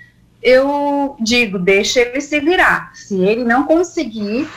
eu 0.42 1.16
digo, 1.20 1.58
deixa 1.58 2.00
ele 2.00 2.20
se 2.20 2.40
virar. 2.40 2.90
Se 2.94 3.20
ele 3.20 3.44
não 3.44 3.64
conseguir, 3.64 4.48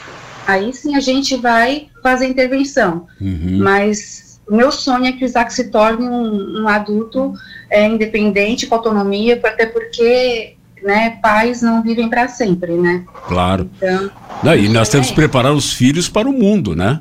aí 0.47 0.73
sim 0.73 0.95
a 0.95 0.99
gente 0.99 1.35
vai 1.35 1.87
fazer 2.01 2.27
intervenção. 2.27 3.07
Uhum. 3.19 3.59
Mas 3.61 4.39
o 4.47 4.55
meu 4.55 4.71
sonho 4.71 5.05
é 5.05 5.11
que 5.11 5.23
o 5.23 5.25
Isaac 5.25 5.53
se 5.53 5.69
torne 5.71 6.07
um, 6.07 6.63
um 6.63 6.67
adulto 6.67 7.33
é, 7.69 7.87
independente, 7.87 8.67
com 8.67 8.75
autonomia, 8.75 9.39
até 9.43 9.65
porque 9.65 10.55
né, 10.83 11.17
pais 11.21 11.61
não 11.61 11.81
vivem 11.81 12.09
para 12.09 12.27
sempre, 12.27 12.73
né? 12.73 13.03
Claro. 13.27 13.69
Então, 13.77 14.11
e 14.55 14.69
nós 14.69 14.87
temos 14.89 15.09
que 15.09 15.15
preparar 15.15 15.51
os 15.51 15.73
filhos 15.73 16.07
para 16.07 16.29
o 16.29 16.33
mundo, 16.33 16.75
né? 16.75 16.99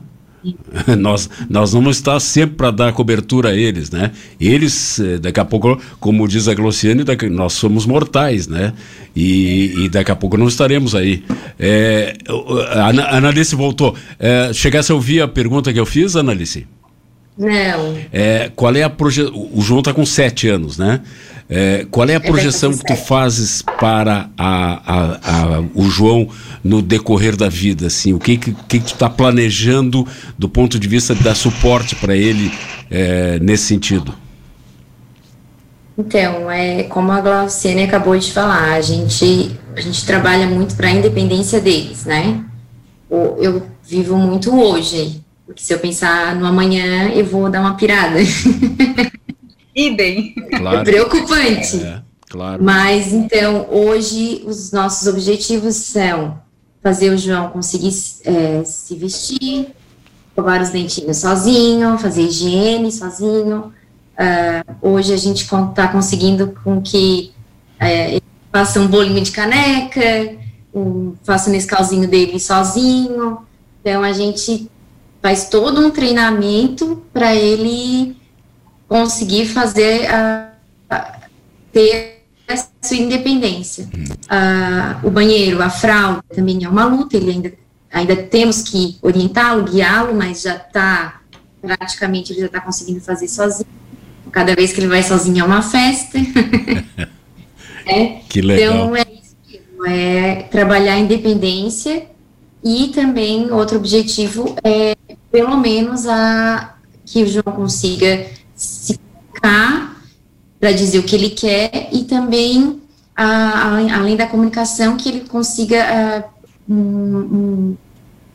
nós, 0.99 1.29
nós 1.49 1.73
vamos 1.73 1.97
estar 1.97 2.19
sempre 2.21 2.57
para 2.57 2.71
dar 2.71 2.93
cobertura 2.93 3.51
a 3.51 3.55
eles, 3.55 3.91
né? 3.91 4.11
Eles, 4.41 4.99
eh, 5.01 5.19
daqui 5.19 5.41
a 5.41 5.45
pouco, 5.45 5.81
como 5.99 6.27
diz 6.29 6.49
a 6.49 6.55
Glociane, 6.55 7.05
nós 7.31 7.55
somos 7.55 7.87
mortais, 7.87 8.47
né? 8.47 8.73
E, 9.17 9.85
e, 9.85 9.89
daqui 9.89 10.11
a 10.11 10.17
pouco 10.17 10.37
não 10.37 10.49
estaremos 10.49 10.95
aí. 10.95 11.23
É, 11.59 12.17
a 12.73 13.17
Analice 13.17 13.55
voltou. 13.55 13.95
É, 14.19 14.53
chegasse 14.53 14.91
a 14.91 14.95
ouvir 14.95 15.23
a 15.23 15.29
pergunta 15.29 15.73
que 15.73 15.79
eu 15.79 15.87
fiz, 15.87 16.17
Analice? 16.17 16.67
Não. 17.37 17.97
É, 18.13 18.51
qual 18.55 18.75
é 18.75 18.83
a 18.83 18.91
projeção? 18.91 19.33
O 19.53 19.61
João 19.61 19.81
está 19.81 19.93
com 19.93 20.07
sete 20.07 20.49
anos, 20.49 20.79
né? 20.79 21.01
É, 21.49 21.87
qual 21.91 22.09
é 22.09 22.15
a 22.15 22.21
projeção 22.21 22.73
que 22.73 22.85
tu 22.85 22.97
fazes 22.97 23.61
para 23.63 24.31
a, 24.37 24.81
a, 24.87 25.57
a, 25.57 25.61
o 25.75 25.91
João 25.91 26.29
no 26.63 26.81
decorrer 26.81 27.37
da 27.37 27.49
vida? 27.49 27.87
Assim, 27.89 28.15
o 28.15 28.19
que, 28.19 28.39
que, 28.39 28.53
que 28.53 28.81
tu 28.81 28.95
está 28.95 29.11
planejando 29.11 30.07
do 30.39 30.49
ponto 30.49 30.79
de 30.79 30.89
vista 30.89 31.15
de 31.15 31.23
dar 31.23 31.35
suporte 31.35 31.95
para 31.97 32.17
ele 32.17 32.51
é, 32.91 33.39
nesse 33.41 33.65
sentido? 33.65 34.15
Então, 35.97 36.51
é 36.51 36.85
como 36.85 37.13
a 37.13 37.21
Glauciane 37.21 37.85
acabou 37.85 38.19
de 38.19 38.33
falar, 38.33 38.73
a 38.73 38.81
gente, 38.81 39.55
a 39.77 39.81
gente 39.81 40.05
trabalha 40.05 40.47
muito 40.47 40.75
para 40.75 40.89
a 40.89 40.91
independência 40.91 41.61
deles, 41.61 42.05
né? 42.05 42.43
Eu 43.11 43.63
vivo 43.85 44.17
muito 44.17 44.53
hoje, 44.59 45.21
porque 45.47 45.63
se 45.63 45.73
eu 45.73 45.79
pensar 45.79 46.35
no 46.35 46.47
amanhã, 46.47 47.11
eu 47.11 47.25
vou 47.25 47.49
dar 47.49 47.61
uma 47.61 47.75
pirada. 47.75 48.19
Idem. 49.75 50.35
Claro. 50.35 50.79
É 50.81 50.85
preocupante. 50.85 51.83
É, 51.83 52.03
claro. 52.29 52.63
Mas, 52.63 53.13
então, 53.13 53.67
hoje, 53.71 54.43
os 54.47 54.73
nossos 54.73 55.07
objetivos 55.09 55.75
são 55.77 56.39
fazer 56.83 57.11
o 57.11 57.19
João 57.19 57.49
conseguir 57.49 57.93
é, 58.25 58.63
se 58.65 58.95
vestir, 58.95 59.69
escovar 60.29 60.63
os 60.63 60.71
dentinhos 60.71 61.17
sozinho, 61.17 61.99
fazer 61.99 62.23
higiene 62.23 62.93
sozinho, 62.93 63.73
Uh, 64.15 64.91
hoje 64.91 65.13
a 65.13 65.17
gente 65.17 65.43
está 65.43 65.89
conseguindo 65.89 66.55
com 66.63 66.81
que 66.81 67.33
ele 67.81 68.23
faça 68.53 68.79
um 68.79 68.87
bolinho 68.87 69.21
de 69.21 69.33
caneca, 69.33 70.37
um, 70.73 71.15
faça 71.25 71.51
o 71.51 71.53
Nescauzinho 71.53 72.09
dele 72.09 72.39
sozinho. 72.39 73.39
Então 73.81 74.03
a 74.03 74.13
gente 74.13 74.71
faz 75.21 75.49
todo 75.49 75.85
um 75.85 75.91
treinamento 75.91 77.03
para 77.13 77.35
ele 77.35 78.17
conseguir 78.89 79.47
fazer 79.47 80.07
a, 80.11 80.53
a, 80.91 81.21
ter 81.73 82.25
a 82.49 82.57
sua 82.57 82.97
independência. 82.97 83.85
Uh, 83.85 85.07
o 85.07 85.11
banheiro, 85.11 85.63
a 85.63 85.71
fralda 85.71 86.23
também 86.35 86.65
é 86.65 86.69
uma 86.69 86.85
luta, 86.85 87.17
ele 87.17 87.31
ainda, 87.31 87.53
ainda 87.93 88.17
temos 88.17 88.63
que 88.63 88.97
orientá-lo, 89.03 89.65
guiá-lo, 89.65 90.15
mas 90.15 90.43
já 90.43 90.57
está 90.57 91.21
praticamente 91.61 92.31
ele 92.31 92.41
já 92.41 92.47
está 92.47 92.61
conseguindo 92.61 93.01
fazer 93.01 93.27
sozinho 93.27 93.67
cada 94.35 94.55
vez 94.57 94.73
que 94.73 94.81
ele 94.81 94.89
vai 94.89 95.03
sozinho 95.03 95.43
é 95.43 95.45
uma 95.45 95.63
festa. 95.63 96.19
é. 97.87 98.21
Que 98.29 98.43
legal. 98.43 98.75
Então 98.75 98.97
é 98.97 99.03
isso 99.03 99.37
mesmo, 99.47 99.87
é 99.87 100.43
trabalhar 100.51 100.95
a 100.95 100.99
independência 100.99 102.07
e 102.63 102.89
também 102.89 103.53
outro 103.53 103.77
objetivo 103.77 104.57
é 104.65 104.97
pelo 105.31 105.57
menos 105.57 106.07
a 106.09 106.75
que 107.07 107.23
o 107.23 107.27
João 107.29 107.55
consiga 107.55 108.27
ficar 108.57 110.03
para 110.61 110.73
dizer 110.73 110.99
o 110.99 111.03
que 111.03 111.15
ele 111.15 111.31
quer 111.31 111.89
e 111.93 112.05
também 112.05 112.81
a, 113.17 113.25
a, 113.25 113.97
além 113.99 114.17
da 114.17 114.27
comunicação 114.27 114.97
que 114.97 115.09
ele 115.09 115.21
consiga 115.21 116.31
uh, 116.69 116.73
um, 116.73 116.77
um, 116.77 117.77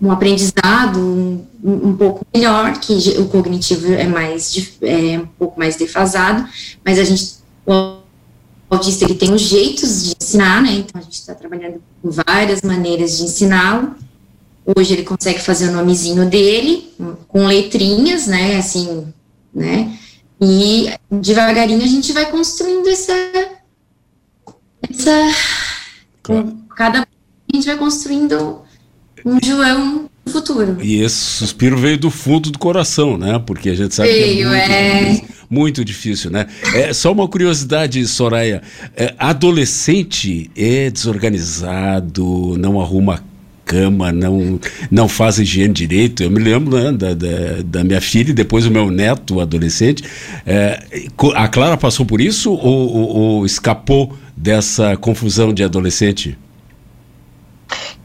um 0.01 0.11
aprendizado 0.11 0.99
um, 0.99 1.89
um, 1.89 1.95
pouco 1.97 2.25
melhor, 2.33 2.79
que 2.79 2.93
o 3.19 3.27
cognitivo 3.27 3.91
é 3.91 4.07
mais 4.07 4.71
é 4.81 5.19
um 5.19 5.25
pouco 5.25 5.59
mais 5.59 5.75
defasado, 5.75 6.47
mas 6.85 6.99
a 6.99 7.03
gente 7.03 7.39
o 7.65 7.97
autista 8.69 9.05
ele 9.05 9.15
tem 9.15 9.33
os 9.33 9.41
jeitos 9.41 10.03
de 10.03 10.15
ensinar, 10.21 10.61
né? 10.61 10.73
Então 10.73 11.01
a 11.01 11.03
gente 11.03 11.13
está 11.13 11.33
trabalhando 11.33 11.81
com 12.01 12.11
várias 12.11 12.61
maneiras 12.61 13.17
de 13.17 13.23
ensiná-lo. 13.23 13.95
Hoje 14.77 14.93
ele 14.93 15.03
consegue 15.03 15.39
fazer 15.39 15.69
o 15.69 15.71
nomezinho 15.71 16.29
dele 16.29 16.93
com 17.27 17.47
letrinhas, 17.47 18.27
né? 18.27 18.57
Assim, 18.57 19.07
né? 19.53 19.97
E 20.41 20.93
devagarinho 21.11 21.83
a 21.83 21.87
gente 21.87 22.13
vai 22.13 22.31
construindo 22.31 22.87
essa 22.87 23.13
essa 24.81 25.35
claro. 26.23 26.57
cada 26.75 27.01
a 27.01 27.55
gente 27.55 27.65
vai 27.65 27.77
construindo 27.77 28.61
um 29.25 29.37
João 29.43 30.09
no 30.25 30.31
futuro. 30.31 30.77
E 30.81 31.01
esse 31.01 31.15
suspiro 31.15 31.77
veio 31.77 31.97
do 31.97 32.09
fundo 32.09 32.51
do 32.51 32.59
coração, 32.59 33.17
né? 33.17 33.37
Porque 33.45 33.69
a 33.69 33.75
gente 33.75 33.93
sabe 33.93 34.09
veio, 34.09 34.49
que 34.49 34.55
é 34.55 34.67
muito, 34.67 34.71
é... 34.71 35.03
Difícil, 35.03 35.35
muito 35.49 35.85
difícil, 35.85 36.31
né? 36.31 36.47
É, 36.73 36.93
só 36.93 37.11
uma 37.11 37.27
curiosidade, 37.27 38.05
Soraya. 38.07 38.61
É, 38.95 39.13
adolescente 39.17 40.49
é 40.55 40.89
desorganizado, 40.89 42.55
não 42.57 42.79
arruma 42.79 43.23
cama, 43.69 44.11
não, 44.11 44.59
não 44.89 45.07
faz 45.07 45.37
higiene 45.37 45.71
direito. 45.71 46.23
Eu 46.23 46.31
me 46.31 46.39
lembro 46.39 46.75
né, 46.75 46.91
da, 46.91 47.13
da, 47.13 47.61
da, 47.63 47.83
minha 47.83 48.01
filha 48.01 48.31
e 48.31 48.33
depois 48.33 48.65
o 48.65 48.71
meu 48.71 48.89
neto, 48.89 49.39
adolescente. 49.39 50.03
É, 50.45 50.81
a 51.35 51.47
Clara 51.47 51.77
passou 51.77 52.03
por 52.03 52.19
isso 52.19 52.51
ou, 52.51 52.95
ou, 52.95 53.17
ou 53.17 53.45
escapou 53.45 54.17
dessa 54.35 54.97
confusão 54.97 55.53
de 55.53 55.63
adolescente? 55.63 56.35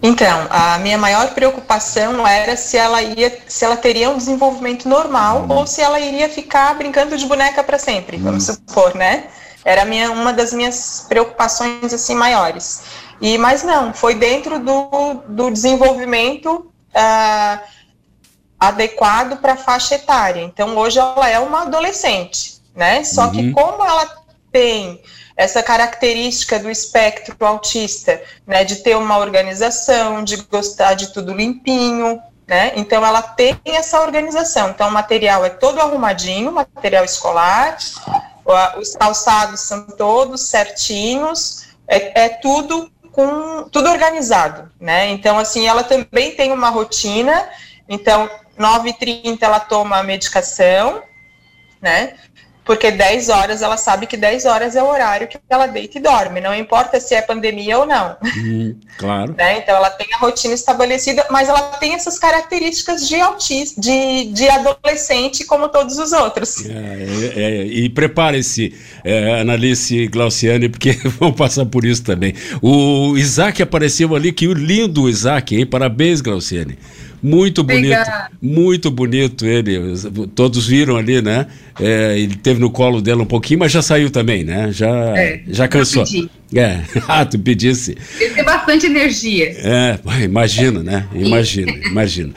Então, 0.03 0.47
a 0.51 0.77
minha 0.81 0.99
maior 0.99 1.33
preocupação 1.33 2.27
era 2.27 2.57
se 2.57 2.77
ela 2.77 3.01
ia, 3.01 3.33
se 3.49 3.65
ela 3.65 3.77
teria 3.77 4.11
um 4.11 4.19
desenvolvimento 4.19 4.87
normal 4.87 5.47
ou 5.49 5.67
se 5.67 5.81
ela 5.81 5.99
iria 5.99 6.29
ficar 6.29 6.75
brincando 6.75 7.17
de 7.17 7.25
boneca 7.25 7.65
para 7.65 7.79
sempre, 7.79 8.19
vamos 8.19 8.47
uhum. 8.47 8.55
supor, 8.55 8.95
né? 8.95 9.25
Era 9.65 9.87
minha, 9.87 10.11
uma 10.11 10.31
das 10.31 10.53
minhas 10.53 11.07
preocupações 11.09 11.95
assim 11.95 12.15
maiores. 12.15 12.83
E 13.21 13.39
mas 13.39 13.63
não, 13.63 13.93
foi 13.93 14.15
dentro 14.15 14.59
do, 14.59 15.15
do 15.29 15.51
desenvolvimento 15.51 16.71
uh, 16.95 17.61
adequado 18.59 19.41
para 19.41 19.55
a 19.55 19.57
faixa 19.57 19.97
etária. 19.97 20.43
Então 20.43 20.77
hoje 20.77 20.99
ela 20.99 21.29
é 21.29 21.39
uma 21.39 21.63
adolescente, 21.63 22.61
né? 22.75 23.05
Só 23.05 23.25
uhum. 23.25 23.31
que 23.31 23.51
como 23.53 23.85
ela 23.85 24.25
tem 24.53 25.01
essa 25.37 25.63
característica 25.63 26.59
do 26.59 26.71
espectro 26.71 27.37
autista, 27.45 28.23
né, 28.47 28.63
de 28.63 28.77
ter 28.77 28.97
uma 28.97 29.19
organização, 29.19 30.23
de 30.23 30.37
gostar 30.37 30.95
de 30.95 31.13
tudo 31.13 31.35
limpinho, 31.35 32.23
né? 32.47 32.73
Então 32.77 33.05
ela 33.05 33.21
tem 33.21 33.59
essa 33.65 34.01
organização. 34.01 34.71
Então 34.71 34.89
o 34.89 34.93
material 34.93 35.45
é 35.45 35.51
todo 35.51 35.81
arrumadinho, 35.81 36.53
material 36.53 37.05
escolar, 37.05 37.77
os 38.79 38.95
calçados 38.95 39.61
são 39.61 39.87
todos 39.87 40.43
certinhos, 40.43 41.65
é, 41.89 42.27
é 42.27 42.29
tudo 42.29 42.91
com 43.15 43.69
tudo 43.71 43.89
organizado, 43.89 44.71
né? 44.81 45.09
Então 45.09 45.39
assim 45.39 45.67
ela 45.67 45.85
também 45.85 46.33
tem 46.35 46.53
uma 46.53 46.69
rotina. 46.69 47.49
Então 47.89 48.29
9h30 48.59 49.39
ela 49.41 49.61
toma 49.61 49.99
a 49.99 50.03
medicação, 50.03 51.03
né? 51.81 52.15
Porque 52.65 52.91
10 52.91 53.29
horas 53.29 53.63
ela 53.63 53.77
sabe 53.77 54.07
que 54.07 54.17
10 54.17 54.47
horas 54.47 54.75
é 54.75 54.83
o 54.83 54.87
horário 54.87 55.29
que 55.29 55.39
ela 55.49 55.67
deita 55.67 55.99
e 55.99 56.01
dorme, 56.01 56.41
não 56.41 56.55
importa 56.55 56.99
se 56.99 57.15
é 57.15 57.23
pandemia 57.23 57.79
ou 57.79 57.87
não. 57.87 58.17
Hum, 58.39 58.77
claro. 58.99 59.35
né? 59.39 59.59
Então 59.59 59.77
ela 59.77 59.91
tem 59.91 60.07
a 60.15 60.19
rotina 60.19 60.55
estabelecida, 60.55 61.27
mas 61.31 61.49
ela 61.49 61.61
tem 61.79 61.95
essas 61.95 62.19
características 62.19 63.07
de 63.09 63.21
autista, 63.21 63.81
de, 63.81 64.27
de 64.33 64.49
adolescente 64.49 65.45
como 65.45 65.69
todos 65.69 65.99
os 65.99 66.13
outros. 66.13 66.65
É, 66.65 66.71
é, 66.71 67.43
é, 67.43 67.67
e 67.67 67.89
prepare-se, 67.89 68.75
é, 69.05 69.41
Analice 69.41 70.07
Glauciane, 70.09 70.69
porque 70.69 70.93
vão 71.21 71.33
passar 71.33 71.67
por 71.67 71.85
isso 71.85 72.03
também. 72.03 72.35
O 72.63 73.17
Isaac 73.17 73.63
apareceu 73.63 74.15
ali, 74.15 74.33
que 74.33 74.47
lindo 74.47 75.03
o 75.03 75.09
Isaac, 75.09 75.55
hein? 75.55 75.67
Parabéns, 75.67 76.21
Glauciane. 76.21 76.79
Muito 77.25 77.65
bonito, 77.65 77.95
Obrigada. 77.95 78.31
muito 78.43 78.91
bonito 78.91 79.47
ele. 79.47 79.81
Todos 80.35 80.67
viram 80.67 80.99
ali, 80.99 81.23
né? 81.23 81.47
É, 81.81 82.19
ele 82.19 82.37
teve 82.37 82.61
no 82.61 82.71
colo 82.71 83.01
dela 83.01 83.23
um 83.23 83.27
pouquinho, 83.27 83.61
mas 83.61 83.73
já 83.73 83.81
saiu 83.81 84.11
também, 84.11 84.45
né? 84.45 84.71
Já, 84.71 84.91
é, 85.17 85.41
já 85.49 85.67
cansou. 85.67 86.05
É, 86.55 86.81
ah, 87.09 87.25
tu 87.25 87.39
pedisse. 87.39 87.97
Ele 88.21 88.35
tem 88.35 88.45
bastante 88.45 88.85
energia. 88.85 89.57
É, 89.57 89.99
imagina, 90.23 90.83
né? 90.83 91.09
Imagina, 91.15 91.73
imagina. 91.87 92.35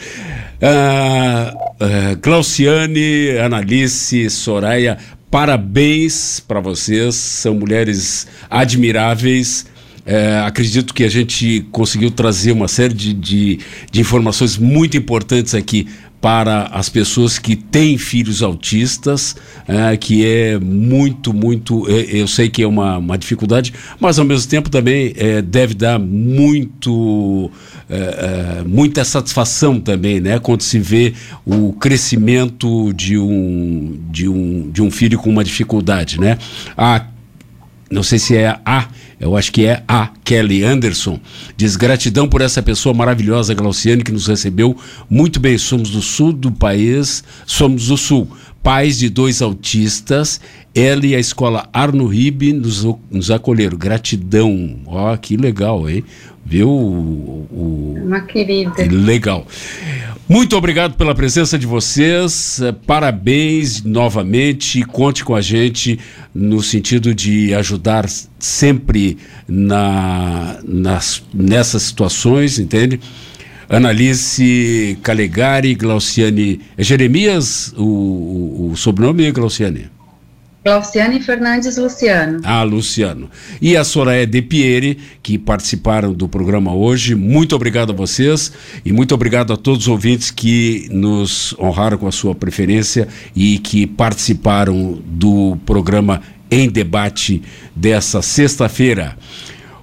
Ah, 0.61 1.53
ah, 1.81 2.17
Glauciane, 2.23 3.37
Analice, 3.43 4.29
Soraya, 4.29 4.97
parabéns 5.29 6.39
para 6.39 6.61
vocês, 6.61 7.13
são 7.13 7.55
mulheres 7.55 8.25
admiráveis. 8.49 9.65
É, 10.07 10.39
acredito 10.39 10.93
que 10.93 11.03
a 11.03 11.09
gente 11.09 11.67
conseguiu 11.69 12.09
trazer 12.09 12.53
uma 12.53 12.69
série 12.69 12.93
de, 12.93 13.13
de, 13.13 13.59
de, 13.91 13.99
informações 13.99 14.57
muito 14.57 14.95
importantes 14.95 15.53
aqui 15.53 15.85
para 16.21 16.63
as 16.67 16.87
pessoas 16.87 17.37
que 17.37 17.57
têm 17.57 17.97
filhos 17.97 18.41
autistas, 18.41 19.35
é, 19.67 19.97
que 19.97 20.25
é 20.25 20.57
muito, 20.57 21.33
muito. 21.33 21.85
É, 21.89 22.21
eu 22.21 22.27
sei 22.27 22.49
que 22.49 22.63
é 22.63 22.67
uma, 22.67 22.97
uma 22.97 23.17
dificuldade, 23.17 23.73
mas 23.99 24.17
ao 24.17 24.23
mesmo 24.23 24.49
tempo 24.49 24.69
também 24.69 25.13
é, 25.17 25.41
deve 25.41 25.73
dar 25.73 25.99
muito. 25.99 27.51
É, 27.89 28.59
é, 28.59 28.63
muita 28.65 29.03
satisfação 29.03 29.77
também, 29.77 30.21
né? 30.21 30.39
Quando 30.39 30.61
se 30.61 30.79
vê 30.79 31.13
o 31.45 31.73
crescimento 31.73 32.93
de 32.93 33.17
um, 33.17 33.99
de 34.09 34.27
um, 34.29 34.71
de 34.71 34.81
um 34.81 34.89
filho 34.89 35.19
com 35.19 35.29
uma 35.29 35.43
dificuldade, 35.43 36.17
né? 36.17 36.37
A 36.77 37.05
não 37.89 38.03
sei 38.03 38.19
se 38.19 38.35
é 38.35 38.59
a, 38.65 38.87
eu 39.19 39.35
acho 39.35 39.51
que 39.51 39.65
é 39.65 39.83
a 39.87 40.11
Kelly 40.23 40.63
Anderson, 40.63 41.19
diz 41.55 41.75
gratidão 41.75 42.27
por 42.27 42.41
essa 42.41 42.61
pessoa 42.61 42.93
maravilhosa, 42.93 43.53
Glauciane, 43.53 44.03
que 44.03 44.11
nos 44.11 44.27
recebeu 44.27 44.77
muito 45.09 45.39
bem. 45.39 45.57
Somos 45.57 45.89
do 45.89 46.01
sul 46.01 46.31
do 46.31 46.51
país, 46.51 47.23
somos 47.45 47.87
do 47.87 47.97
sul. 47.97 48.27
Pais 48.61 48.99
de 48.99 49.09
dois 49.09 49.41
autistas, 49.41 50.41
ela 50.75 51.05
e 51.05 51.15
a 51.15 51.19
escola 51.19 51.69
Arno 51.71 52.05
Ribe 52.05 52.51
nos, 52.53 52.85
nos 53.09 53.31
acolheram. 53.31 53.77
Gratidão. 53.77 54.79
Ó, 54.85 55.15
que 55.15 55.37
legal, 55.37 55.89
hein? 55.89 56.03
Viu? 56.49 56.69
O, 56.69 57.95
Uma 58.05 58.21
querida. 58.21 58.87
Legal. 58.89 59.45
Muito 60.29 60.55
obrigado 60.55 60.95
pela 60.95 61.13
presença 61.13 61.59
de 61.59 61.67
vocês. 61.67 62.61
Eh, 62.61 62.71
parabéns 62.85 63.83
novamente. 63.83 64.81
Conte 64.83 65.25
com 65.25 65.35
a 65.35 65.41
gente 65.41 65.99
no 66.33 66.63
sentido 66.63 67.13
de 67.13 67.53
ajudar 67.53 68.05
sempre 68.39 69.17
na, 69.45 70.57
nas, 70.63 71.21
nessas 71.33 71.81
situações, 71.83 72.59
entende? 72.59 73.01
Analice 73.67 74.97
Calegari, 75.03 75.75
Glauciane. 75.75 76.61
É 76.77 76.83
Jeremias 76.83 77.73
o, 77.75 77.83
o, 77.83 78.69
o 78.71 78.77
sobrenome, 78.77 79.29
Glauciane? 79.33 79.96
Glauciane 80.67 81.21
Fernandes 81.21 81.77
Luciano. 81.77 82.41
Ah, 82.43 82.61
Luciano. 82.61 83.29
E 83.61 83.77
a 83.77 83.85
Soraya 83.85 84.27
De 84.27 84.41
Pieri, 84.41 84.97
que 85.23 85.37
participaram 85.37 86.11
do 86.11 86.27
programa 86.27 86.73
hoje. 86.73 87.15
Muito 87.15 87.55
obrigado 87.55 87.93
a 87.93 87.95
vocês 87.95 88.51
e 88.83 88.91
muito 88.91 89.15
obrigado 89.15 89.53
a 89.53 89.55
todos 89.55 89.83
os 89.83 89.87
ouvintes 89.87 90.29
que 90.29 90.89
nos 90.91 91.55
honraram 91.57 91.97
com 91.97 92.05
a 92.05 92.11
sua 92.11 92.35
preferência 92.35 93.07
e 93.33 93.59
que 93.59 93.87
participaram 93.87 95.01
do 95.05 95.57
programa 95.65 96.21
Em 96.51 96.67
Debate 96.67 97.41
dessa 97.73 98.21
sexta-feira. 98.21 99.17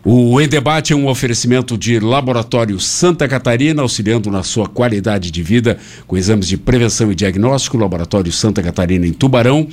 O 0.06 0.38
Em 0.38 0.46
Debate 0.46 0.92
é 0.92 0.96
um 0.96 1.08
oferecimento 1.08 1.78
de 1.78 1.98
Laboratório 1.98 2.78
Santa 2.78 3.26
Catarina, 3.26 3.80
auxiliando 3.80 4.30
na 4.30 4.42
sua 4.42 4.68
qualidade 4.68 5.30
de 5.30 5.42
vida 5.42 5.78
com 6.06 6.14
exames 6.14 6.46
de 6.46 6.58
prevenção 6.58 7.10
e 7.10 7.14
diagnóstico. 7.14 7.78
Laboratório 7.78 8.30
Santa 8.30 8.62
Catarina 8.62 9.06
em 9.06 9.14
Tubarão. 9.14 9.66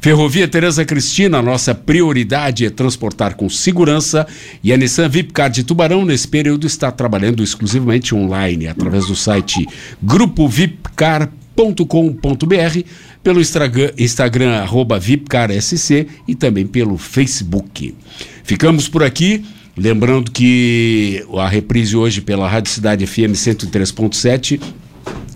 Ferrovia 0.00 0.48
Tereza 0.48 0.84
Cristina, 0.84 1.40
nossa 1.40 1.76
prioridade 1.76 2.66
é 2.66 2.70
transportar 2.70 3.36
com 3.36 3.48
segurança 3.48 4.26
e 4.64 4.72
a 4.72 4.76
Nissan 4.76 5.08
Vipcar 5.08 5.48
de 5.48 5.62
Tubarão, 5.62 6.04
nesse 6.04 6.26
período, 6.26 6.66
está 6.66 6.90
trabalhando 6.90 7.40
exclusivamente 7.40 8.16
online, 8.16 8.66
através 8.66 9.06
do 9.06 9.14
site 9.14 9.64
grupovipcar.com.br, 10.02 12.82
pelo 13.22 13.40
Instagram, 13.40 13.92
Instagram 13.96 14.66
VipcarSC 15.00 16.08
e 16.26 16.34
também 16.34 16.66
pelo 16.66 16.98
Facebook. 16.98 17.94
Ficamos 18.42 18.88
por 18.88 19.04
aqui. 19.04 19.44
Lembrando 19.78 20.30
que 20.32 21.24
a 21.36 21.46
reprise 21.46 21.96
hoje 21.96 22.20
pela 22.20 22.48
Rádio 22.48 22.72
Cidade 22.72 23.06
FM 23.06 23.30
103.7 23.32 24.60